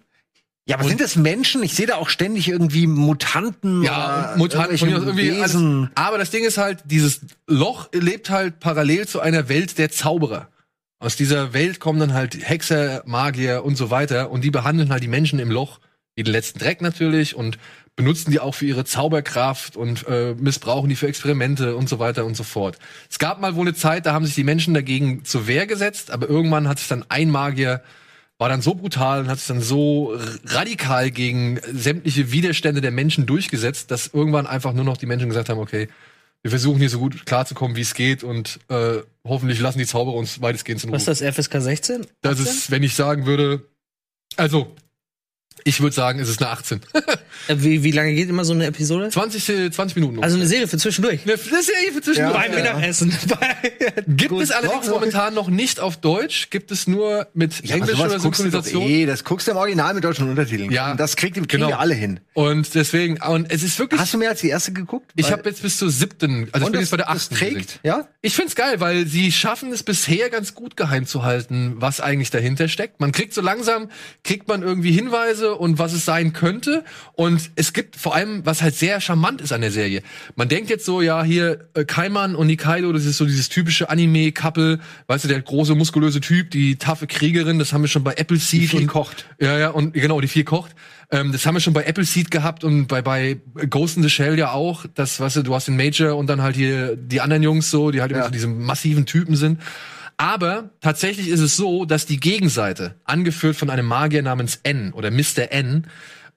[0.65, 1.63] Ja, aber sind das Menschen?
[1.63, 3.83] Ich sehe da auch ständig irgendwie Mutanten.
[3.83, 5.55] Ja, oder und Mutanten von mir aus irgendwie alles.
[5.95, 10.49] Aber das Ding ist halt, dieses Loch lebt halt parallel zu einer Welt der Zauberer.
[11.05, 15.03] Aus dieser Welt kommen dann halt Hexer, Magier und so weiter und die behandeln halt
[15.03, 15.79] die Menschen im Loch
[16.17, 17.59] wie den letzten Dreck natürlich und
[17.95, 22.25] benutzen die auch für ihre Zauberkraft und äh, missbrauchen die für Experimente und so weiter
[22.25, 22.79] und so fort.
[23.11, 26.11] Es gab mal wohl eine Zeit, da haben sich die Menschen dagegen zur Wehr gesetzt,
[26.11, 27.83] aber irgendwann hat sich dann ein Magier
[28.39, 33.27] war dann so brutal und hat sich dann so radikal gegen sämtliche Widerstände der Menschen
[33.27, 35.89] durchgesetzt, dass irgendwann einfach nur noch die Menschen gesagt haben, okay,
[36.45, 40.15] wir versuchen hier so gut klarzukommen, wie es geht und äh, hoffentlich lassen die Zauberer
[40.15, 40.97] uns weitestgehend in Ruhe.
[40.97, 42.07] Was ist das, FSK 16?
[42.21, 43.67] Das ist, wenn ich sagen würde,
[44.37, 44.77] also,
[45.65, 46.81] ich würde sagen, es ist eine 18.
[47.47, 49.11] Äh, Wie, wie lange geht immer so eine Episode?
[49.11, 50.23] 20, äh, 20 Minuten.
[50.25, 51.27] Also eine Serie für zwischendurch.
[51.27, 52.33] ist ja für zwischendurch.
[52.43, 53.13] Beim Mittagessen.
[54.07, 54.43] Gibt Gut.
[54.43, 58.15] es allerdings Doch, momentan noch nicht auf Deutsch, gibt es nur mit Ja, englischer du
[58.15, 58.83] doch Synchronisation.
[58.83, 59.05] eh.
[59.05, 60.71] Das guckst du im Original mit deutschen Untertiteln.
[60.71, 61.69] Ja, Und das kriegt, kriegen genau.
[61.69, 62.21] wir alle hin.
[62.33, 65.11] Und deswegen, und es ist wirklich, Hast du mehr als die erste geguckt?
[65.17, 67.35] ich habe jetzt bis zur siebten, also ich Und bin das, jetzt bei der achten.
[67.35, 68.09] trägt, ja?
[68.23, 72.31] Ich find's geil, weil sie schaffen es bisher ganz gut geheim zu halten, was eigentlich
[72.31, 73.01] dahinter steckt.
[73.01, 73.91] Man kriegt so langsam,
[74.23, 76.85] kriegt man irgendwie Hinweise und was es sein könnte.
[77.15, 80.03] Und es gibt vor allem, was halt sehr charmant ist an der Serie.
[80.37, 83.89] Man denkt jetzt so, ja, hier äh, Kaiman und Nikaido, das ist so dieses typische
[83.91, 88.17] Anime-Couple, weißt du, der große, muskulöse Typ, die taffe Kriegerin, das haben wir schon bei
[88.17, 88.63] Appleseed.
[88.63, 89.27] Die viel und, kocht.
[89.41, 90.75] Ja, ja, und genau, die viel kocht.
[91.11, 93.39] Ähm, das haben wir schon bei Appleseed gehabt und bei, bei
[93.69, 94.87] Ghost in the Shell ja auch.
[94.95, 97.91] Das, weißt du, du hast den Major und dann halt hier die anderen Jungs so,
[97.91, 98.27] die halt immer Ja.
[98.27, 99.61] so diese massiven Typen sind.
[100.17, 105.11] Aber tatsächlich ist es so, dass die Gegenseite, angeführt von einem Magier namens N oder
[105.11, 105.51] Mr.
[105.51, 105.87] N,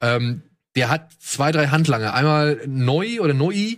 [0.02, 0.42] ähm,
[0.76, 2.14] der hat zwei, drei Handlanger.
[2.14, 3.78] Einmal Noi oder Noi,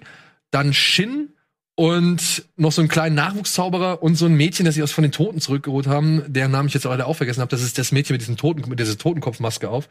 [0.52, 1.30] dann Shin
[1.76, 5.14] und noch so einen kleinen Nachwuchszauberer und so ein Mädchen, das sie aus von den
[5.14, 7.52] Toten zurückgeholt haben, deren Namen ich jetzt leider auch vergessen habe.
[7.52, 9.88] Das ist das Mädchen mit diesem Toten, mit dieser Totenkopfmaske auf.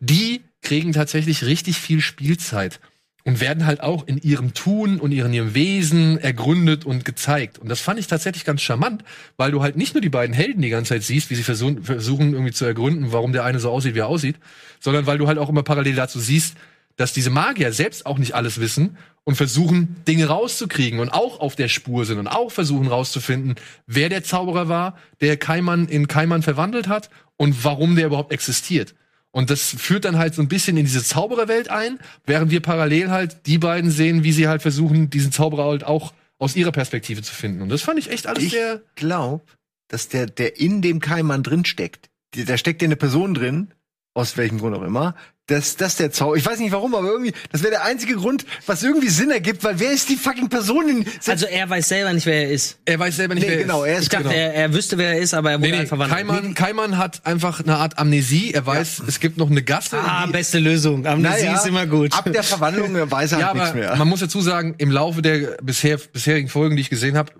[0.00, 2.78] Die kriegen tatsächlich richtig viel Spielzeit
[3.24, 7.58] und werden halt auch in ihrem Tun und in ihrem Wesen ergründet und gezeigt.
[7.58, 9.04] Und das fand ich tatsächlich ganz charmant,
[9.36, 11.82] weil du halt nicht nur die beiden Helden die ganze Zeit siehst, wie sie versuchen,
[11.84, 14.36] versuchen irgendwie zu ergründen, warum der eine so aussieht, wie er aussieht,
[14.80, 16.56] sondern weil du halt auch immer parallel dazu siehst,
[16.96, 21.56] dass diese Magier selbst auch nicht alles wissen und versuchen, Dinge rauszukriegen und auch auf
[21.56, 23.54] der Spur sind und auch versuchen rauszufinden,
[23.86, 28.94] wer der Zauberer war, der Kaiman in Kaiman verwandelt hat und warum der überhaupt existiert.
[29.32, 33.10] Und das führt dann halt so ein bisschen in diese Zaubererwelt ein, während wir parallel
[33.10, 37.22] halt die beiden sehen, wie sie halt versuchen, diesen Zauberer halt auch aus ihrer Perspektive
[37.22, 37.62] zu finden.
[37.62, 38.80] Und das fand ich echt alles Ich sehr.
[38.96, 39.46] glaub,
[39.88, 43.68] dass der, der in dem Keimann drin steckt, da steckt ja eine Person drin,
[44.14, 45.14] aus welchem Grund auch immer,
[45.50, 48.44] dass das der Zauber, ich weiß nicht warum, aber irgendwie, das wäre der einzige Grund,
[48.66, 52.12] was irgendwie Sinn ergibt, weil wer ist die fucking Person in, Also er weiß selber
[52.12, 52.78] nicht, wer er ist.
[52.84, 53.98] Er weiß selber nicht, nee, wer genau, er er ist.
[54.00, 54.34] Ich ist dachte, genau.
[54.36, 56.16] er, er wüsste, wer er ist, aber er wurde Nee, nee, halt verwandelt.
[56.18, 58.52] Kaiman, Kaiman hat einfach eine Art Amnesie.
[58.54, 59.98] Er weiß, es gibt noch eine Gasse.
[59.98, 61.06] Ah, die- beste Lösung.
[61.06, 62.12] Amnesie Naja, ist immer gut.
[62.12, 63.96] Ab der Verwandlung weiß er ja, halt nichts aber mehr.
[63.96, 67.32] man muss dazu sagen, im Laufe der bisher, bisherigen Folgen, die ich gesehen habe,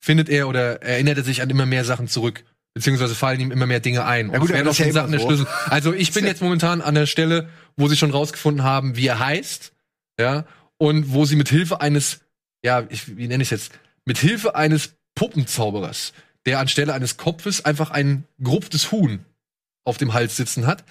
[0.00, 2.42] findet er oder erinnert er sich an immer mehr Sachen zurück.
[2.74, 4.30] Beziehungsweise fallen ihm immer mehr Dinge ein.
[4.30, 5.48] Und gut, auch das ist ja schon erschlüsselt.
[5.66, 9.18] Also ich bin jetzt momentan an der Stelle, wo sie schon rausgefunden haben, wie er
[9.18, 9.72] heißt.
[10.18, 10.46] Ja.
[10.78, 12.20] Und wo sie mit Hilfe eines,
[12.64, 13.78] ja, ich, wie nenne ich es jetzt?
[14.06, 16.14] Mit Hilfe eines Puppenzauberers,
[16.46, 19.24] der anstelle eines Kopfes einfach ein gerupftes Huhn
[19.84, 20.84] auf dem Hals sitzen hat,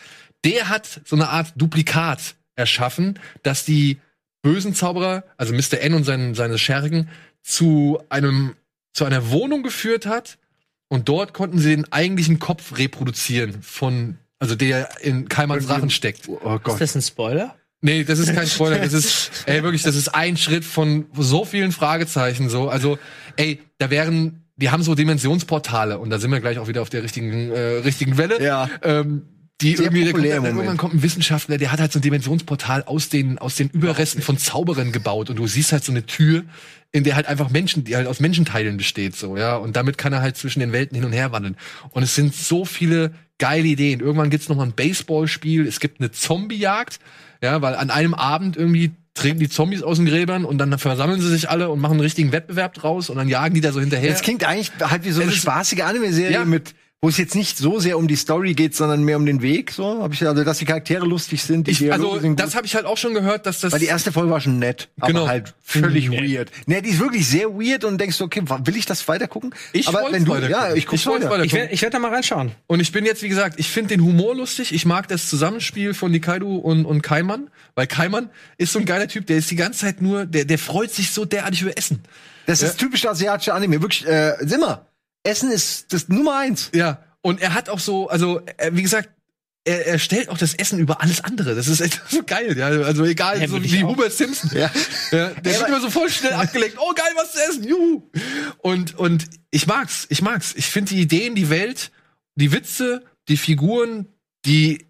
[0.45, 3.99] der hat so eine Art Duplikat erschaffen, dass die
[4.43, 5.81] bösen Zauberer, also Mr.
[5.81, 7.09] N und sein, seine Schergen,
[7.41, 8.55] zu einem,
[8.93, 10.37] zu einer Wohnung geführt hat
[10.91, 16.27] und dort konnten sie den eigentlichen Kopf reproduzieren von, also der in Kaimans Rachen steckt.
[16.27, 16.81] oh ist Gott.
[16.81, 17.55] das ein Spoiler?
[17.79, 18.77] Nee, das ist kein Spoiler.
[18.77, 22.67] Das ist, ey, wirklich, das ist ein Schritt von so vielen Fragezeichen so.
[22.67, 22.99] Also,
[23.37, 26.89] ey, da wären, die haben so Dimensionsportale und da sind wir gleich auch wieder auf
[26.89, 28.43] der richtigen, äh, richtigen Welle.
[28.43, 28.69] Ja.
[28.83, 29.21] Ähm,
[29.61, 31.99] die Sehr irgendwie, der kommt, populär dann, irgendwann kommt ein Wissenschaftler, der hat halt so
[31.99, 35.93] ein Dimensionsportal aus den, aus den Überresten von Zauberern gebaut und du siehst halt so
[35.93, 36.43] eine Tür,
[36.91, 40.11] in der halt einfach Menschen, die halt aus Menschenteilen besteht, so, ja, und damit kann
[40.13, 41.55] er halt zwischen den Welten hin und her wandeln.
[41.91, 44.01] Und es sind so viele geile Ideen.
[44.01, 46.99] Irgendwann gibt's noch mal ein Baseballspiel, es gibt eine Zombiejagd,
[47.41, 51.19] ja, weil an einem Abend irgendwie treten die Zombies aus den Gräbern und dann versammeln
[51.21, 53.79] sie sich alle und machen einen richtigen Wettbewerb draus und dann jagen die da so
[53.79, 54.09] hinterher.
[54.09, 56.45] Das klingt eigentlich halt wie so eine spaßige Anime-Serie Ja.
[56.45, 56.73] mit,
[57.03, 59.71] wo es jetzt nicht so sehr um die Story geht, sondern mehr um den Weg.
[59.71, 61.65] So habe ich also, dass die Charaktere lustig sind.
[61.65, 62.39] Die ich, Dialoge also, sind gut.
[62.39, 64.59] das habe ich halt auch schon gehört, dass das Weil die erste Folge war schon
[64.59, 65.21] nett, Genau.
[65.21, 66.35] aber halt völlig Nee.
[66.37, 66.51] weird.
[66.67, 69.51] Ne, die ist wirklich sehr weird und denkst du, okay, will ich das weiter gucken?
[69.73, 71.43] Ich aber wollt's wenn du, weiter ja, ich guck's Ich weiter.
[71.43, 72.51] Ich werde ich werd da mal reinschauen.
[72.67, 74.71] Und ich bin jetzt, wie gesagt, ich finde den Humor lustig.
[74.71, 77.49] Ich mag das Zusammenspiel von Nikaido und, und Kaiman.
[77.73, 78.29] Weil Kaiman
[78.59, 81.09] ist so ein geiler Typ, der ist die ganze Zeit nur, der, der freut sich
[81.09, 82.03] so derartig über Essen.
[82.45, 83.81] Das ist typisch asiatische Anime.
[83.81, 84.85] Wirklich, äh, Simmer.
[85.23, 86.69] Essen ist das Nummer eins.
[86.73, 87.03] Ja.
[87.21, 89.09] Und er hat auch so, also, äh, wie gesagt,
[89.63, 91.55] er, er stellt auch das Essen über alles andere.
[91.55, 92.67] Das ist echt so geil, ja.
[92.67, 93.83] Also egal, Ja, so wie.
[93.83, 94.49] Homer Simpson.
[94.53, 94.71] Ja.
[95.11, 96.77] ja der wird immer so voll schnell abgelenkt.
[96.79, 98.09] Oh geil, was zu essen, juhu.
[98.59, 100.53] Und, und ich mag's, ich mag's.
[100.55, 101.91] Ich finde die Ideen, die Welt,
[102.35, 104.07] die Witze, die Figuren,
[104.45, 104.87] die,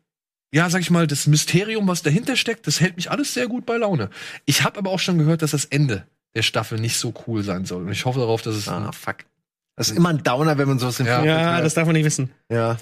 [0.54, 3.66] ja, sag ich mal, das Mysterium, was dahinter steckt, das hält mich alles sehr gut
[3.66, 4.10] bei Laune.
[4.46, 7.66] Ich habe aber auch schon gehört, dass das Ende der Staffel nicht so cool sein
[7.66, 7.84] soll.
[7.84, 8.70] Und ich hoffe darauf, dass es.
[8.70, 9.18] Ah, fuck.
[9.82, 11.24] Das ist immer ein Downer, wenn man sowas im Ja.
[11.24, 11.66] Ja, hört.
[11.66, 12.32] das darf man nicht wissen.
[12.50, 12.78] ja.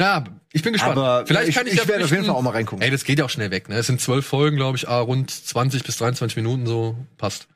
[0.00, 0.96] Ja, ich bin gespannt.
[0.96, 2.82] Aber Vielleicht ich, kann ich, ich ja werde auf jeden Fall auch mal reingucken.
[2.82, 3.74] Ey, das geht ja auch schnell weg, ne?
[3.76, 6.96] Es sind zwölf Folgen, glaube ich, ah, rund 20 bis 23 Minuten so.
[7.18, 7.48] Passt.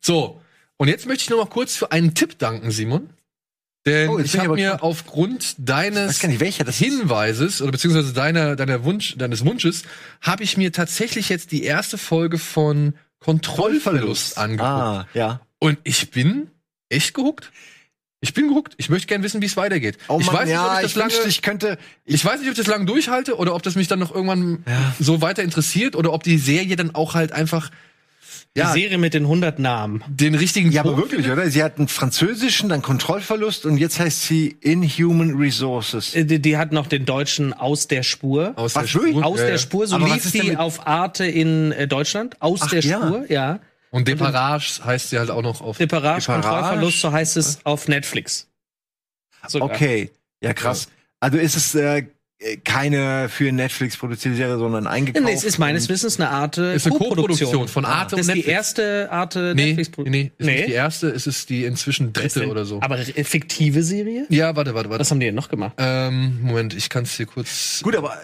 [0.00, 0.40] So.
[0.78, 3.10] Und jetzt möchte ich noch mal kurz für einen Tipp danken, Simon.
[3.84, 4.82] Denn Oh, ich ich habe mir gespannt.
[4.84, 6.64] aufgrund ich deines nicht, welcher.
[6.64, 9.82] Hinweises oder beziehungsweise deiner, deiner Wunsch, deines Wunsches,
[10.22, 14.66] habe ich mir tatsächlich jetzt die erste Folge von Kontrollverlust angeguckt.
[14.66, 15.40] Ah, ja.
[15.58, 16.50] Und ich bin
[16.88, 17.52] echt gehuckt.
[18.24, 18.74] Ich bin gehuckt.
[18.76, 19.98] Ich möchte gerne wissen, wie es weitergeht.
[20.08, 21.76] Oh ich Mann, weiß nicht, ja, ob ich ich, das lange, wünschte, ich könnte.
[22.04, 24.64] ich weiß nicht, ob ich das lang durchhalte oder ob das mich dann noch irgendwann
[25.00, 27.70] so weiter interessiert oder ob die Serie dann auch halt einfach
[28.54, 30.04] ja, Die Serie mit den 100 Namen.
[30.08, 31.48] den richtigen Ja, aber wirklich, oder?
[31.50, 36.14] Sie hat einen französischen, dann Kontrollverlust und jetzt heißt sie Inhuman Resources.
[36.14, 38.52] Äh, Die, die hat noch den deutschen Aus der Spur.
[38.56, 38.88] aus Was, der?
[38.88, 39.24] Spur.
[39.24, 39.58] Aus Ja, der ja.
[39.58, 42.36] Spur, so lief die mit- auf Arte in äh, Deutschland.
[42.40, 42.98] Aus Ach, der ja.
[42.98, 43.58] Spur, ja.
[43.92, 46.42] Und Deparage heißt sie halt auch noch auf Deparage, Deparage?
[46.42, 48.48] Kontrollverlust, so heißt es auf Netflix.
[49.46, 49.70] Sogar.
[49.70, 50.10] Okay,
[50.42, 50.88] ja krass.
[51.20, 52.04] Also ist es äh,
[52.64, 55.24] keine für Netflix produzierte Serie, sondern eingekauft.
[55.24, 57.68] Nee, es ist meines Wissens eine Art äh, ist eine Co-Produktion.
[57.68, 58.56] Von Arte Das und ist die Netflix.
[58.56, 62.48] erste Arte Nee, netflix nee, nee, ist nicht die erste, es ist die inzwischen dritte
[62.48, 62.80] oder so.
[62.80, 64.26] Aber äh, fiktive Serie?
[64.30, 65.00] ja, warte, warte, warte.
[65.00, 65.74] Was haben die denn noch gemacht?
[65.78, 67.80] Ähm, Moment, ich kann es hier kurz.
[67.82, 68.16] Gut, aber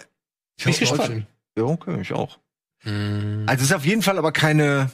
[0.57, 1.25] ich bin gespannt.
[1.57, 2.39] ja, okay, ich auch.
[2.83, 3.43] Hm.
[3.45, 4.89] Also es ist auf jeden Fall aber keine,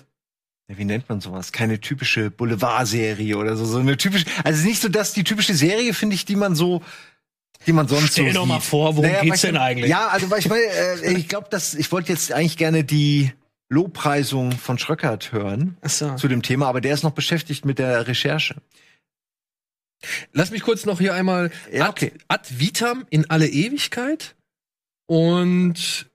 [0.68, 1.52] wie nennt man sowas?
[1.52, 3.66] Keine typische Boulevardserie oder so.
[3.66, 6.36] So eine typische, also es ist nicht so, dass die typische Serie, finde ich, die
[6.36, 6.82] man so,
[7.68, 9.90] die man sonst Stell so doch mal vor, worum geht's weißt du, denn eigentlich?
[9.90, 13.32] Ja, also weil ich meine, äh, ich glaube, dass ich wollte jetzt eigentlich gerne die
[13.70, 16.16] Lobpreisung von Schröckert hören Achso.
[16.16, 18.56] zu dem Thema, aber der ist noch beschäftigt mit der Recherche.
[20.34, 22.14] Lass mich kurz noch hier einmal Ja, ad, okay.
[22.28, 24.36] ad vitam in alle Ewigkeit.
[25.08, 26.08] Und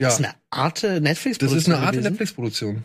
[0.00, 2.10] ja, Das ist eine Arte Netflix das ist eine Art gewesen?
[2.10, 2.84] Netflix-Produktion.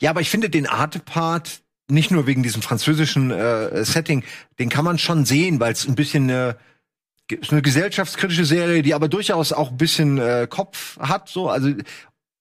[0.00, 4.24] Ja, aber ich finde den Arte-Part nicht nur wegen diesem französischen äh, Setting,
[4.58, 6.54] den kann man schon sehen, weil es ein bisschen äh,
[7.30, 11.70] ist eine gesellschaftskritische Serie, die aber durchaus auch ein bisschen äh, Kopf hat, so also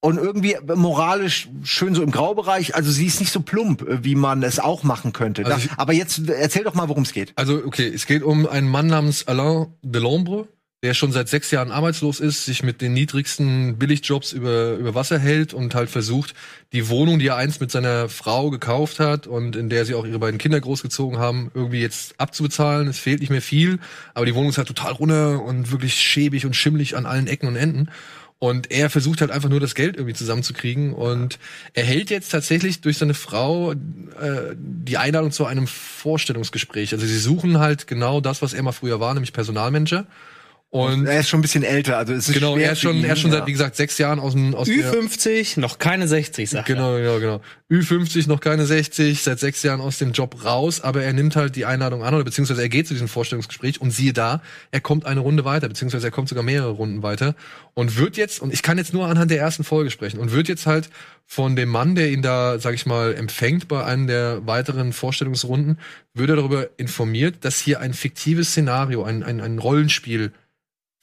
[0.06, 2.76] und irgendwie moralisch schön so im Graubereich.
[2.76, 5.46] Also sie ist nicht so plump, äh, wie man es auch machen könnte.
[5.46, 7.34] Also da, aber jetzt erzähl doch mal, worum es geht.
[7.36, 10.48] Also, okay, es geht um einen Mann namens Alain Delombre,
[10.84, 15.18] der schon seit sechs Jahren arbeitslos ist, sich mit den niedrigsten Billigjobs über, über Wasser
[15.18, 16.36] hält und halt versucht,
[16.74, 20.06] die Wohnung, die er einst mit seiner Frau gekauft hat und in der sie auch
[20.06, 22.88] ihre beiden Kinder großgezogen haben, irgendwie jetzt abzubezahlen.
[22.88, 23.80] Es fehlt nicht mehr viel,
[24.14, 27.48] aber die Wohnung ist halt total runter und wirklich schäbig und schimmlig an allen Ecken
[27.48, 27.90] und Enden.
[28.38, 31.40] Und er versucht halt einfach nur das Geld irgendwie zusammenzukriegen und
[31.74, 33.76] erhält jetzt tatsächlich durch seine Frau äh,
[34.56, 36.94] die Einladung zu einem Vorstellungsgespräch.
[36.94, 40.06] Also sie suchen halt genau das, was er mal früher war, nämlich Personalmanager.
[40.76, 42.98] Und Er ist schon ein bisschen älter, also es ist genau, schwer er ist schon,
[42.98, 43.38] ihn, er ist schon ja.
[43.38, 46.76] seit, wie gesagt, sechs Jahren aus dem aus der, Ü50, noch keine 60, sagt er.
[46.76, 47.42] Genau, genau, genau.
[47.72, 51.56] Ü50, noch keine 60, seit sechs Jahren aus dem Job raus, aber er nimmt halt
[51.56, 55.06] die Einladung an oder beziehungsweise er geht zu diesem Vorstellungsgespräch und siehe da, er kommt
[55.06, 57.36] eine Runde weiter, beziehungsweise er kommt sogar mehrere Runden weiter
[57.74, 60.50] und wird jetzt, und ich kann jetzt nur anhand der ersten Folge sprechen, und wird
[60.50, 60.90] jetzt halt
[61.26, 65.80] von dem Mann, der ihn da, sag ich mal, empfängt bei einem der weiteren Vorstellungsrunden,
[66.14, 70.34] wird er darüber informiert, dass hier ein fiktives Szenario, ein, ein, ein Rollenspiel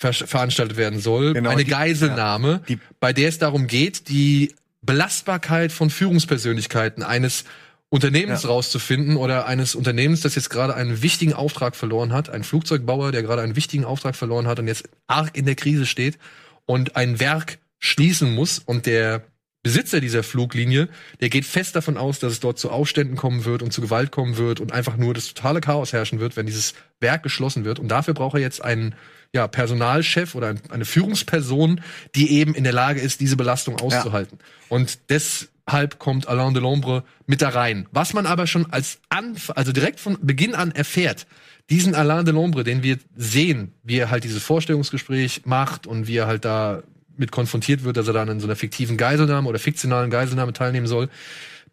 [0.02, 4.54] ver veranstaltet werden soll, Genau, eine die- Geiselnahme, Die- bei der es darum geht, die
[4.82, 7.44] Belastbarkeit von Führungspersönlichkeiten eines
[7.88, 8.48] Unternehmens Ja.
[8.48, 13.22] rauszufinden oder eines Unternehmens, das jetzt gerade einen wichtigen Auftrag verloren hat, ein Flugzeugbauer, der
[13.22, 16.18] gerade einen wichtigen Auftrag verloren hat und jetzt arg in der Krise steht
[16.66, 19.22] und ein Werk schließen muss und der
[19.64, 20.88] Besitzer dieser Fluglinie,
[21.20, 24.10] der geht fest davon aus, dass es dort zu Aufständen kommen wird und zu Gewalt
[24.10, 27.78] kommen wird und einfach nur das totale Chaos herrschen wird, wenn dieses Werk geschlossen wird.
[27.78, 28.94] Und dafür braucht er jetzt einen
[29.34, 31.80] ja, Personalchef oder ein, eine Führungsperson,
[32.14, 34.38] die eben in der Lage ist, diese Belastung auszuhalten.
[34.68, 37.88] Und deshalb kommt Alain Delombre mit da rein.
[37.92, 41.26] Was man aber schon als Anf also direkt von Beginn an erfährt,
[41.70, 46.26] diesen Alain Delombre, den wir sehen, wie er halt dieses Vorstellungsgespräch macht und wie er
[46.26, 46.82] halt da
[47.16, 50.86] mit konfrontiert wird, dass er dann in so einer fiktiven Geiselnahme oder fiktionalen Geiselnahme teilnehmen
[50.86, 51.08] soll.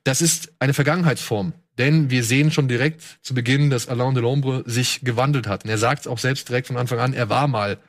[0.03, 1.53] Das ist eine Vergangenheitsform.
[1.80, 5.63] Denn wir sehen schon direkt zu Beginn, dass Alain Delombre sich gewandelt hat.
[5.63, 7.80] Und er sagt es auch selbst direkt von Anfang an, er war mal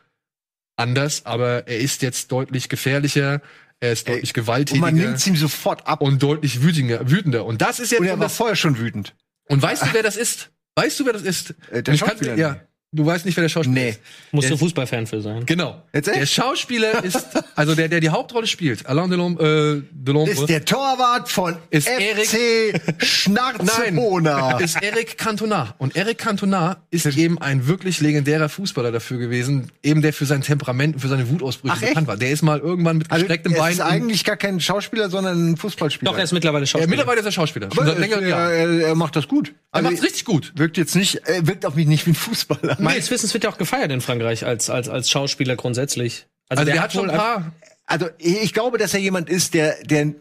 [0.76, 3.43] anders, aber er ist jetzt deutlich gefährlicher,
[3.80, 6.01] er ist Ey, deutlich Und gewalttätiger man nimmt ihm sofort ab.
[6.01, 7.11] und deutlich wütender.
[7.11, 7.45] wütender.
[7.45, 9.14] Und das ist jetzt Und er und war vorher schon wütend.
[9.49, 10.51] und weißt du, wer das ist?
[10.76, 11.51] Weißt du, wer das ist?
[11.70, 12.61] Äh, Und der ich kann, ja.
[12.93, 13.88] Du weißt nicht, wer der Schauspieler Nee.
[13.91, 14.01] ist.
[14.32, 15.47] Musst Der- du Fußballfan für sein.
[15.47, 15.80] Genau.
[15.93, 16.20] Jetzt echt?
[16.22, 17.24] Der Schauspieler ist,
[17.55, 21.88] also der, der die Hauptrolle spielt, Alain Delon, äh, Delombre, Ist der Torwart von Ist
[21.88, 24.59] FC Schnarzebona.
[24.59, 25.72] ist Eric Cantona.
[25.78, 30.43] Und Eric Cantona ist eben ein wirklich legendärer Fußballer dafür gewesen, eben der für sein
[30.43, 32.16] Temperament und für seine Wutausbrüche Ach, bekannt war.
[32.16, 33.72] Der ist mal irgendwann mit Also, gestrecktem er Bein.
[33.72, 36.11] ist eigentlich gar kein Schauspieler, sondern ein Fußballspieler.
[36.11, 36.91] Doch, er ist mittlerweile Schauspieler.
[36.91, 37.68] mittlerweile ist er Schauspieler.
[37.70, 38.53] Aber er, Jahr.
[38.53, 39.49] er, er macht das gut.
[39.70, 40.53] Er Also, macht's richtig gut.
[40.57, 42.78] Wirkt jetzt nicht, er wirkt auf mich nicht wie ein Fußballer.
[42.81, 46.26] Meines Wissens wird er auch gefeiert in Frankreich als, als, als Schauspieler grundsätzlich.
[46.49, 47.53] Also der, hat schon wohl ein paar.
[47.87, 50.14] Also ich glaube, dass er jemand ist, der, der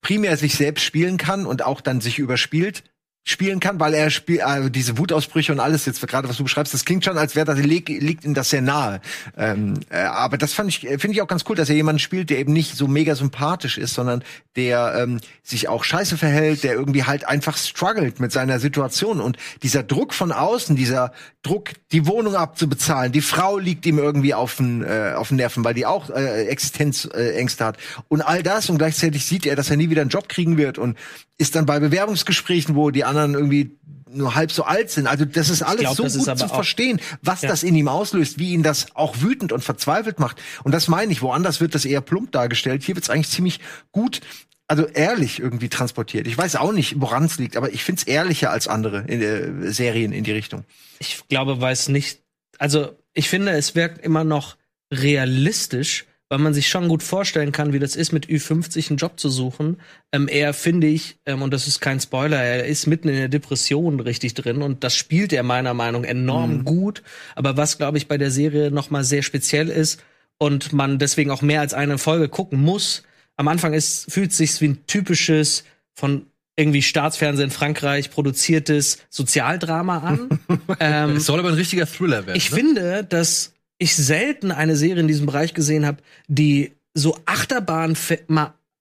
[0.00, 2.84] primär sich selbst spielen kann und auch dann sich überspielt
[3.24, 6.74] spielen kann, weil er spielt also diese Wutausbrüche und alles jetzt gerade was du beschreibst,
[6.74, 9.00] das klingt schon, als wäre das liegt, liegt ihm das sehr nahe.
[9.36, 12.30] Ähm, äh, aber das fand ich finde ich auch ganz cool, dass er jemanden spielt,
[12.30, 14.24] der eben nicht so mega sympathisch ist, sondern
[14.56, 19.36] der ähm, sich auch scheiße verhält, der irgendwie halt einfach struggelt mit seiner Situation und
[19.62, 21.12] dieser Druck von außen, dieser
[21.42, 25.64] Druck, die Wohnung abzubezahlen, die Frau liegt ihm irgendwie auf den äh, auf den Nerven,
[25.64, 27.76] weil die auch äh, Existenzängste hat
[28.08, 30.78] und all das und gleichzeitig sieht er, dass er nie wieder einen Job kriegen wird
[30.78, 30.98] und
[31.42, 33.76] ist dann bei Bewerbungsgesprächen, wo die anderen irgendwie
[34.10, 35.06] nur halb so alt sind.
[35.06, 37.48] Also das ist alles glaub, so gut zu verstehen, was Ja.
[37.48, 40.40] das in ihm auslöst, wie ihn das auch wütend und verzweifelt macht.
[40.64, 42.82] Und das meine ich, woanders wird das eher plump dargestellt.
[42.82, 44.20] Hier wird es eigentlich ziemlich gut,
[44.68, 46.26] also ehrlich irgendwie transportiert.
[46.26, 49.20] Ich weiß auch nicht, woran es liegt, aber ich finde es ehrlicher als andere in,
[49.22, 50.64] äh, Serien in die Richtung.
[50.98, 52.20] ich glaube, weiß nicht.
[52.58, 54.56] Also, ich finde, es wirkt immer noch
[54.92, 59.20] realistisch, weil man sich schon gut vorstellen kann, wie das ist, mit Ü50 einen Job
[59.20, 59.76] zu suchen.
[60.12, 63.28] Ähm, er finde ich, ähm, und das ist kein Spoiler, er ist mitten in der
[63.28, 67.02] Depression richtig drin und das spielt er meiner Meinung enorm gut.
[67.34, 70.02] Aber was, glaube ich, bei der Serie noch mal sehr speziell ist
[70.38, 73.02] und man deswegen auch mehr als eine Folge gucken muss.
[73.36, 76.24] Am Anfang ist, fühlt sich's wie ein typisches von
[76.56, 80.40] irgendwie Staatsfernsehen in Frankreich produziertes Sozialdrama an.
[80.80, 82.38] ähm, Es soll aber ein richtiger Thriller werden.
[82.38, 82.56] ich ne?
[82.56, 83.52] finde, dass
[83.82, 87.96] ich selten eine Serie in diesem Bereich gesehen habe, die so Achterbahn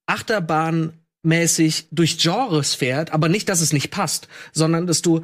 [0.06, 5.22] Achterbahnmäßig durch Genres fährt, aber nicht, dass es nicht passt, sondern dass du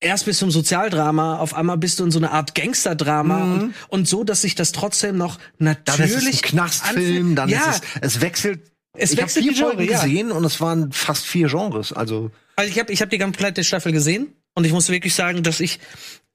[0.00, 3.74] erst bist du im Sozialdrama, auf einmal bist du in so einer Art Gangsterdrama und,
[3.88, 7.70] und so, dass sich das trotzdem noch Dann ist es ein natürlich Knastfilm, dann ja,
[7.70, 8.60] ist es, es wechselt.
[8.96, 10.02] Es ich habe wechselt vier Genre, Folgen ja.
[10.02, 11.92] gesehen und es waren fast vier Genres.
[11.92, 15.42] Also Also ich habe ich hab die komplette Staffel gesehen und ich muss wirklich sagen,
[15.42, 15.80] dass ich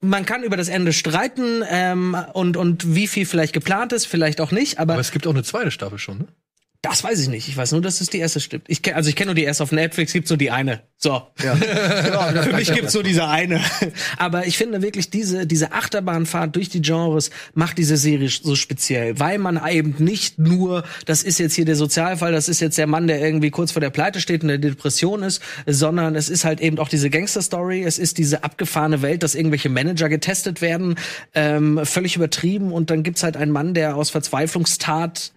[0.00, 4.40] man kann über das Ende streiten ähm, und und wie viel vielleicht geplant ist, vielleicht
[4.40, 6.28] auch nicht, aber, aber es gibt auch eine zweite Staffel schon, ne?
[6.82, 7.46] Das weiß ich nicht.
[7.46, 8.64] Ich weiß nur, dass es die erste stimmt.
[8.66, 10.80] Ich kenn, also ich kenne nur die erste auf Netflix, gibt's nur die eine.
[10.96, 11.22] So.
[11.42, 11.54] ja.
[12.42, 13.60] Für mich gibt's nur diese eine.
[14.16, 19.18] Aber ich finde wirklich diese diese Achterbahnfahrt durch die Genres macht diese Serie so speziell,
[19.18, 22.86] weil man eben nicht nur, das ist jetzt hier der Sozialfall, das ist jetzt der
[22.86, 26.30] Mann, der irgendwie kurz vor der Pleite steht und in der Depression ist, sondern es
[26.30, 30.62] ist halt eben auch diese Gangster-Story, es ist diese abgefahrene Welt, dass irgendwelche Manager getestet
[30.62, 30.96] werden,
[31.34, 35.32] ähm, völlig übertrieben und dann gibt's halt einen Mann, der aus Verzweiflungstat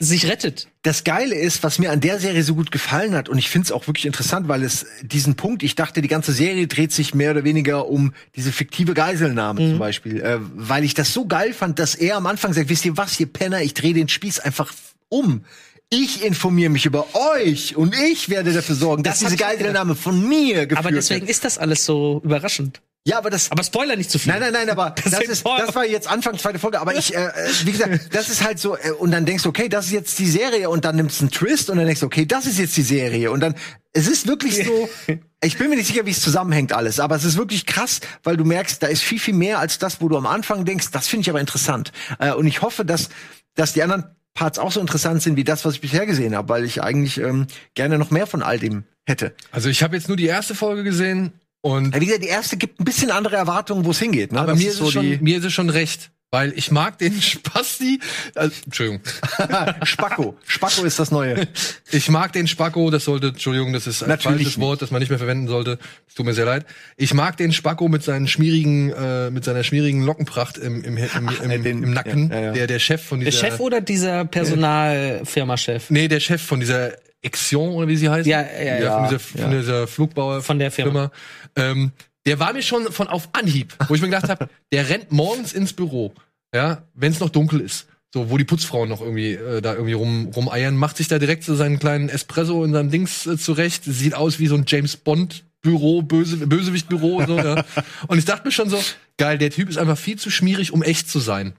[0.00, 0.66] sich rettet.
[0.82, 3.66] Das Geile ist, was mir an der Serie so gut gefallen hat, und ich finde
[3.66, 7.14] es auch wirklich interessant, weil es diesen Punkt, ich dachte, die ganze Serie dreht sich
[7.14, 11.52] mehr oder weniger um diese fiktive Geiselnahme zum Beispiel, äh, weil ich das so geil
[11.52, 14.40] fand, dass er am Anfang sagt, wisst ihr was, ihr Penner, ich drehe den Spieß
[14.40, 14.72] einfach
[15.10, 15.44] um.
[15.90, 19.44] Ich informiere mich über euch und ich werde dafür sorgen, dass Das hab diese.
[19.44, 21.30] Geiselnahme von mir geführt Aber deswegen wird.
[21.30, 22.80] ist das alles so überraschend.
[23.06, 24.30] Ja, aber das, Aber Spoiler nicht zu viel.
[24.30, 27.14] Nein, nein, nein, aber das, Deswegen ist, das war jetzt Anfang zweite Folge, aber ich,
[27.14, 27.32] äh, äh,
[27.64, 30.18] wie gesagt, das ist halt so, äh, und dann denkst du, okay, das ist jetzt
[30.18, 32.58] die Serie und dann nimmst du einen Twist und dann denkst du, okay, das ist
[32.58, 33.54] jetzt die Serie und dann,
[33.92, 34.88] es ist wirklich so,
[35.42, 38.36] ich bin mir nicht sicher, wie es zusammenhängt alles, aber es ist wirklich krass, weil
[38.36, 41.08] du merkst, da ist viel, viel mehr als das, wo du am Anfang denkst, das
[41.08, 41.92] finde ich aber interessant.
[42.18, 43.08] Äh, und ich hoffe, dass,
[43.54, 46.50] dass die anderen Parts auch so interessant sind wie das, was ich bisher gesehen habe,
[46.50, 49.34] weil ich eigentlich ähm, gerne noch mehr von all dem hätte.
[49.50, 51.32] Also ich habe jetzt nur die erste Folge gesehen
[51.62, 54.32] und Ja, wie gesagt, die erste gibt ein bisschen andere Erwartungen, wo es hingeht.
[54.32, 54.40] Ne?
[54.40, 57.20] aber Das mir ist es schon, mir ist es schon recht, weil ich mag den
[57.22, 58.00] Spasti.
[58.34, 59.00] Also, Entschuldigung.
[59.82, 60.36] Spacko.
[60.46, 61.46] Spacko ist das Neue.
[61.92, 64.64] Ich mag den Spacko, das sollte, Entschuldigung, das ist ein Natürlich falsches nicht.
[64.64, 65.78] Wort, das man nicht mehr verwenden sollte.
[66.08, 66.64] Es tut mir sehr leid.
[66.96, 71.08] Ich mag den Spacko mit seinen schmierigen, äh, mit seiner schmierigen Lockenpracht im, im, im,
[71.42, 72.30] im, äh, den- im Nacken.
[72.30, 72.52] ja, ja, ja.
[72.52, 73.46] Der, der Chef von Der dieser.
[73.48, 75.90] Chef oder dieser Personalfirma-Chef?
[75.90, 76.92] Nee, der Chef von dieser
[77.22, 78.26] Exion oder wie sie heißt.
[78.26, 78.94] Ja, ja, ja.
[78.94, 81.10] Von dieser, von dieser Flugbauer Von der Firma.
[81.56, 81.92] Ähm,
[82.26, 85.52] der war mir schon von auf Anhieb, wo ich mir gedacht habe, der rennt morgens
[85.52, 86.12] ins Büro,
[86.54, 87.86] ja, wenn es noch dunkel ist.
[88.12, 91.44] So, wo die Putzfrauen noch irgendwie äh, da irgendwie rum, rumeiern, macht sich da direkt
[91.44, 93.84] so seinen kleinen Espresso in seinem Dings äh, zurecht.
[93.84, 97.64] Sieht aus wie so ein James Bond Büro, Böse, Bösewicht-Büro und so, ja.
[98.08, 98.82] Und ich dachte mir schon so,
[99.18, 101.52] geil, der Typ ist einfach viel zu schmierig, um echt zu sein.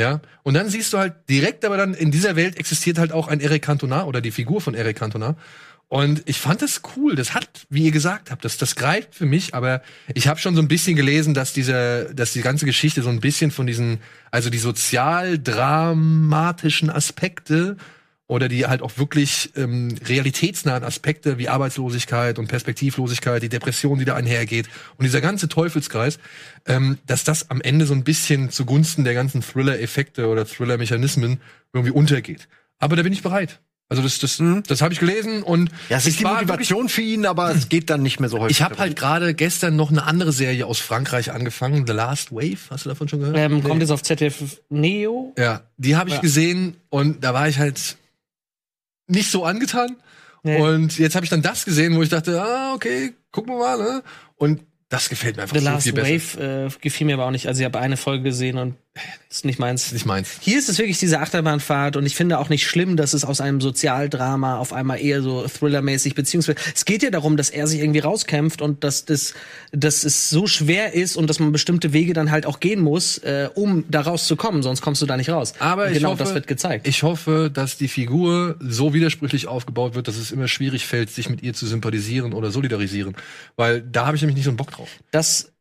[0.00, 3.28] Ja, und dann siehst du halt direkt, aber dann in dieser Welt existiert halt auch
[3.28, 5.36] ein Eric Cantona oder die Figur von Eric Cantona.
[5.88, 7.16] Und ich fand das cool.
[7.16, 9.54] Das hat, wie ihr gesagt habt, das, das greift für mich.
[9.54, 9.82] Aber
[10.14, 13.20] ich habe schon so ein bisschen gelesen, dass diese, dass die ganze Geschichte so ein
[13.20, 13.98] bisschen von diesen,
[14.30, 17.76] also die sozialdramatischen Aspekte
[18.30, 24.04] oder die halt auch wirklich ähm, realitätsnahen Aspekte wie Arbeitslosigkeit und Perspektivlosigkeit, die Depression, die
[24.04, 26.20] da einhergeht und dieser ganze Teufelskreis,
[26.64, 31.40] ähm, dass das am Ende so ein bisschen zugunsten der ganzen Thriller-Effekte oder Thriller-Mechanismen
[31.72, 32.46] irgendwie untergeht.
[32.78, 33.58] Aber da bin ich bereit.
[33.88, 34.62] Also das, das, Mhm.
[34.68, 37.90] das habe ich gelesen und Ja, es ist die Motivation für ihn, aber es geht
[37.90, 38.56] dann nicht mehr so häufig.
[38.58, 42.58] ich habe halt gerade gestern noch eine andere Serie aus Frankreich angefangen, The Last Wave.
[42.70, 43.36] Hast du davon schon gehört?
[43.36, 45.34] Ähm, Kommt jetzt auf ZDF Neo?
[45.36, 46.20] Ja, die habe ich Ja.
[46.20, 47.96] gesehen und da war ich halt
[49.10, 49.96] nicht so angetan.
[50.42, 50.60] Nee.
[50.60, 53.78] Und jetzt habe ich dann das gesehen, wo ich dachte, ah, okay, gucken wir mal,
[53.78, 54.02] ne?
[54.36, 56.38] Und das gefällt mir einfach The so Last viel besser.
[56.38, 57.46] Wave äh, gefiel mir aber auch nicht.
[57.46, 58.76] Also ich habe eine Folge gesehen und
[59.28, 59.92] ist nicht meins.
[59.92, 60.38] Nicht meins.
[60.40, 63.40] Hier ist es wirklich diese Achterbahnfahrt und ich finde auch nicht schlimm, dass es aus
[63.40, 67.80] einem Sozialdrama auf einmal eher so Thrillermäßig, beziehungsweise es geht ja darum, dass er sich
[67.80, 69.34] irgendwie rauskämpft und dass das,
[69.70, 73.18] dass es so schwer ist und dass man bestimmte Wege dann halt auch gehen muss,
[73.18, 75.54] äh, um da rauszukommen, sonst kommst du da nicht raus.
[75.60, 76.88] Aber und ich genau hoffe, das wird gezeigt.
[76.88, 81.30] Ich hoffe, dass die Figur so widersprüchlich aufgebaut wird, dass es immer schwierig fällt, sich
[81.30, 83.14] mit ihr zu sympathisieren oder solidarisieren.
[83.54, 84.88] Weil da habe ich nämlich nicht so einen Bock drauf.
[85.12, 85.52] das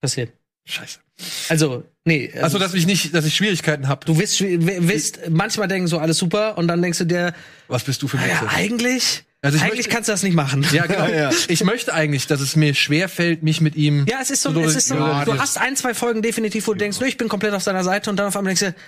[0.00, 0.32] passiert.
[0.64, 1.00] Scheiße.
[1.48, 2.32] Also, nee.
[2.40, 4.04] Also, dass ich nicht, dass ich Schwierigkeiten habe.
[4.06, 7.32] du wirst, wirst manchmal denken so alles super und dann denkst du dir,
[7.68, 8.40] Was bist du für ein Mensch?
[8.54, 10.66] eigentlich, Also ich eigentlich möchte- kannst du das nicht machen.
[10.72, 11.06] Ja, genau.
[11.12, 11.30] Ja.
[11.48, 14.06] Ich möchte eigentlich, dass es mir schwer fällt, mich mit ihm.
[14.08, 16.66] Ja, es ist so, So, es ist so ja, du hast ein, zwei Folgen definitiv,
[16.66, 18.74] wo du denkst, nö, ich bin komplett auf seiner Seite und dann auf einmal denkst
[18.74, 18.80] du,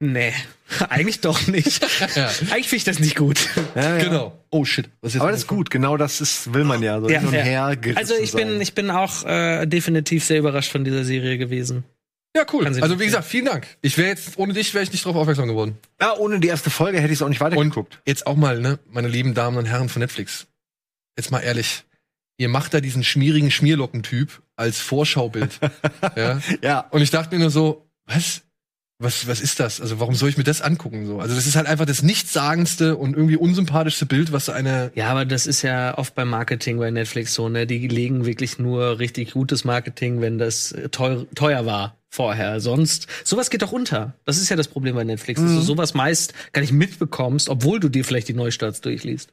[0.00, 0.32] nee,
[0.88, 1.84] eigentlich doch nicht.
[2.14, 2.26] Ja.
[2.50, 3.48] Eigentlich finde ich das nicht gut.
[3.74, 4.04] Ja, ja.
[4.04, 4.38] Genau.
[4.50, 4.88] Oh shit.
[5.00, 7.00] Was ist jetzt Aber das ist gut, genau das ist, will man ja.
[7.00, 7.40] So Ja, hin und ja.
[7.42, 8.60] her Also ich bin, sein.
[8.60, 11.84] ich bin auch äh, definitiv sehr überrascht von dieser Serie gewesen.
[12.36, 12.66] Ja, cool.
[12.66, 13.66] Also wie gesagt, vielen Dank.
[13.80, 15.78] Ich wäre jetzt ohne dich wäre ich nicht drauf aufmerksam geworden.
[16.00, 18.00] ja, ohne die erste Folge hätte ich es auch nicht Und weitergeguckt.
[18.06, 20.46] jetzt auch mal, ne, meine lieben Damen und Herren von Netflix.
[21.16, 21.84] Jetzt mal ehrlich.
[22.38, 25.58] Ihr macht da diesen schmierigen Schmierlockentyp als Vorschaubild.
[26.16, 26.40] ja.
[26.62, 26.80] Ja.
[26.90, 28.42] Und ich dachte mir nur so, was?
[28.98, 29.82] Was, was ist das?
[29.82, 31.06] Also warum soll ich mir das angucken?
[31.06, 31.20] So?
[31.20, 35.26] Also das ist halt einfach das nichtssagendste und irgendwie unsympathischste Bild, was eine Ja, aber
[35.26, 37.66] das ist ja oft beim Marketing bei Netflix so, ne?
[37.66, 42.60] Die legen wirklich nur richtig gutes Marketing, wenn das äh, teuer, teuer war vorher.
[42.60, 44.14] Sonst, sowas geht doch unter.
[44.24, 47.78] Das ist ja das Problem bei Netflix, dass du sowas meist gar nicht mitbekommst, obwohl
[47.78, 49.30] du dir vielleicht die Neustarts durchliest.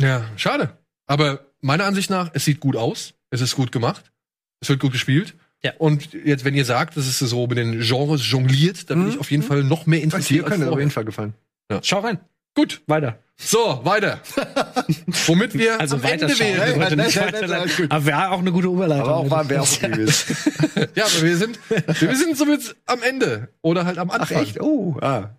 [0.00, 0.78] Ja, schade.
[1.06, 4.12] Aber meiner Ansicht nach, es sieht gut aus, es ist gut gemacht,
[4.60, 5.34] es wird gut gespielt.
[5.64, 5.72] Ja.
[5.78, 9.18] Und jetzt, wenn ihr sagt, dass es so mit den Genres jongliert, dann bin ich
[9.18, 11.34] auf jeden Fall noch mehr Dir interessiert als könnte auf jeden Fall gefallen.
[11.82, 12.18] Schau rein.
[12.56, 13.18] Gut, Weiter.
[13.36, 14.20] so, weiter.
[15.26, 16.46] Womit wir Also am weiter Ende schauen.
[16.46, 16.78] wären.
[16.80, 17.90] Ja, Heute nein, nein, nein, nein, alles gut.
[17.90, 19.08] Aber wäre auch eine gute Überleitung.
[19.08, 20.36] Aber auch war Werbung gewesen.
[20.94, 23.48] Ja, aber wir sind, wir sind somit am Ende.
[23.62, 24.42] Oder halt am Ach Anfang.
[24.42, 24.60] echt?
[24.60, 25.30] Oh, ah.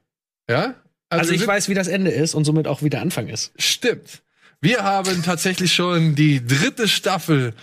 [0.50, 0.74] Ja?
[1.10, 3.28] Also wir ich sind- weiß, wie das Ende ist und somit auch wie der Anfang
[3.28, 3.54] ist.
[3.58, 4.22] Stimmt.
[4.60, 7.54] Wir haben tatsächlich schon die dritte Staffel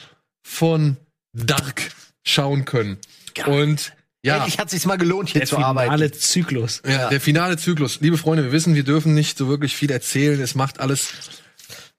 [0.42, 0.96] von
[1.34, 1.90] Dark
[2.24, 2.98] schauen können.
[3.46, 3.92] Und
[4.24, 5.90] ja, Endlich hat sich's mal gelohnt, hier Der zu arbeiten.
[5.90, 6.82] finale Zyklus.
[6.86, 7.98] ja, der finale Zyklus.
[8.00, 10.40] Liebe Freunde, wir wissen, wir dürfen nicht so wirklich viel erzählen.
[10.40, 11.08] Es macht alles.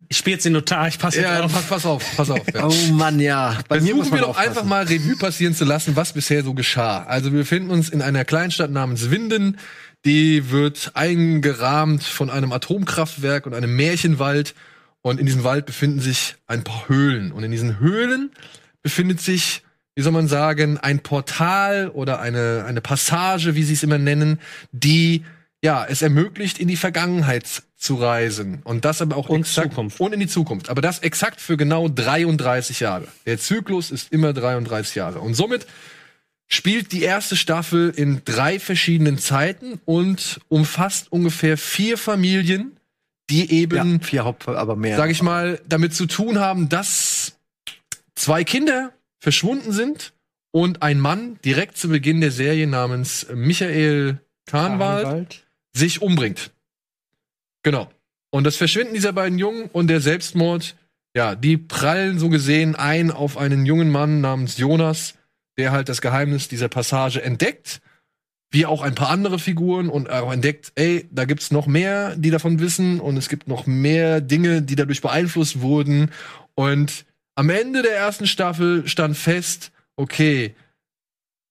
[0.09, 1.51] Ich spiele jetzt den Notar, ich passe jetzt Ja, auf.
[1.51, 2.41] pass, pass auf, pass auf.
[2.53, 2.67] Ja.
[2.67, 3.57] Oh Mann, ja.
[3.67, 4.49] Bei Versuchen man wir doch aufpassen.
[4.49, 7.03] einfach mal Revue passieren zu lassen, was bisher so geschah.
[7.03, 9.57] Also wir befinden uns in einer Kleinstadt namens Winden.
[10.05, 14.53] Die wird eingerahmt von einem Atomkraftwerk und einem Märchenwald.
[15.01, 17.31] Und in diesem Wald befinden sich ein paar Höhlen.
[17.31, 18.31] Und in diesen Höhlen
[18.81, 19.63] befindet sich,
[19.95, 24.39] wie soll man sagen, ein Portal oder eine, eine Passage, wie sie es immer nennen,
[24.71, 25.23] die
[25.63, 28.61] ja, es ermöglicht, in die Vergangenheit zu reisen.
[28.65, 29.99] Und das aber auch Und exakt, Zukunft.
[30.01, 30.69] und in die Zukunft.
[30.69, 33.07] Aber das exakt für genau 33 Jahre.
[33.25, 35.19] Der Zyklus ist immer 33 Jahre.
[35.21, 35.65] Und somit
[36.49, 42.75] spielt die erste Staffel in drei verschiedenen Zeiten und umfasst ungefähr vier Familien,
[43.29, 44.97] die eben, Ja, vier Haupt, aber mehr.
[44.97, 47.37] sag ich mal, damit zu tun haben, dass
[48.15, 48.91] zwei Kinder
[49.23, 50.13] verschwunden sind
[50.51, 56.51] und ein Mann direkt zu Beginn der Serie namens Michael Kahnwald sich umbringt.
[57.63, 57.89] Genau.
[58.31, 60.75] Und das Verschwinden dieser beiden Jungen und der Selbstmord,
[61.15, 65.13] ja, die prallen so gesehen ein auf einen jungen Mann namens Jonas,
[65.57, 67.79] der halt das Geheimnis dieser Passage entdeckt,
[68.51, 72.29] wie auch ein paar andere Figuren und auch entdeckt, ey, da gibt's noch mehr, die
[72.29, 76.11] davon wissen und es gibt noch mehr Dinge, die dadurch beeinflusst wurden
[76.55, 77.05] und
[77.35, 80.55] am Ende der ersten Staffel stand fest, okay,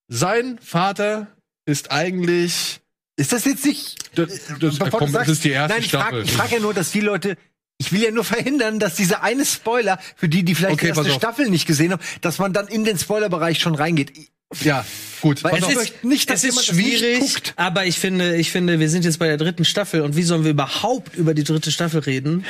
[0.08, 1.28] sein Vater
[1.66, 2.80] ist eigentlich
[3.16, 3.96] Ist das jetzt nicht.
[4.18, 4.28] das,
[4.60, 6.24] das, Bevor du komm, das sagst- ist die erste Nein, ich frage Staffel.
[6.24, 7.36] ich frag ja nur, dass die Leute.
[7.78, 10.98] Ich will ja nur verhindern, dass dieser eine Spoiler, für die, die vielleicht Okay, die
[10.98, 11.12] erste.
[11.12, 14.12] Staffel nicht gesehen haben, dass man dann in den Spoilerbereich schon reingeht.
[14.60, 14.84] Ja,
[15.20, 15.42] gut.
[15.42, 15.72] Weil es auf.
[15.72, 17.54] ist nicht, dass es ist das schwierig, guckt.
[17.56, 20.44] aber ich finde, ich finde, wir sind jetzt bei der dritten Staffel und wie sollen
[20.44, 22.44] wir überhaupt über die dritte Staffel reden,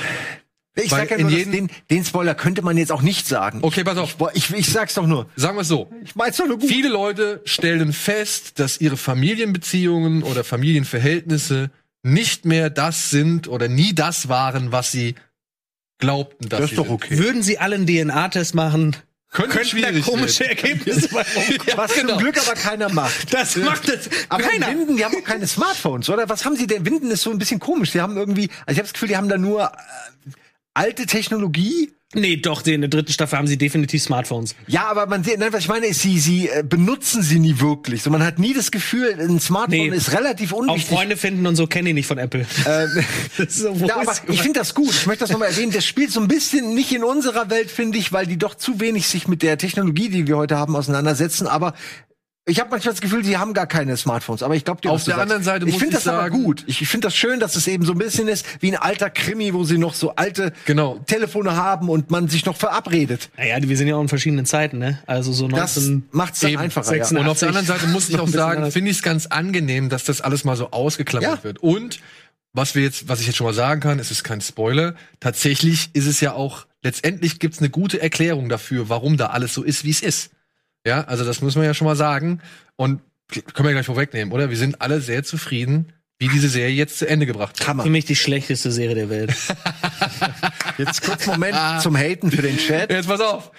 [0.74, 3.58] Ich sag ja nur, den, den Spoiler könnte man jetzt auch nicht sagen.
[3.62, 4.16] Okay, pass auf.
[4.32, 5.28] Ich, ich, ich sag's doch nur.
[5.36, 5.90] Sagen wir es so.
[6.02, 6.68] Ich mein's doch nur gut.
[6.68, 11.70] Viele Leute stellen fest, dass ihre Familienbeziehungen oder Familienverhältnisse
[12.02, 15.14] nicht mehr das sind oder nie das waren, was sie
[15.98, 16.94] glaubten, dass Das ist sie doch sind.
[16.94, 17.18] okay.
[17.18, 18.96] Würden sie alle einen DNA-Test machen,
[19.30, 20.56] Könnte könnten da komische werden.
[20.58, 21.76] Ergebnisse bei rumkommen.
[21.76, 22.14] Was genau.
[22.14, 23.32] zum Glück aber keiner macht.
[23.32, 24.68] Das macht das Aber keiner.
[24.68, 26.28] Winden, die haben auch keine Smartphones, oder?
[26.28, 26.84] Was haben sie denn?
[26.84, 27.92] Winden ist so ein bisschen komisch.
[27.92, 30.30] Die haben irgendwie, also ich habe das Gefühl, die haben da nur äh,
[30.74, 31.92] alte Technologie.
[32.14, 34.54] Nee, doch, in der dritten Staffel haben sie definitiv Smartphones.
[34.66, 37.58] Ja, aber man sieht, nein, was ich meine, ist, sie, sie äh, benutzen sie nie
[37.58, 38.02] wirklich.
[38.02, 39.96] So, man hat nie das Gefühl, ein Smartphone Nee.
[39.96, 40.90] ist relativ Auch unwichtig.
[40.94, 42.44] Freunde finden und so kennen die nicht von Apple.
[42.66, 42.88] Ähm,
[43.48, 44.90] so, Ja, aber ich finde das gut.
[44.90, 45.72] Ich möchte das nochmal erwähnen.
[45.72, 48.78] Das spielt so ein bisschen nicht in unserer Welt, finde ich, weil die doch zu
[48.78, 51.46] wenig sich mit der Technologie, die wir heute haben, auseinandersetzen.
[51.46, 51.72] Aber
[52.44, 54.42] ich habe manchmal das Gefühl, sie haben gar keine Smartphones.
[54.42, 56.64] Aber ich glaube, Auf der anderen Seite ich muss finde ich das aber sagen- gut.
[56.66, 59.10] Ich, ich finde das schön, dass es eben so ein bisschen ist wie ein alter
[59.10, 60.98] Krimi, wo sie noch so alte Genau.
[61.06, 63.30] Telefone haben und man sich noch verabredet.
[63.36, 64.98] Naja, wir sind ja auch in verschiedenen Zeiten, ne?
[65.06, 66.08] Also so Das 19...
[66.10, 66.62] macht's dann Eben.
[66.62, 66.96] einfacher.
[66.96, 67.04] Ja.
[67.04, 67.18] 86.
[67.20, 70.02] Und auf der anderen Seite muss ich auch sagen, finde ich es ganz angenehm, dass
[70.04, 71.44] das alles mal so ausgeklammert Ja.
[71.44, 71.58] wird.
[71.60, 72.00] Und
[72.54, 74.94] was wir jetzt, was ich jetzt schon mal sagen kann, es ist kein Spoiler.
[75.20, 79.62] Tatsächlich ist es ja auch, letztendlich gibt's eine gute Erklärung dafür, warum da alles so
[79.62, 80.30] ist, wie es ist.
[80.86, 82.40] Ja, also das muss man ja schon mal sagen.
[82.76, 84.50] Und können wir gleich vorwegnehmen, oder?
[84.50, 87.68] Wir sind alle sehr zufrieden, wie diese Serie jetzt zu Ende gebracht wird.
[87.68, 87.82] Hammer.
[87.82, 89.34] Für mich die schlechteste Serie der Welt.
[90.78, 92.90] Jetzt kurz Moment zum Haten für den Chat.
[92.90, 93.50] Jetzt pass auf.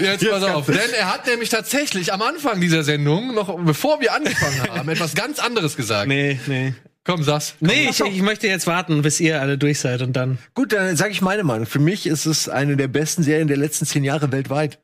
[0.00, 0.66] Jetzt pass auf.
[0.66, 5.14] Denn er hat nämlich tatsächlich am Anfang dieser Sendung, noch bevor wir angefangen haben, etwas
[5.14, 6.08] ganz anderes gesagt.
[6.08, 6.74] Nee, nee.
[7.04, 7.54] Komm, sag's.
[7.60, 10.38] Nee, ich, ich möchte jetzt warten, bis ihr alle durch seid und dann.
[10.54, 11.66] Gut, dann sage ich meine Meinung.
[11.66, 14.78] Für mich ist es eine der besten Serien der letzten zehn Jahre weltweit.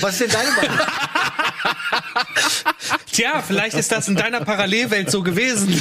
[0.00, 0.86] Was ist denn deine Meinung?
[3.12, 5.80] Tja, vielleicht ist das in deiner Parallelwelt so gewesen.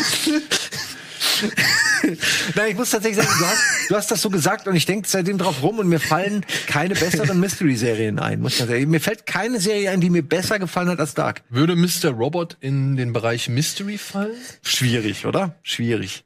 [2.55, 5.07] Nein, ich muss tatsächlich sagen, du hast, du hast das so gesagt und ich denke
[5.07, 8.89] seitdem drauf rum und mir fallen keine besseren Mystery-Serien ein, muss man sagen.
[8.89, 11.43] Mir fällt keine Serie ein, die mir besser gefallen hat als Dark.
[11.49, 12.09] Würde Mr.
[12.09, 14.37] Robot in den Bereich Mystery fallen?
[14.63, 15.55] Schwierig, oder?
[15.63, 16.23] Schwierig.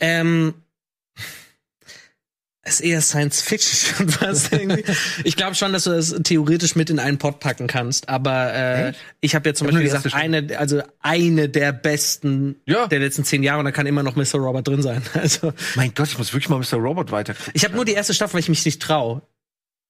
[0.00, 0.54] Ähm,
[2.70, 4.84] ist eher Science Fiction schon fast irgendwie.
[5.24, 8.92] Ich glaube schon, dass du das theoretisch mit in einen Pot packen kannst, aber äh,
[9.20, 12.86] ich habe ja zum Ich Beispiel gesagt, eine, also eine der besten Ja.
[12.86, 14.36] der letzten zehn Jahre und da kann immer noch Mr.
[14.38, 15.02] Robert drin sein.
[15.14, 16.78] Also Mein Gott, ich muss wirklich mal Mr.
[16.78, 17.34] Robot weiter.
[17.52, 19.22] ich habe nur die erste Staffel, weil ich mich nicht trau.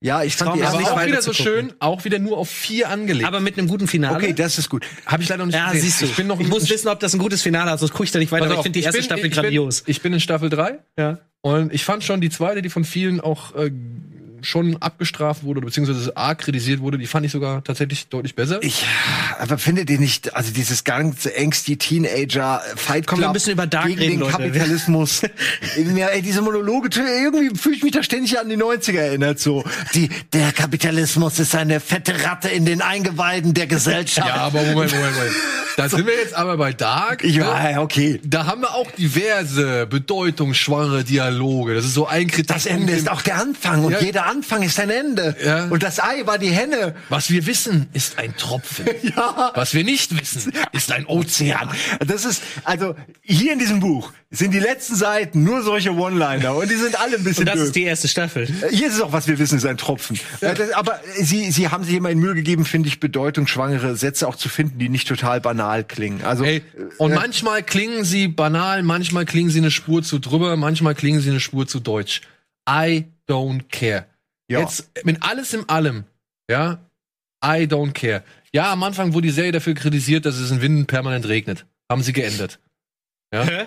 [0.03, 1.44] Ja, ich fand die Aber nicht auch wieder so gucken.
[1.44, 3.26] schön, auch wieder nur auf vier angelegt.
[3.28, 4.16] Aber mit einem guten Finale.
[4.16, 4.86] Okay, das ist gut.
[5.05, 5.82] habe ich leider noch nicht ja, gesehen.
[5.82, 6.05] siehst du.
[6.07, 8.11] Ich bin noch ich muss wissen, ob das ein gutes Finale hat, sonst gucke ich
[8.11, 8.46] da nicht weiter.
[8.46, 9.82] Aber Ich finde die erste bin- Staffel ich grandios.
[9.82, 11.18] Bin, ich bin in Staffel 3 ja.
[11.42, 13.70] und ich fand schon die zweite, die von vielen auch äh,
[14.43, 18.59] schon abgestraft wurde, beziehungsweise arg kritisiert wurde, die fand ich sogar tatsächlich deutlich besser.
[18.62, 18.84] Ich,
[19.38, 23.86] aber findet ihr nicht, also dieses ganze ängste Teenager Fight Club wir müssen über Dark
[23.86, 24.32] gegen reden, den Leute.
[24.32, 25.22] Kapitalismus.
[25.97, 29.64] ja, ey, diese Monologe, irgendwie fühle ich mich da ständig an die 90er erinnert, so.
[29.95, 34.28] Die, der Kapitalismus ist eine fette Ratte in den Eingeweiden der Gesellschaft.
[34.28, 35.32] ja, aber Moment, Moment, Moment.
[35.76, 37.24] Da sind wir jetzt aber bei Dark.
[37.24, 37.30] Ne?
[37.30, 38.20] ja, okay.
[38.24, 41.74] Da haben wir auch diverse bedeutungsschwangere Dialoge.
[41.74, 42.51] Das ist so ein Kritikpunkt.
[42.51, 44.01] Das Ende ist auch der Anfang und Ja.
[44.01, 45.37] jeder Anfang ist ein Ende.
[45.45, 45.64] Ja.
[45.66, 46.95] Und das Ei war die Henne.
[47.09, 48.87] Was wir wissen, ist ein Tropfen.
[49.03, 49.53] Ja.
[49.55, 51.68] Was wir nicht wissen, ist ein Ozean.
[52.07, 56.70] Das ist, also, hier in diesem Buch sind die letzten Seiten nur solche One-Liner und
[56.70, 57.64] die sind alle ein bisschen Und das doof.
[57.66, 58.47] ist die erste Staffel.
[58.70, 60.18] Hier ist es auch, was wir wissen, ist ein Tropfen.
[60.41, 64.28] Äh, das, aber sie, sie haben sich immer in Mühe gegeben, finde ich, bedeutungsschwangere Sätze
[64.28, 66.22] auch zu finden, die nicht total banal klingen.
[66.22, 66.62] Also, Ey,
[66.99, 71.31] und manchmal klingen sie banal, manchmal klingen sie eine Spur zu drüber, manchmal klingen sie
[71.31, 72.20] eine Spur zu deutsch.
[72.68, 74.07] I don't care.
[74.51, 74.61] Ja.
[74.61, 76.05] Jetzt mit alles in allem,
[76.51, 76.80] ja,
[77.44, 78.22] I don't care.
[78.53, 81.66] Ja, am Anfang wurde die Serie dafür kritisiert, dass es in Winden permanent regnet.
[81.88, 82.59] Haben sie geändert.
[83.32, 83.44] Ja?
[83.44, 83.66] Hä?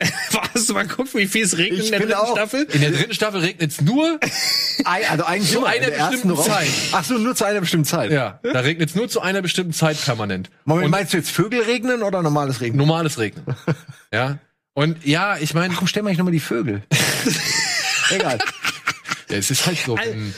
[0.32, 0.68] Was?
[0.68, 2.64] Mal gucken, wie viel es regnet Ich in der dritten auch- Staffel.
[2.64, 4.18] In der dritten Staffel regnet es nur,
[4.84, 6.68] also eigentlich Zu einer bestimmten Zeit.
[6.92, 8.10] Ach so, nur zu einer bestimmten Zeit.
[8.10, 10.50] ja, da regnet es nur zu einer bestimmten Zeit permanent.
[10.64, 12.78] Moment, Und meinst du jetzt Vögel regnen oder normales Regnen?
[12.78, 13.44] normales Regnen.
[14.12, 14.38] ja.
[14.74, 16.82] Und ja, ich meine, Warum stellen wir nicht nochmal die Vögel?
[18.10, 18.38] Egal.
[19.28, 20.34] Es ist halt so, wenn,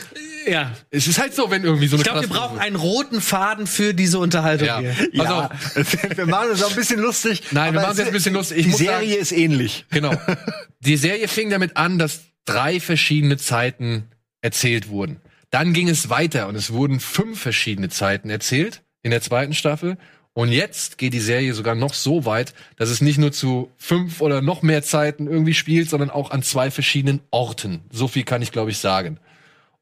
[0.46, 0.72] Ja.
[0.90, 3.66] es ist halt so, wenn irgendwie so eine Ich glaube, wir brauchen einen roten Faden
[3.66, 4.78] für diese Unterhaltung Ja.
[4.80, 4.94] hier.
[5.16, 6.16] Pass ja, auf.
[6.16, 7.42] wir machen uns auch ein bisschen lustig.
[7.50, 8.58] Nein, wir machen uns jetzt ein bisschen lustig.
[8.58, 9.84] Ich die Serie sagen- ist ähnlich.
[9.90, 10.14] Genau.
[10.80, 14.04] Die Serie fing damit an, dass drei verschiedene Zeiten
[14.42, 15.16] erzählt wurden.
[15.50, 19.96] Dann ging es weiter und es wurden fünf verschiedene Zeiten erzählt in der zweiten Staffel.
[20.38, 24.20] Und jetzt geht die Serie sogar noch so weit, dass es nicht nur zu fünf
[24.20, 27.80] oder noch mehr Zeiten irgendwie spielt, sondern auch an zwei verschiedenen Orten.
[27.90, 29.18] So viel kann ich, glaube ich, sagen.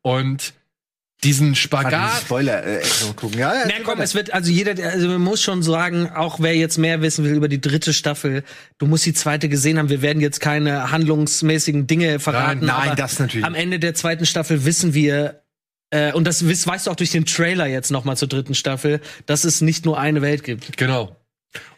[0.01, 0.55] Und
[1.25, 2.23] diesen Spagat.
[2.23, 2.81] Spoiler äh,
[3.17, 3.39] gucken.
[3.39, 6.41] Ja, ja, Na komm, es wird, also jeder, der- also man muss schon sagen, auch
[6.41, 8.43] wer jetzt mehr wissen will über die dritte Staffel,
[8.79, 9.91] du musst die zweite gesehen haben.
[9.91, 12.61] Wir werden jetzt keine handlungsmäßigen Dinge verraten.
[12.61, 15.43] Nein, nein, aber das natürlich Am Ende der zweiten Staffel wissen wir,
[15.91, 19.01] äh, und das weißt du auch durch den Trailer jetzt noch mal zur dritten Staffel,
[19.27, 20.77] dass es nicht nur eine Welt gibt.
[20.77, 21.17] Genau.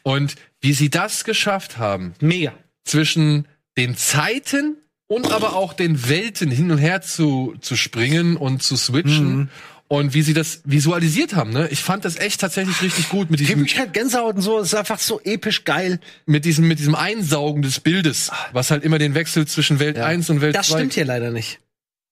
[0.03, 2.53] Und wie sie das geschafft haben, Mega.
[2.85, 4.77] zwischen den Zeiten
[5.07, 9.37] und aber auch den Welten hin und her zu, zu springen und zu switchen.
[9.37, 9.49] Mhm.
[9.91, 11.67] Und wie sie das visualisiert haben, ne?
[11.71, 14.59] Ich fand das echt tatsächlich richtig gut mit Ich diesem, wirklich halt Gänsehaut und so,
[14.59, 15.99] ist einfach so episch geil.
[16.27, 20.29] mit diesem, mit diesem Einsaugen des Bildes, was halt immer den Wechsel zwischen Welt 1
[20.29, 20.77] und Welt Das 2.
[20.77, 21.61] stimmt hier leider nicht.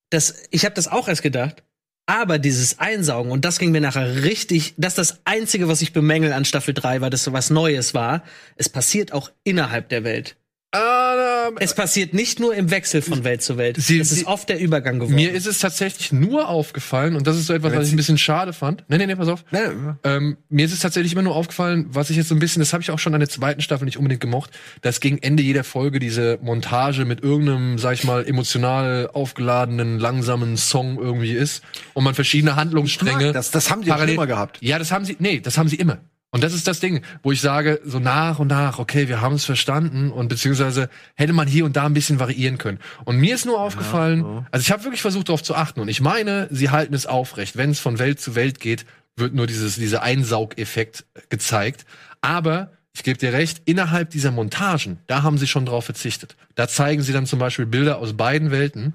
[0.09, 1.65] Das, ich habe das auch erst gedacht.
[2.07, 5.93] Aber dieses Einsaugen, und das ging mir nachher richtig, das ist das Einzige, was ich
[5.93, 8.23] bemängel an Staffel 3, weil das so was Neues war.
[8.55, 10.37] Es passiert auch innerhalb der Welt.
[10.71, 11.15] Ah,
[11.59, 13.77] Es passiert nicht nur im Wechsel von Welt zu Welt.
[13.79, 15.15] Sie- es sie- ist oft der Übergang geworden.
[15.15, 18.19] mir ist es tatsächlich nur aufgefallen, und das ist so etwas, was ich ein bisschen
[18.19, 18.85] schade fand.
[18.89, 19.45] Nee, nee, nee, pass auf.
[19.51, 19.97] Ne?
[20.05, 22.73] Ähm, mir ist es tatsächlich immer nur aufgefallen, was ich jetzt so ein bisschen, das
[22.73, 24.51] habe ich auch schon an der zweiten Staffel nicht unbedingt gemocht,
[24.83, 30.57] dass gegen Ende jeder Folge diese Montage mit irgendeinem, sag ich mal, emotional aufgeladenen, langsamen
[30.57, 31.63] Song irgendwie ist
[31.95, 33.33] und man verschiedene Handlungsstränge.
[33.33, 33.51] das.
[33.51, 34.59] Das haben die schon immer gehabt.
[34.61, 35.99] Ja, das haben sie, nee, das haben sie immer.
[36.37, 39.37] Und das ist das Ding, wo ich sage, so nach und nach, okay, wir haben
[39.37, 42.79] es verstanden und beziehungsweise hätte man hier und da ein bisschen variieren können.
[43.07, 46.03] Und mir ist nur aufgefallen, also ich habe wirklich versucht darauf zu achten und ich
[46.03, 47.57] meine, sie halten es aufrecht.
[47.57, 48.85] Wenn es von Welt zu Welt geht,
[49.17, 51.87] wird nur dieses, dieser Einsaugeffekt gezeigt.
[52.21, 56.37] Aber ich gebe dir recht, innerhalb dieser Montagen, da haben sie schon drauf verzichtet.
[56.55, 58.93] Da zeigen sie dann zum Beispiel Bilder aus beiden Welten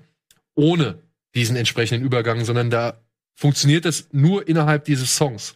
[0.54, 1.00] ohne
[1.34, 3.00] diesen entsprechenden Übergang, sondern da
[3.34, 5.56] funktioniert es nur innerhalb dieses Songs.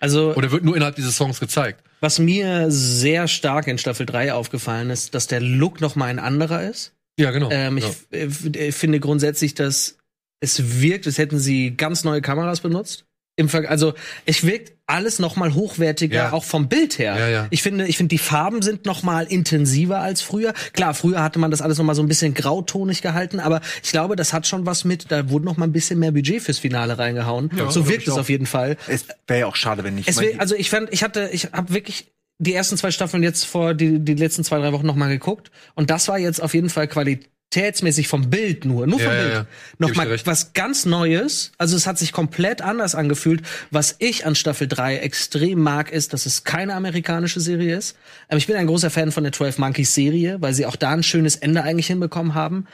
[0.00, 1.82] Also, Oder wird nur innerhalb dieses Songs gezeigt.
[2.00, 6.18] was mir sehr stark in Staffel 3 aufgefallen ist, dass der Look noch mal ein
[6.18, 6.92] anderer ist.
[7.18, 7.50] Ja, genau.
[7.50, 8.18] Ähm, ich ja.
[8.18, 9.96] äh, äh, finde grundsätzlich, dass
[10.40, 13.06] es wirkt, als hätten sie ganz neue Kameras benutzt.
[13.36, 13.94] Im Ver also
[14.26, 16.32] es wirkt alles noch mal hochwertiger, Ja.
[16.32, 17.18] auch vom Bild her.
[17.18, 17.46] Ja, ja.
[17.50, 20.52] Ich finde, ich finde die Farben sind noch mal intensiver als früher.
[20.72, 23.90] Klar, früher hatte man das alles noch mal so ein bisschen grautonig gehalten, aber ich
[23.90, 25.10] glaube, das hat schon was mit.
[25.10, 27.50] Da wurde noch mal ein bisschen mehr Budget fürs Finale reingehauen.
[27.70, 28.18] so wirkt ich es auch.
[28.20, 28.76] auf jeden Fall.
[28.86, 30.08] Es wäre ja auch schade, wenn nicht.
[30.08, 33.46] Es will, also ich fand, ich hatte, ich habe wirklich die ersten zwei Staffeln jetzt
[33.46, 36.52] vor die, die letzten zwei, drei Wochen noch mal geguckt und das war jetzt auf
[36.54, 36.88] jeden Fall
[37.54, 39.34] qualitätsmäßig vom Bild nur, nur vom Ja, ja, Bild.
[39.34, 39.46] ja.
[39.78, 40.26] Noch Geb ich mal dir recht.
[40.26, 41.52] was ganz Neues.
[41.58, 43.42] Also es hat sich komplett anders angefühlt.
[43.70, 47.96] Was ich an Staffel 3 extrem mag, ist, dass es keine amerikanische Serie ist.
[48.28, 50.90] Aber ich bin ein großer Fan von der 12 Monkeys Serie, weil sie auch da
[50.90, 52.66] ein schönes Ende eigentlich hinbekommen haben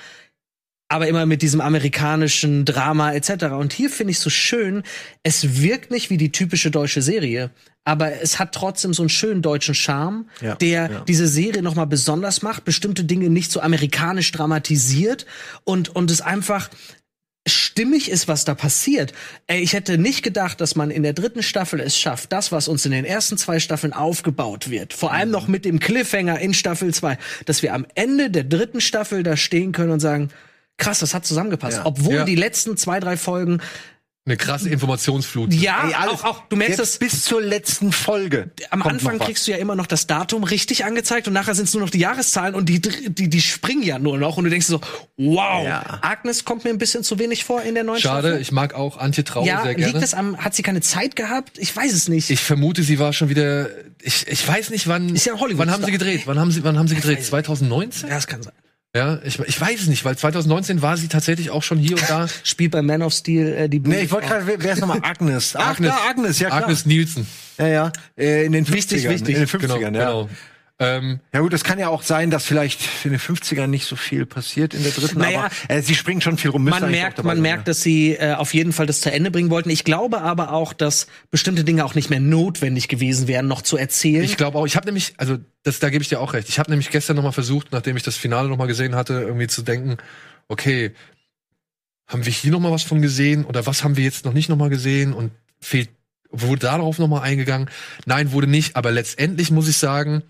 [0.91, 3.45] aber immer mit diesem amerikanischen Drama etc.
[3.57, 4.83] Und hier finde ich so schön,
[5.23, 7.51] es wirkt nicht wie die typische deutsche Serie,
[7.85, 11.01] aber es hat trotzdem so einen schönen deutschen Charme, Ja, der ja.
[11.07, 15.27] diese Serie noch mal besonders macht, bestimmte Dinge nicht so amerikanisch dramatisiert
[15.63, 16.69] und und es einfach
[17.47, 19.13] stimmig ist, was da passiert.
[19.47, 22.67] Ey, ich hätte nicht gedacht, dass man in der dritten Staffel es schafft, das, was
[22.67, 26.53] uns in den ersten zwei Staffeln aufgebaut wird, vor allem noch mit dem Cliffhanger in
[26.53, 30.31] Staffel 2, dass wir am Ende der dritten Staffel da stehen können und sagen,
[30.81, 31.79] krass, das hat zusammengepasst.
[31.79, 31.87] Ja.
[31.87, 32.25] Obwohl Ja.
[32.25, 33.61] die letzten zwei, drei Folgen,
[34.27, 35.53] Eine krasse Informationsflut.
[35.55, 38.51] ja, Ey, alles- auch, auch, du merkst das, bis zur letzten Folge.
[38.71, 41.75] am Anfang kriegst du ja immer noch das Datum richtig angezeigt und nachher sind es
[41.75, 44.67] nur noch die Jahreszahlen und die, die, die springen ja nur noch und du denkst
[44.67, 44.81] so,
[45.17, 45.99] wow, Ja.
[46.03, 48.43] Agnes kommt mir ein bisschen zu wenig vor in der neuen Schade, Staffel.
[48.43, 49.93] ich mag auch Antje Traue Ja, sehr gerne.
[49.93, 51.59] liegt es am, hat sie keine Zeit gehabt?
[51.59, 52.29] Ich weiß es nicht.
[52.31, 53.69] ich vermute, sie war schon wieder.
[54.03, 55.15] Ich, ich weiß nicht, wann.
[55.15, 55.67] Ist ja ein Hollywood-Star.
[55.67, 56.23] Wann haben sie gedreht?
[56.27, 57.19] Wann haben sie, wann haben sie gedreht?
[57.19, 58.09] weiß 2019?
[58.11, 58.53] ja, das kann sein.
[58.95, 62.11] Ja, ich, ich weiß es nicht, weil 2019 war sie tatsächlich auch schon hier und
[62.11, 62.27] da.
[62.43, 65.55] Spielt bei Man of Steel äh, die Nee, ich wollte gerade, wer ist nochmal Agnes?
[65.55, 65.93] Ach, Agnes.
[66.09, 66.65] Agnes, ja klar.
[66.65, 67.27] Agnes Nielsen.
[67.57, 67.93] Ja, ja.
[68.19, 68.73] Äh, in den 50ern.
[68.73, 69.35] Wichtig, wichtig.
[69.37, 69.91] In den 50ern, Genau, ja.
[69.91, 70.29] genau.
[70.83, 73.97] Ähm, Ja gut, das kann ja auch sein, dass vielleicht in den 50ern nicht so
[73.97, 76.65] viel passiert in der dritten, Naja, aber äh, sie springen schon viel rum.
[76.65, 79.31] müsste man merkt, man sein, merkt, dass sie äh, auf jeden Fall das zu Ende
[79.31, 79.69] bringen wollten.
[79.69, 83.77] Ich glaube aber auch, dass bestimmte Dinge auch nicht mehr notwendig gewesen wären, noch zu
[83.77, 84.25] erzählen.
[84.25, 86.49] ich glaube auch, ich habe nämlich, also das, da gebe ich dir auch recht.
[86.49, 89.21] Ich habe nämlich gestern noch mal versucht, nachdem ich das Finale noch mal gesehen hatte,
[89.21, 89.99] irgendwie zu denken,
[90.49, 90.93] okay,
[92.07, 94.49] haben wir hier noch mal was von gesehen oder was haben wir jetzt noch nicht
[94.49, 95.31] noch mal gesehen und
[95.61, 95.91] fehlt,
[96.31, 97.69] wurde darauf noch mal eingegangen?
[98.07, 98.77] Nein, wurde nicht.
[98.77, 100.23] Aber letztendlich muss ich sagen,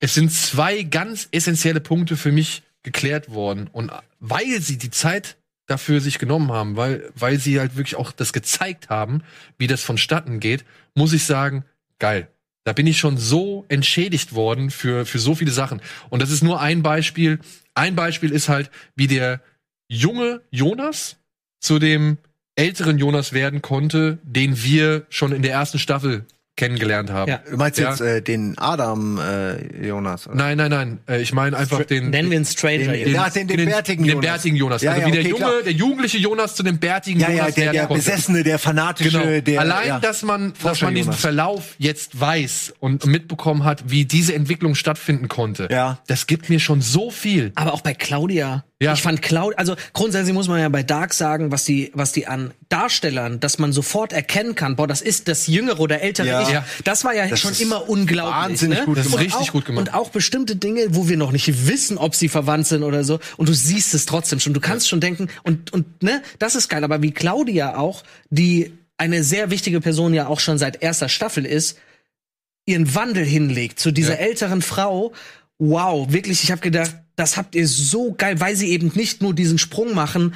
[0.00, 3.90] es sind zwei ganz essentielle Punkte für mich geklärt worden und
[4.20, 5.36] weil sie die Zeit
[5.66, 9.22] dafür sich genommen haben, weil, weil sie halt wirklich auch das gezeigt haben,
[9.58, 10.64] wie das vonstatten geht,
[10.94, 11.64] muss ich sagen,
[11.98, 12.28] geil.
[12.64, 15.80] Da bin ich schon so entschädigt worden für, für so viele Sachen.
[16.10, 17.38] Und das ist nur ein Beispiel.
[17.74, 19.40] Ein Beispiel ist halt, wie der
[19.88, 21.16] junge Jonas
[21.60, 22.18] zu dem
[22.56, 27.30] älteren Jonas werden konnte, den wir schon in der ersten Staffel kennengelernt haben.
[27.30, 27.40] Ja.
[27.50, 27.90] Du meinst Ja.
[27.90, 30.26] jetzt äh, den Adam äh, Jonas?
[30.26, 30.36] Oder?
[30.36, 30.98] Nein, nein, nein.
[31.08, 32.10] Äh, ich meine einfach den.
[32.10, 32.92] Nennen wir ihn Stranger.
[32.92, 34.24] Den- Ja, den- den bärtigen den Jonas.
[34.26, 34.82] bärtigen Jonas.
[34.82, 35.62] Ja, also ja, wie der okay, junge, klar.
[35.64, 38.02] der jugendliche Jonas zu dem bärtigen Ja, ja, Jonas der, der werden konnte.
[38.04, 39.40] Besessene, der Fanatische, Genau.
[39.40, 39.60] der.
[39.60, 40.00] Allein, ja.
[40.00, 41.20] dass man, dass Forscher man diesen Jonas.
[41.20, 45.98] Verlauf jetzt weiß und mitbekommen hat, wie diese Entwicklung stattfinden konnte, Ja.
[46.06, 47.52] das gibt mir schon so viel.
[47.54, 48.64] Aber auch bei Claudia.
[48.78, 48.92] Ja.
[48.92, 52.26] Ich fand Claudia, also grundsätzlich muss man ja bei Dark sagen, was die, was die
[52.26, 56.42] an Darstellern, dass man sofort erkennen kann, boah, das ist das jüngere oder ältere Ja.
[56.42, 56.50] Ich.
[56.50, 56.66] Ja.
[56.84, 58.34] Das war ja Das schon ist immer unglaublich.
[58.36, 58.84] wahnsinnig ne?
[58.84, 59.88] gut Das ist Und richtig auch, gut gemacht.
[59.88, 63.18] Und auch bestimmte Dinge, wo wir noch nicht wissen, ob sie verwandt sind oder so.
[63.38, 64.52] Und du siehst es trotzdem schon.
[64.52, 66.84] Du kannst schon denken, und, und, ne, das ist geil.
[66.84, 71.46] Aber wie Claudia auch, die eine sehr wichtige Person ja auch schon seit erster Staffel
[71.46, 71.78] ist,
[72.66, 74.26] ihren Wandel hinlegt zu dieser Ja.
[74.26, 75.14] älteren Frau.
[75.58, 79.32] Wow, wirklich, ich habe gedacht, das habt ihr so geil, weil sie eben nicht nur
[79.34, 80.34] diesen Sprung machen,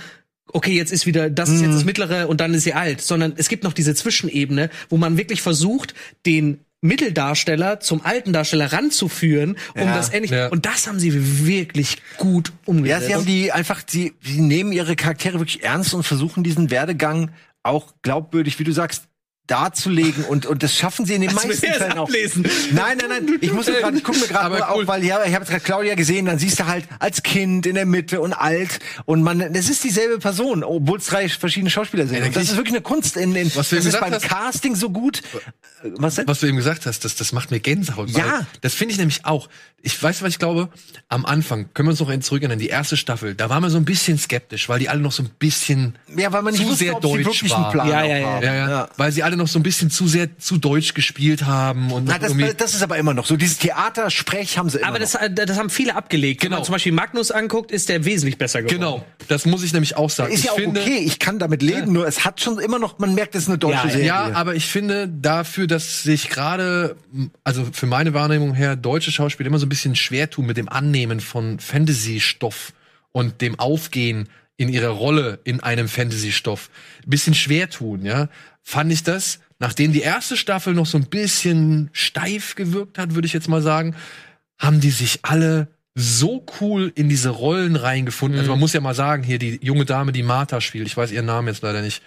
[0.52, 3.34] okay, jetzt ist wieder, das ist jetzt das mittlere und dann ist sie alt, sondern
[3.36, 5.94] es gibt noch diese Zwischenebene, wo man wirklich versucht,
[6.26, 9.94] den Mitteldarsteller zum alten Darsteller ranzuführen, um Ja.
[9.94, 10.48] das endlich, Ja.
[10.48, 13.06] und das haben sie wirklich gut Ja, umgesetzt.
[13.06, 17.30] sie haben die einfach, sie, sie nehmen ihre Charaktere wirklich ernst und versuchen diesen Werdegang
[17.62, 19.05] auch glaubwürdig, wie du sagst,
[19.51, 22.05] darzulegen und und das schaffen sie in den meisten Fällen auch.
[22.09, 22.44] ablesen.
[22.72, 23.39] Nein, nein, nein.
[23.40, 24.62] Ich muss gerade, ich gucke mir gerade cool.
[24.62, 27.66] auch, weil ja, ich habe jetzt gerade Claudia gesehen, dann siehst du halt als Kind
[27.66, 31.70] in der Mitte und alt und man, das ist dieselbe Person, obwohl es drei verschiedene
[31.70, 32.18] Schauspieler sind.
[32.22, 33.16] Ja, das ist wirklich eine Kunst.
[33.16, 34.28] In, in, Was du das ist beim hast.
[34.28, 35.22] Casting so gut.
[35.82, 36.28] Äh, Was denn?
[36.28, 38.10] Was du eben gesagt hast, das, das macht mir Gänsehaut.
[38.10, 38.47] Ja.
[38.60, 39.48] Das finde ich nämlich auch.
[39.82, 40.68] Ich weiß, was ich glaube.
[41.09, 43.85] Am Anfang, können wir uns noch zurückerinnern, die erste Staffel, da waren wir so ein
[43.85, 46.85] bisschen skeptisch, weil die alle noch so ein bisschen Ja, weil man nicht zu wusste,
[46.85, 47.64] sehr ob sie deutsch wirklich war.
[47.64, 48.27] einen Plan Ja, ja, ja.
[48.28, 48.44] haben.
[48.44, 51.90] Ja, ja, Weil sie alle noch so ein bisschen zu sehr zu deutsch gespielt haben
[51.90, 53.36] und Na, das, das ist aber immer noch so.
[53.36, 55.10] Dieses Theatersprech haben sie immer aber noch.
[55.10, 56.42] das, das haben viele abgelegt.
[56.42, 56.58] Wenn Genau.
[56.58, 58.76] man zum Beispiel Magnus anguckt, ist der wesentlich besser geworden.
[58.80, 60.32] Genau, das muss ich nämlich auch sagen.
[60.32, 62.78] Ist ich ja auch finde, okay, ich kann damit leben, nur es hat schon immer
[62.78, 63.90] noch, man merkt, es ist eine deutsche Ja, ja.
[63.90, 64.06] Serie.
[64.06, 66.96] Ja, aber ich finde dafür, dass sich gerade,
[67.44, 70.68] also für meine Wahrnehmung her, deutsche Schauspieler immer so ein bisschen schwer tun mit dem
[70.68, 72.72] Annehmen von Fantasy-Stoff
[73.12, 76.68] und dem Aufgehen in ihre Rolle in einem Fantasy-Stoff.
[77.06, 78.28] Ein bisschen schwer tun, ja.
[78.62, 83.27] Fand ich das, nachdem die erste Staffel noch so ein bisschen steif gewirkt hat, würde
[83.27, 83.95] ich jetzt mal sagen,
[84.59, 88.39] haben die sich alle so cool in diese Rollen reingefunden.
[88.39, 91.11] Also man muss ja mal sagen, hier die junge Dame, die Martha spielt, ich weiß
[91.11, 92.03] ihren Namen jetzt leider nicht.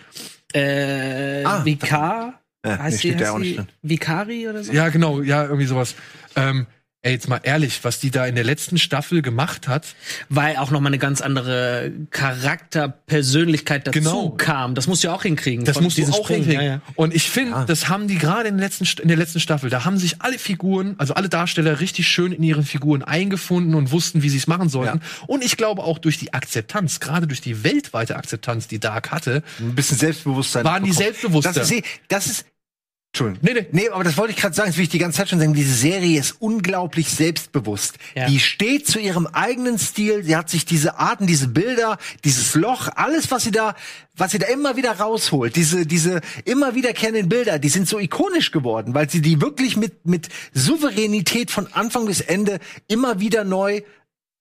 [0.53, 1.65] Äh, Ah.
[1.65, 2.39] Vikar?
[2.65, 3.67] Ja, nee, heißt die, steht da heißt auch nicht die drin.
[3.81, 4.71] Vikari oder so?
[4.71, 5.95] Ja, genau, ja, irgendwie sowas.
[6.35, 6.65] Ähm,
[7.03, 9.95] ey, jetzt mal ehrlich, was die da in der letzten Staffel gemacht hat.
[10.29, 14.29] Weil auch noch mal eine ganz andere Charakterpersönlichkeit dazu Genau.
[14.31, 14.73] kam.
[14.75, 15.65] Das musst du ja auch hinkriegen.
[15.65, 16.37] Das musst du auch Sprung.
[16.37, 16.61] hinkriegen.
[16.61, 16.81] Ja, ja.
[16.95, 19.69] Und ich finde, das haben die gerade in, der letzten St- in der letzten Staffel,
[19.69, 23.91] da haben sich alle Figuren, also alle Darsteller richtig schön in ihren Figuren eingefunden und
[23.91, 25.01] wussten, wie sie es machen sollten.
[25.27, 29.43] Und ich glaube auch durch die Akzeptanz, gerade durch die weltweite Akzeptanz, die Dark hatte,
[29.59, 30.63] ein bisschen Selbstbewusstsein.
[30.63, 31.51] Waren die selbstbewusster?
[31.53, 32.45] Das ist, das ist
[33.15, 33.41] Entschuldigung.
[33.43, 33.67] Nee, nee.
[33.83, 35.53] Nee, aber das wollte ich gerade sagen, das will ich die ganze Zeit schon sagen.
[35.53, 37.99] Diese Serie ist unglaublich selbstbewusst.
[38.15, 38.25] Ja.
[38.25, 40.23] Die steht zu ihrem eigenen Stil.
[40.23, 43.75] Sie hat sich diese Arten, diese Bilder, dieses Loch, alles, was sie da,
[44.17, 48.49] was sie da immer wieder rausholt, diese, diese immer wiederkehrenden Bilder, die sind so ikonisch
[48.49, 53.83] geworden, weil sie die wirklich mit, mit Souveränität von Anfang bis Ende immer wieder neu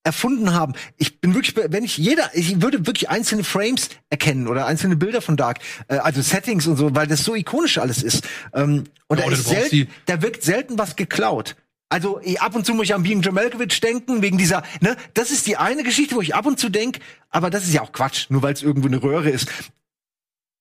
[0.04, 0.74] erfunden haben.
[0.96, 5.22] Ich bin wirklich, wenn ich jeder, ich würde wirklich einzelne Frames erkennen oder einzelne Bilder
[5.22, 5.58] von Dark,
[5.88, 8.26] äh, also Settings und so, weil das so ikonisch alles ist.
[8.54, 11.56] Ähm, und Ja, da, ist selten, da wirkt selten was geklaut.
[11.88, 15.30] Also eh, ab und zu muss ich an Being Jamelkovich denken, wegen dieser, ne, das
[15.30, 17.92] ist die eine Geschichte, wo ich ab und zu denk, aber das ist ja auch
[17.92, 19.48] Quatsch, nur weil es irgendwo eine Röhre ist.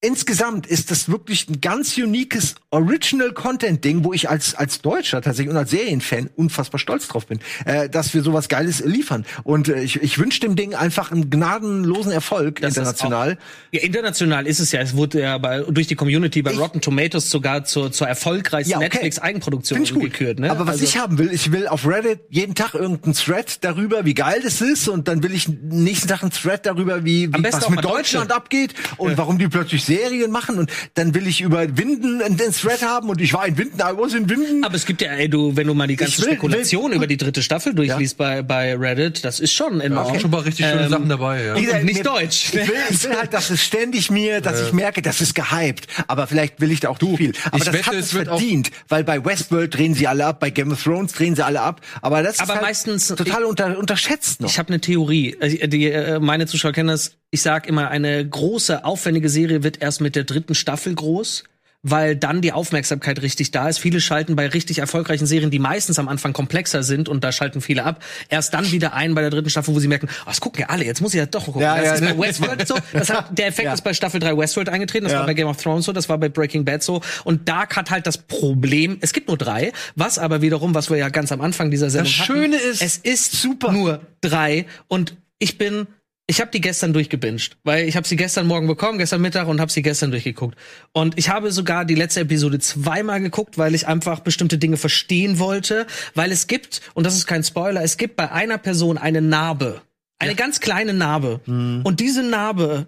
[0.04, 5.58] Insgesamt ist das wirklich ein ganz uniques Original-Content-Ding, wo ich als, als Deutscher tatsächlich und
[5.58, 9.26] als Serienfan unfassbar stolz drauf bin, äh, dass wir sowas Geiles liefern.
[9.44, 13.34] Und äh, ich, ich wünsche dem Ding einfach einen gnadenlosen Erfolg Das international.
[13.40, 14.82] Auch, ja, international ist es ja.
[14.82, 18.72] Es wurde ja bei, durch die Community bei Ich- Rotten Tomatoes sogar zur, zur erfolgreichsten
[18.72, 18.86] Ja, okay.
[18.88, 20.40] Netflix-Eigenproduktion gekürt.
[20.40, 20.50] Ne?
[20.50, 24.04] Aber was Also- ich haben will, ich will auf Reddit jeden Tag irgendeinen Thread darüber,
[24.04, 27.44] wie geil das ist, und dann will ich nächsten Tag einen Thread darüber, wie, wie
[27.44, 28.36] was mit Deutschland Deutsche.
[28.36, 30.58] abgeht und warum die plötzlich Serien machen.
[30.58, 33.98] Und dann will ich über Winden einen Thread haben und ich war in Winden, I
[33.98, 34.64] was in Winden.
[34.64, 37.08] Aber es gibt ja, ey, du, wenn du mal die ganze will- Spekulation will- über
[37.08, 40.12] die dritte Staffel durchliest bei, bei Reddit, das ist schon da enorm.
[40.12, 41.54] sind schon mal richtig schöne Ähm, Sachen dabei, ja.
[41.56, 42.50] und Dieser- nicht mir- deutsch.
[42.54, 45.88] Ich will, ich will halt, dass es ständig mir, dass ich merke, das ist gehypt.
[46.08, 47.34] Aber vielleicht will ich da auch zu viel.
[47.46, 50.50] Aber ich das wette, hat es verdient, weil bei Westworld drehen sie alle ab, bei
[50.50, 51.82] Game of Thrones drehen sie alle ab.
[52.02, 54.50] Aber das Aber ist halt meistens- total unter, unterschätzt noch.
[54.50, 55.36] Ich habe eine Theorie.
[55.40, 57.18] Also, Die, äh, meine Zuschauer kennen das.
[57.32, 61.44] Ich sag immer, eine große, aufwendige Serie wird erst mit der dritten Staffel groß.
[61.84, 63.80] weil dann die Aufmerksamkeit richtig da ist.
[63.80, 67.60] Viele schalten bei richtig erfolgreichen Serien, die meistens am Anfang komplexer sind und da schalten
[67.60, 70.40] viele ab, erst dann wieder ein bei der dritten Staffel, wo sie merken, oh, das
[70.42, 71.62] gucken ja alle, jetzt muss ich ja doch gucken.
[71.64, 72.14] Ja, das ja, ist ne?
[72.14, 72.76] bei Westworld so.
[72.94, 73.74] Das hat, der Effekt Ja.
[73.74, 76.20] ist bei Staffel 3 Westworld eingetreten, das war bei Game of Thrones so, das war
[76.20, 77.02] bei Breaking Bad so.
[77.24, 80.98] Und Dark hat halt das Problem, es gibt nur drei, was aber wiederum, was wir
[80.98, 85.16] ja ganz am Anfang dieser Sendung hatten, Schöne ist- es ist super nur drei und
[85.40, 85.88] ich bin
[86.32, 89.60] ich habe die gestern durchgebinged, weil ich habe sie gestern Morgen bekommen, gestern Mittag und
[89.60, 90.58] habe sie gestern durchgeguckt.
[90.94, 95.40] Und ich habe sogar die letzte Episode zweimal geguckt, weil ich einfach bestimmte Dinge verstehen
[95.40, 95.86] wollte,
[96.16, 99.82] weil es gibt und das ist kein Spoiler, es gibt bei einer Person eine Narbe,
[100.20, 101.42] eine ganz kleine Narbe.
[101.84, 102.88] Und diese Narbe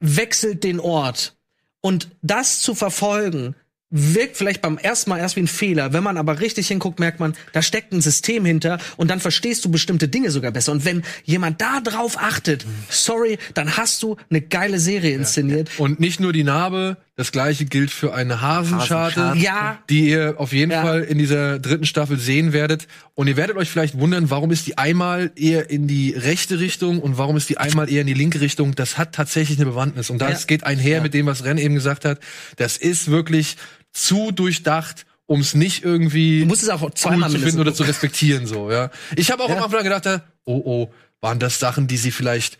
[0.00, 1.34] wechselt den Ort.
[1.80, 3.54] Und das zu verfolgen
[3.92, 5.92] wirkt vielleicht beim ersten Mal erst wie ein Fehler.
[5.92, 9.64] Wenn man aber richtig hinguckt, merkt man, da steckt ein System hinter und dann verstehst
[9.64, 10.72] du bestimmte Dinge sogar besser.
[10.72, 15.68] Und wenn jemand da drauf achtet, sorry, dann hast du eine geile Serie inszeniert.
[15.78, 19.38] Und nicht nur die Narbe, das gleiche gilt für eine Hasenscharte, Hasenscharte.
[19.38, 19.78] Ja.
[19.90, 20.80] die ihr auf jeden Ja.
[20.82, 22.88] Fall in dieser dritten Staffel sehen werdet.
[23.14, 26.98] Und ihr werdet euch vielleicht wundern, warum ist die einmal eher in die rechte Richtung
[27.00, 28.74] und warum ist die einmal eher in die linke Richtung.
[28.74, 30.08] Das hat tatsächlich eine Bewandtnis.
[30.08, 30.46] Und das Ja.
[30.46, 32.18] geht einher mit dem, was Ren eben gesagt hat.
[32.56, 33.56] Das ist wirklich
[33.92, 37.74] zu durchdacht, um es nicht irgendwie Du musst es auch cool zweimal zu finden oder
[37.74, 38.46] zu respektieren.
[38.46, 38.90] So, ja.
[39.16, 40.06] Ich habe auch am Anfang gedacht,
[40.44, 42.58] oh oh, waren das Sachen, die sie vielleicht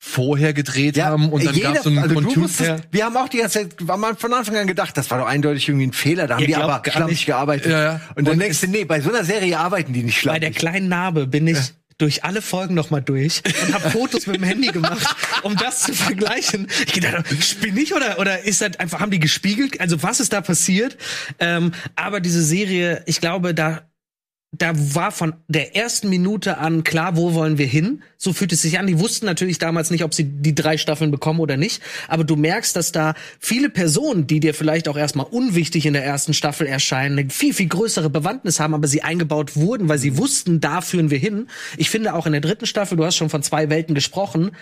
[0.00, 2.40] vorher gedreht haben und dann jeder- gab es so einen also du Computer.
[2.40, 5.18] musstest, Wir haben auch die ganze Zeit war mal von Anfang an gedacht, das war
[5.18, 6.28] doch eindeutig irgendwie ein Fehler.
[6.28, 7.26] Da haben Ihr die aber schlampig nicht.
[7.26, 7.72] gearbeitet.
[7.72, 8.00] Ja, ja.
[8.14, 10.46] Und dann Und denkst du, nee, bei so einer Serie arbeiten die nicht Bei der
[10.52, 10.58] schlampig.
[10.60, 11.58] kleinen Narbe bin ich
[11.98, 15.82] durch alle Folgen noch mal durch und habe Fotos mit dem Handy gemacht, um das
[15.82, 16.68] zu vergleichen.
[16.86, 19.80] Ich gedacht, spinne ich oder oder ist das einfach haben die gespiegelt?
[19.80, 20.96] Also was ist da passiert?
[21.40, 23.87] Ähm, aber diese Serie, ich glaube, da
[24.52, 28.02] da war von der ersten Minute an klar, wo wollen wir hin.
[28.16, 28.86] So fühlt es sich an.
[28.86, 31.82] Die wussten natürlich damals nicht, ob sie die drei Staffeln bekommen oder nicht.
[32.08, 36.04] Aber du merkst, dass da viele Personen, die dir vielleicht auch erstmal unwichtig in der
[36.04, 40.16] ersten Staffel erscheinen, eine viel, viel größere Bewandtnis haben, aber sie eingebaut wurden, weil sie
[40.16, 41.48] wussten, da führen wir hin.
[41.76, 44.52] Ich finde auch in der dritten Staffel, du hast schon von zwei Welten gesprochen,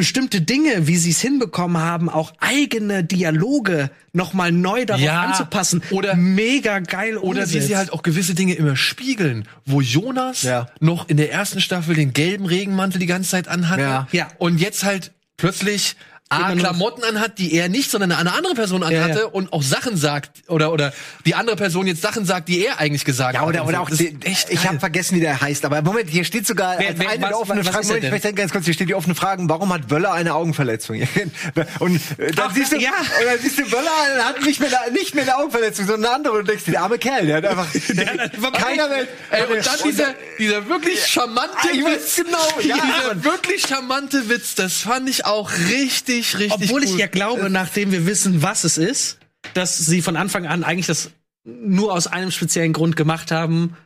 [0.00, 5.82] bestimmte Dinge, wie sie es hinbekommen haben, auch eigene Dialoge nochmal neu darauf Ja, anzupassen.
[5.90, 10.66] oder- mega geil Oder wie sie halt auch gewisse Dinge immer spiegeln, wo Jonas Ja.
[10.80, 14.08] noch in der ersten Staffel den gelben Regenmantel die ganze Zeit anhatte Ja.
[14.12, 14.28] Ja.
[14.36, 15.96] und jetzt halt plötzlich
[16.28, 19.24] A, Immer nur- Klamotten anhat, die er nicht, sondern eine andere Person anhatte ja.
[19.26, 20.92] und auch Sachen sagt oder oder
[21.24, 23.48] die andere Person jetzt Sachen sagt, die er eigentlich gesagt Ja, hat.
[23.48, 23.82] oder, oder so.
[24.04, 27.10] auch, echt ich habe vergessen, wie der heißt, aber Moment, hier steht sogar Wer- wer-
[27.10, 29.88] eine was- er Moment, ich möchte ganz kurz, hier steht die offene Fragen, warum hat
[29.88, 30.96] Wöller eine Augenverletzung?
[31.78, 32.90] Und äh, dann Ach, siehst du, ja.
[32.90, 36.14] und dann siehst du, Wöller hat nicht mehr, eine- nicht mehr eine Augenverletzung, sondern eine
[36.16, 38.06] andere und denkst, der arme Kerl, der hat einfach, der,
[38.52, 42.16] keiner will, Ey, und dann dieser, dieser wirklich charmante Ah, Witz.
[42.16, 46.84] genau, ja, dieser wirklich charmante Witz, das fand ich auch richtig, richtig Obwohl cool.
[46.84, 49.18] ich ja glaube, nachdem wir wissen, was es ist,
[49.54, 51.10] dass sie von Anfang an eigentlich das
[51.44, 53.76] nur aus einem speziellen Grund gemacht haben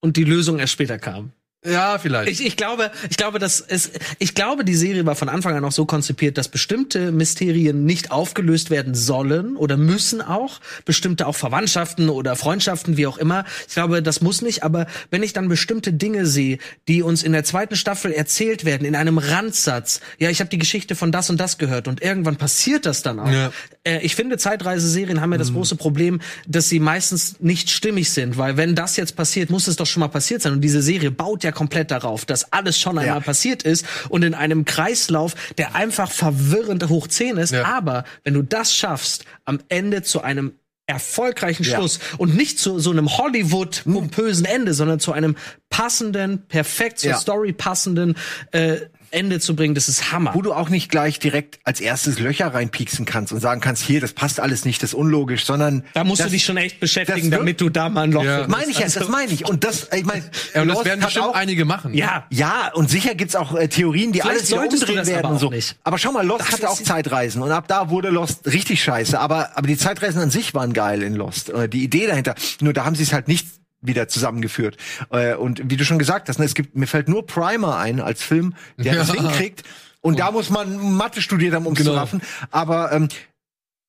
[0.00, 1.32] und die Lösung erst später kam.
[1.70, 2.30] Ja, vielleicht.
[2.30, 5.64] Ich, ich glaube, ich glaube, dass es, ich glaube, die Serie war von Anfang an
[5.64, 10.60] auch so konzipiert, dass bestimmte Mysterien nicht aufgelöst werden sollen oder müssen auch.
[10.84, 13.44] Bestimmte auch Verwandtschaften oder Freundschaften, wie auch immer.
[13.68, 14.62] Ich glaube, das muss nicht.
[14.62, 16.58] Aber wenn ich dann bestimmte Dinge sehe,
[16.88, 20.58] die uns in der zweiten Staffel erzählt werden, in einem Randsatz, ja, ich habe die
[20.58, 23.30] Geschichte von das und das gehört und irgendwann passiert das dann auch.
[23.30, 23.52] Ja.
[23.84, 25.42] Äh, ich finde, Zeitreiseserien haben ja Mhm.
[25.42, 29.66] das große Problem, dass sie meistens nicht stimmig sind, weil wenn das jetzt passiert, muss
[29.68, 30.52] es doch schon mal passiert sein.
[30.52, 33.20] Und diese Serie baut ja komplett darauf, dass alles schon einmal Ja.
[33.20, 37.50] passiert ist und in einem Kreislauf, der einfach verwirrend hoch 10 ist.
[37.52, 37.64] Ja.
[37.64, 40.52] Aber wenn du das schaffst, am Ende zu einem
[40.86, 41.76] erfolgreichen Ja.
[41.76, 45.36] Schluss und nicht zu so einem Hollywood pompösen Ende, sondern zu einem
[45.68, 47.18] passenden, perfekt zur Ja.
[47.18, 48.16] Story passenden
[48.52, 48.76] äh,
[49.10, 50.32] Ende zu bringen, das ist Hammer.
[50.34, 54.00] wo du auch nicht gleich direkt als erstes Löcher reinpieksen kannst und sagen kannst, hier,
[54.00, 56.80] das passt alles nicht, das ist unlogisch, sondern da musst das, du dich schon echt
[56.80, 58.46] beschäftigen, das damit du da mal ein Loch Ja.
[58.48, 59.48] meine ich ja, Also- das meine ich.
[59.48, 60.22] Und das, ich meine,
[60.54, 61.94] ja, und das Lost werden hat bestimmt auch, einige machen.
[61.94, 65.34] Ja, Ja, und sicher gibt's auch äh, Theorien, die Vielleicht alles wieder umdrehen werden aber
[65.34, 65.50] und so.
[65.50, 65.76] nicht.
[65.84, 69.18] Aber schau mal, Lost Das hatte auch Zeitreisen und ab da wurde Lost richtig scheiße.
[69.18, 71.50] Aber, aber die Zeitreisen an sich waren geil in Lost.
[71.50, 72.34] Äh, Die Idee dahinter.
[72.60, 73.46] Nur da haben sie es halt nicht
[73.80, 74.76] wieder zusammengeführt.
[75.10, 78.00] Äh, Und wie du schon gesagt hast, ne, es gibt, mir fällt nur Primer ein
[78.00, 79.14] als Film, der das Ja.
[79.22, 79.62] hinkriegt.
[80.00, 81.92] Und da muss man Mathe studiert haben, um es Genau.
[81.92, 82.22] zu raffen.
[82.50, 83.08] Aber ähm,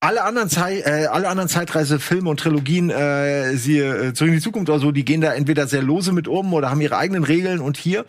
[0.02, 4.41] alle anderen, Zei äh, alle anderen Zeitreisefilme und Trilogien, äh, siehe äh, Zurück in die
[4.41, 7.24] Zukunft oder so, die gehen da entweder sehr lose mit um oder haben ihre eigenen
[7.24, 7.60] Regeln.
[7.60, 8.06] Und hier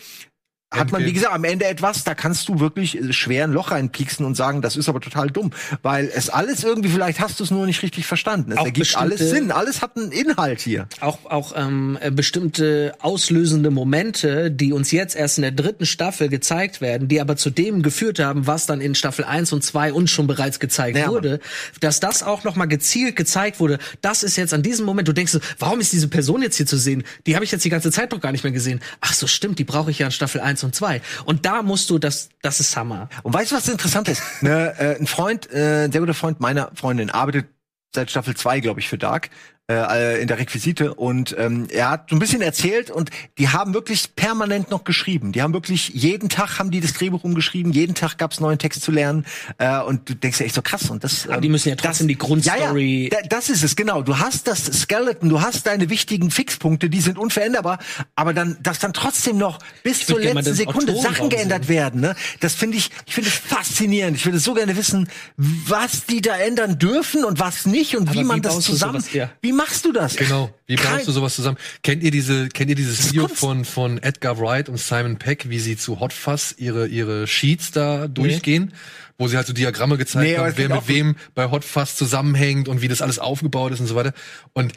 [0.71, 3.73] hat man, wie gesagt, am Ende etwas, da kannst du wirklich äh, schwer ein Loch
[3.73, 5.51] reinpieksen und sagen, das ist aber total dumm.
[5.83, 8.53] Weil es alles irgendwie, vielleicht hast du es nur nicht richtig verstanden.
[8.53, 10.87] Es Auch ergibt alles Sinn, alles hat einen Inhalt hier.
[11.01, 16.29] auch auch ähm, äh, bestimmte auslösende Momente, die uns jetzt erst in der dritten Staffel
[16.29, 19.93] gezeigt werden, die aber zu dem geführt haben, was dann in Staffel 1 und 2
[19.93, 21.41] uns schon bereits gezeigt Ja, wurde,
[21.81, 23.79] dass das auch noch mal gezielt gezeigt wurde.
[24.03, 26.67] Das ist jetzt an diesem Moment, du denkst, so, warum ist diese Person jetzt hier
[26.67, 27.03] zu sehen?
[27.27, 28.81] Die habe ich jetzt die ganze Zeit doch gar nicht mehr gesehen.
[29.01, 31.01] Ach so, stimmt, die brauche ich ja in Staffel 1 und 2.
[31.25, 33.09] Und da musst du das das ist Hammer.
[33.23, 34.23] Und weißt du, was interessant ist?
[34.43, 37.47] ne, äh, ein Freund, äh, ein sehr guter Freund meiner Freundin arbeitet
[37.95, 39.31] seit Staffel 2, glaube ich, für Dark
[39.71, 43.75] äh, in der Requisite und ähm, er hat so ein bisschen erzählt und die haben
[43.75, 45.33] wirklich permanent noch geschrieben.
[45.33, 48.83] Die haben wirklich jeden Tag haben die das Drehbuch umgeschrieben, jeden Tag gab's neuen Text
[48.83, 49.25] zu lernen
[49.59, 51.29] äh, und du denkst ja echt so krass und das.
[51.29, 54.03] Aber die müssen ja trotzdem die Grundstory- Ja, ja, da- das ist es genau.
[54.03, 57.79] Du hast das Skeleton, du hast deine wichtigen Fixpunkte, die sind unveränderbar,
[58.17, 62.01] aber dann, dass dann trotzdem noch bis zur letzten Sekunde Autorenraum Sachen geändert werden.
[62.01, 62.15] Ne?
[62.41, 64.17] Das finde ich, ich finde es faszinierend.
[64.17, 68.19] Ich würde so gerne wissen, was die da ändern dürfen und was nicht und Aber
[68.19, 69.01] wie man wie das zusammen.
[69.01, 69.31] sowas, ja.
[69.43, 70.17] Wie machst du das?
[70.17, 70.53] Genau.
[70.67, 71.59] Wie baust du sowas zusammen?
[71.83, 75.49] Kennt ihr diese, kennt ihr dieses ist Video von, von Edgar Wright und Simon Peck,
[75.51, 78.73] wie sie zu Hot Fuzz ihre, ihre Sheets da durchgehen?
[79.19, 82.69] Wo sie halt so Diagramme gezeigt Nee, haben, wer mit wem bei Hot Fuzz zusammenhängt
[82.69, 84.15] und wie das alles aufgebaut ist und so weiter.
[84.55, 84.73] Und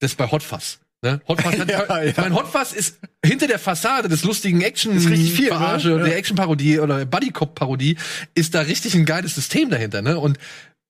[0.00, 0.78] das bei Hot Fuzz.
[1.04, 1.20] Ne?
[1.28, 2.12] Hot Fuzz hat, Ja, ja.
[2.16, 5.56] Mein Hot Fuzz ist hinter der Fassade des lustigen Action Ist richtig viel, ne?
[5.56, 6.04] Verarsche, Ja.
[6.04, 7.96] der Action Parodie oder Buddy Cop Parodie
[8.34, 10.18] ist da richtig ein geiles System dahinter, ne?
[10.18, 10.38] Und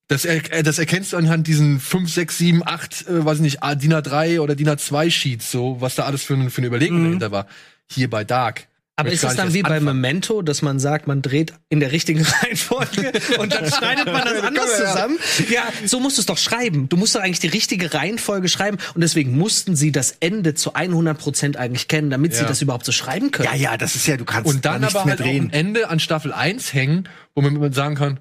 [0.09, 3.43] das, er, äh, das erkennst du anhand diesen 5, 6, 7, 8, äh, weiß ich
[3.43, 6.59] nicht, ah, DIN A3 oder DIN A2 Sheets, so, was da alles für, eine- für
[6.59, 7.47] eine Überlegung dahinter war.
[7.91, 8.67] Hier bei Dark.
[8.95, 10.01] Aber ist es dann wie bei anfangen.
[10.03, 14.43] Memento, dass man sagt, man dreht in der richtigen Reihenfolge und dann schneidet man das
[14.43, 15.19] anders zusammen?
[15.51, 16.91] Ja, so musst du es doch schreiben.
[16.91, 20.75] Du musst doch eigentlich die richtige Reihenfolge schreiben und deswegen mussten sie das Ende zu
[20.75, 22.49] 100 Prozent eigentlich kennen, damit sie Ja.
[22.49, 23.49] das überhaupt so schreiben können.
[23.51, 25.25] Ja, ja, das ist ja, du kannst Und dann da nichts aber mehr halt auch
[25.25, 25.45] drehen.
[25.47, 28.21] am Ende an Staffel 1 hängen, wo man man sagen kann,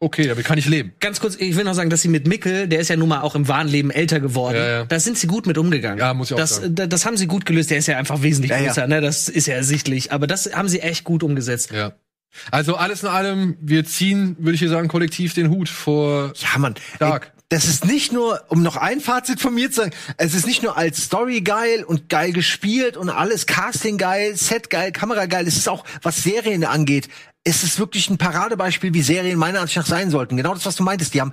[0.00, 0.92] okay, damit kann ich leben.
[1.00, 3.20] Ganz kurz, ich will noch sagen, dass sie mit Mickel, der ist ja nun mal
[3.22, 4.84] auch im wahren Leben älter geworden, Ja, ja.
[4.84, 5.98] da sind sie gut mit umgegangen.
[5.98, 6.74] Ja, muss ich auch das, sagen.
[6.74, 7.70] da- Das haben sie gut gelöst.
[7.70, 8.66] Der ist ja einfach wesentlich Ja, ja.
[8.66, 9.00] größer, ne?
[9.00, 10.12] Das ist ja ersichtlich.
[10.12, 11.70] Aber das haben sie echt gut umgesetzt.
[11.72, 11.92] Ja.
[12.50, 16.58] Also alles in allem, wir ziehen, würde ich hier sagen, kollektiv den Hut vor Ja,
[16.58, 16.74] Mann.
[16.98, 17.26] Dark.
[17.26, 20.46] Ey, das ist nicht nur, um noch ein Fazit von mir zu sagen, es ist
[20.46, 25.26] nicht nur als Story geil und geil gespielt und alles Casting geil, Set geil, Kamera
[25.26, 27.08] geil, es ist auch, was Serien angeht,
[27.46, 30.36] es ist wirklich ein Paradebeispiel, wie Serien meiner Ansicht nach sein sollten.
[30.36, 31.14] Genau das, was du meintest.
[31.14, 31.30] Die haben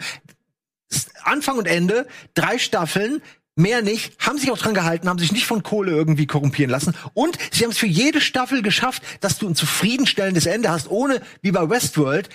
[1.24, 3.24] Anfang und Ende, drei Staffeln,
[3.56, 6.96] mehr nicht, haben sich auch dran gehalten, haben sich nicht von Kohle irgendwie korrumpieren lassen.
[7.16, 11.20] Und sie haben es für jede Staffel geschafft, dass du ein zufriedenstellendes Ende hast, ohne,
[11.42, 12.30] wie bei Westworld,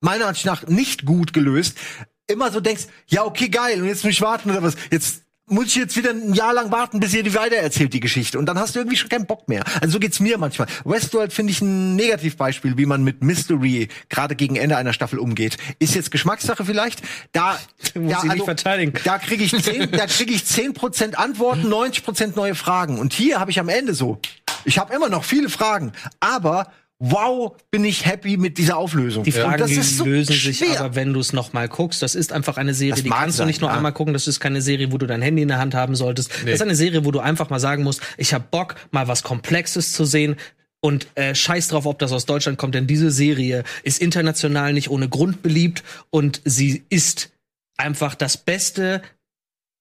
[0.00, 1.78] meiner Ansicht nach nicht gut gelöst,
[2.26, 4.74] immer so denkst, ja, okay, geil, und jetzt muss ich warten oder was.
[4.90, 8.38] Jetzt muss ich jetzt wieder ein Jahr lang warten, bis ihr die weitererzählt, die Geschichte.
[8.38, 9.64] Und dann hast du irgendwie schon keinen Bock mehr.
[9.80, 10.68] Also so geht's mir manchmal.
[10.84, 15.56] Westworld finde ich ein Negativbeispiel, wie man mit Mystery gerade gegen Ende einer Staffel umgeht.
[15.78, 17.02] Ist jetzt Geschmackssache vielleicht.
[17.32, 17.58] Da,
[17.94, 18.92] muss ja, ich nicht verteidigen.
[19.04, 22.98] da kriege ich zehn, da kriege ich 10% Antworten, 90% neue Fragen.
[22.98, 24.20] Und hier habe ich am Ende so.
[24.64, 26.70] Ich habe immer noch viele Fragen, aber
[27.00, 29.24] wow, bin ich happy mit dieser Auflösung.
[29.24, 30.80] Die Fragen ist so lösen sich schwer.
[30.80, 32.02] aber, wenn du es noch mal guckst.
[32.02, 33.76] Das ist einfach eine Serie, Das die kannst sein, du nicht nur ja.
[33.76, 34.12] einmal gucken.
[34.12, 36.30] Das ist keine Serie, wo du dein Handy in der Hand haben solltest.
[36.44, 39.22] Das ist eine Serie, wo du einfach mal sagen musst, ich habe Bock, mal was
[39.22, 40.36] Komplexes zu sehen.
[40.82, 44.88] Und äh, scheiß drauf, ob das aus Deutschland kommt, denn diese Serie ist international nicht
[44.88, 47.32] ohne Grund beliebt und sie ist
[47.76, 49.02] einfach das Beste,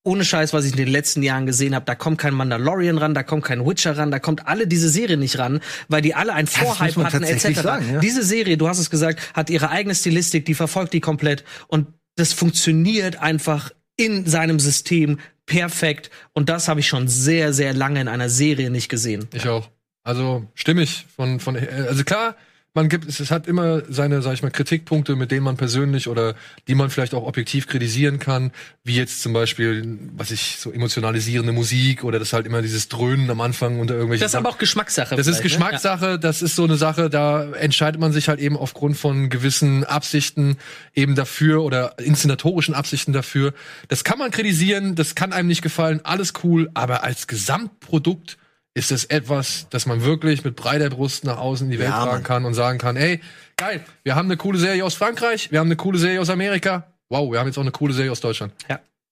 [0.10, 3.14] ohne Scheiß, was ich in den letzten Jahren gesehen habe, da kommt kein Mandalorian ran,
[3.14, 6.34] da kommt kein Witcher ran, da kommt alle diese Serie nicht ran, weil die alle
[6.34, 7.62] muss Vorhype hatten etc.
[7.62, 8.00] sagen, ja.
[8.00, 11.88] Diese Serie, du hast es gesagt, hat ihre eigene Stilistik, die verfolgt die komplett und
[12.16, 18.02] das funktioniert einfach in seinem System perfekt und das habe ich schon sehr sehr lange
[18.02, 19.28] in einer Serie nicht gesehen.
[19.34, 19.70] Ich auch.
[20.04, 22.36] Also stimmig von von äh, also klar,
[22.74, 26.08] man gibt es, es hat immer seine, sag ich mal, Kritikpunkte, mit denen man persönlich
[26.08, 26.36] oder
[26.68, 28.52] die man vielleicht auch objektiv kritisieren kann,
[28.84, 33.30] wie jetzt zum Beispiel, was ich so emotionalisierende Musik oder das halt immer dieses Dröhnen
[33.32, 35.16] am Anfang unter irgendwelchen Das ist aber auch Geschmackssache.
[35.16, 35.44] Das ist ne?
[35.44, 39.84] Geschmackssache, das ist so eine Sache, da entscheidet man sich halt eben aufgrund von gewissen
[39.84, 40.58] Absichten
[40.94, 43.54] eben dafür oder inszenatorischen Absichten dafür.
[43.88, 48.38] Das kann man kritisieren, das kann einem nicht gefallen, alles cool, aber als Gesamtprodukt
[48.80, 51.98] ist es etwas, das man wirklich mit breiter Brust nach außen in die Welt Ja,
[51.98, 52.24] tragen Mann.
[52.24, 53.20] kann und sagen kann, ey,
[53.58, 56.88] geil, wir haben eine coole Serie aus Frankreich, wir haben eine coole Serie aus Amerika,
[57.10, 58.54] wow, wir haben jetzt auch eine coole Serie aus Deutschland.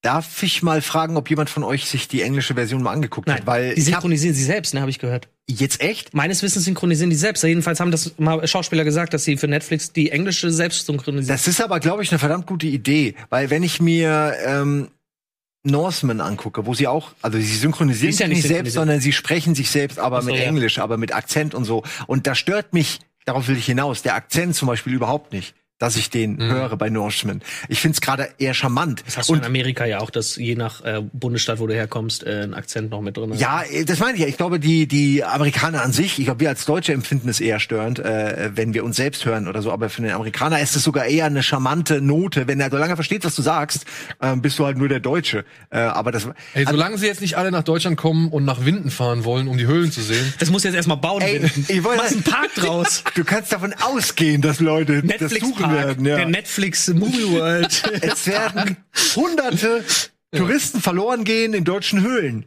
[0.03, 3.39] Darf ich mal fragen, ob jemand von euch sich die englische Version mal angeguckt Nein,
[3.39, 3.47] hat?
[3.47, 5.27] Weil die synchronisieren sie selbst, ne, habe ich gehört.
[5.49, 6.13] jetzt echt?
[6.13, 7.43] Meines Wissens synchronisieren die selbst.
[7.43, 11.35] Jedenfalls haben das mal Schauspieler gesagt, dass sie für Netflix die englische selbst synchronisieren.
[11.35, 14.89] Das ist aber, glaube ich, eine verdammt gute Idee, weil wenn ich mir ähm,
[15.67, 19.13] Norseman angucke, wo sie auch, also sie synchronisieren Ist ja sich nicht selbst, sondern sie
[19.13, 20.45] sprechen sich selbst, aber so, mit ja.
[20.45, 21.83] Englisch, aber mit Akzent und so.
[22.07, 25.95] Und da stört mich, darauf will ich hinaus, der Akzent zum Beispiel überhaupt nicht, dass
[25.95, 27.41] ich den höre bei Norseman.
[27.69, 29.03] Ich find's gerade eher charmant.
[29.05, 31.73] Das hast du und in Amerika ja auch, dass je nach äh, Bundesstaat, wo du
[31.75, 33.39] herkommst, äh, ein Akzent noch mit drin ist.
[33.41, 34.27] Ja, äh, das meine ich ja.
[34.27, 37.59] Ich glaube, die, die Amerikaner an sich, ich glaube, wir als Deutsche empfinden es eher
[37.59, 39.71] störend, äh, wenn wir uns selbst hören oder so.
[39.71, 42.47] Aber für den Amerikaner ist es sogar eher eine charmante Note.
[42.47, 43.85] Wenn er solange er versteht, was du sagst,
[44.21, 45.45] ähm, bist du halt nur der Deutsche.
[45.69, 48.89] Äh, aber das, Ey, solange sie jetzt nicht alle nach Deutschland kommen und nach Winden
[48.89, 50.33] fahren wollen, um die Höhlen zu sehen.
[50.39, 51.21] Das muss jetzt erstmal bauen.
[51.21, 51.65] Ey, Winden.
[51.67, 53.03] ich wollte- einen Park draus.
[53.15, 55.87] du kannst davon ausgehen, dass Leute das Netflix suchen Park.
[55.87, 56.05] werden.
[56.05, 56.15] Ja.
[56.17, 57.83] Der Netflix Movie World.
[58.01, 58.77] es werden
[59.15, 59.83] hunderte
[60.35, 62.45] Touristen verloren gehen in deutschen Höhlen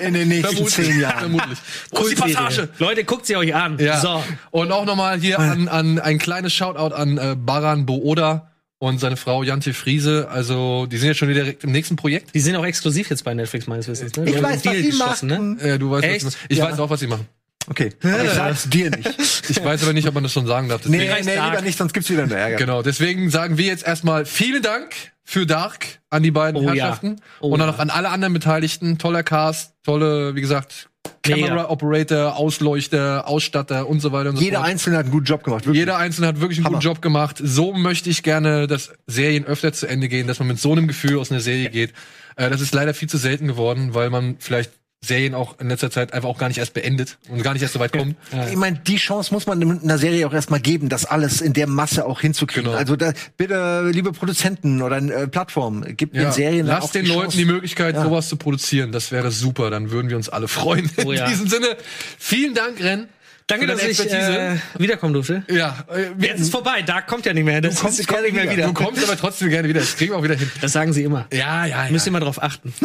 [0.00, 1.18] in den nächsten zehn Jahren.
[1.18, 1.58] Vermutlich.
[1.90, 2.32] Wo ist die.
[2.32, 2.68] Passage?
[2.78, 3.78] Leute, guckt sie euch an.
[3.78, 4.00] Ja.
[4.00, 4.22] So.
[4.50, 9.16] Und auch nochmal hier an, an ein kleines Shoutout an äh, Baran Booda und seine
[9.16, 10.28] Frau Jante Friese.
[10.30, 12.34] Also, die sind jetzt schon wieder direkt im nächsten Projekt.
[12.34, 14.16] Die sind auch exklusiv jetzt bei Netflix meines Wissens.
[14.16, 14.24] Ne?
[14.24, 15.58] Die Ich haben weiß, einen was geschlossen, machen.
[15.60, 16.24] Äh, du weißt, Echt?
[16.26, 16.70] was, ich Ja.
[16.70, 17.26] weiß auch, was sie machen.
[17.70, 19.08] Okay, aber ich sag's dir nicht.
[19.50, 20.84] Ich weiß aber nicht, ob man das schon sagen darf.
[20.86, 21.50] Nee, Deswegen, nee, nee, Dark.
[21.52, 22.56] lieber nicht, sonst gibt's wieder einen Ärger.
[22.56, 26.72] Genau, deswegen sagen wir jetzt erstmal vielen Dank für Dark an die beiden Oh ja.
[26.84, 27.72] Herrschaften Oh und dann ja.
[27.72, 28.96] noch an alle anderen Beteiligten.
[28.98, 30.88] Toller Cast, tolle, wie gesagt.
[31.22, 34.68] Camera Operator, Ausleuchter, Ausstatter und so weiter und so Jeder fort.
[34.70, 35.66] Einzelne hat einen guten Job gemacht.
[35.66, 35.80] Wirklich.
[35.80, 36.76] Jeder Einzelne hat wirklich einen Hammer.
[36.78, 37.36] guten Job gemacht.
[37.42, 40.86] So möchte ich gerne, dass Serien öfter zu Ende gehen, dass man mit so einem
[40.88, 41.92] Gefühl aus einer Serie geht.
[42.36, 45.90] Äh, das ist leider viel zu selten geworden, weil man vielleicht Serien auch in letzter
[45.92, 48.16] Zeit einfach auch gar nicht erst beendet und gar nicht erst so weit kommt.
[48.50, 51.52] Ich meine, die Chance muss man in einer Serie auch erstmal geben, das alles in
[51.52, 52.64] der Masse auch hinzukriegen.
[52.64, 52.76] Genau.
[52.76, 57.10] Also da, bitte, liebe Produzenten oder äh, Plattformen, gibt den Serien Lasst auch den die
[57.10, 57.36] Leuten Chance.
[57.36, 58.02] die Möglichkeit, Ja.
[58.02, 58.90] sowas zu produzieren.
[58.90, 59.70] Das wäre super.
[59.70, 60.90] Dann würden wir uns alle freuen.
[61.04, 61.28] Oh In ja.
[61.28, 61.76] diesem Sinne,
[62.18, 63.08] vielen Dank, Ren.
[63.48, 65.42] Danke, dass ich äh, wiederkommen durfte.
[65.50, 67.60] ja, äh, Jetzt ist vorbei, da kommt ja nicht mehr.
[67.60, 68.66] Das kommst ist, gerne kommt nicht mehr wieder.
[68.68, 69.80] du kommst aber trotzdem gerne wieder.
[69.80, 70.50] Das kriegen wir auch wieder hin.
[70.60, 71.26] Das sagen sie immer.
[71.32, 71.90] Ja, ja, ja.
[71.90, 72.72] Müsst ihr mal drauf achten.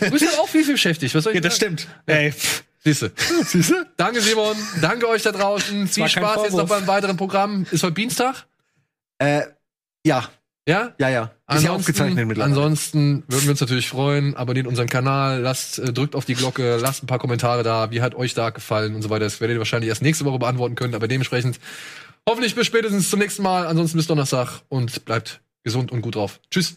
[0.00, 1.12] Du bist ja auch viel, viel beschäftigt.
[1.14, 1.78] Was soll ich Ja, das sagen?
[1.78, 1.88] stimmt.
[2.06, 2.62] Ey, pff.
[2.84, 3.12] Siehste.
[3.46, 3.86] Siehste?
[3.96, 4.56] Danke, Simon.
[4.80, 5.88] Danke euch da draußen.
[5.88, 7.66] Viel Spaß jetzt noch beim weiteren Programm.
[7.70, 8.46] Ist heute Dienstag?
[9.18, 9.42] Äh,
[10.04, 10.28] ja,
[10.68, 10.92] Ja?
[10.98, 11.30] ja, ja.
[11.52, 12.54] Ist ja aufgezeichnet mittlerweile.
[12.54, 14.36] ansonsten würden wir uns natürlich freuen.
[14.36, 17.90] Abonniert unseren Kanal, lasst, äh, drückt auf die Glocke, lasst ein paar Kommentare da.
[17.90, 19.24] Wie hat euch da gefallen und so weiter.
[19.24, 21.58] Das werdet ihr wahrscheinlich erst nächste Woche beantworten können, aber dementsprechend
[22.28, 23.66] hoffentlich bis spätestens zum nächsten Mal.
[23.66, 26.40] Ansonsten bis Donnerstag und bleibt gesund und gut drauf.
[26.50, 26.76] Tschüss.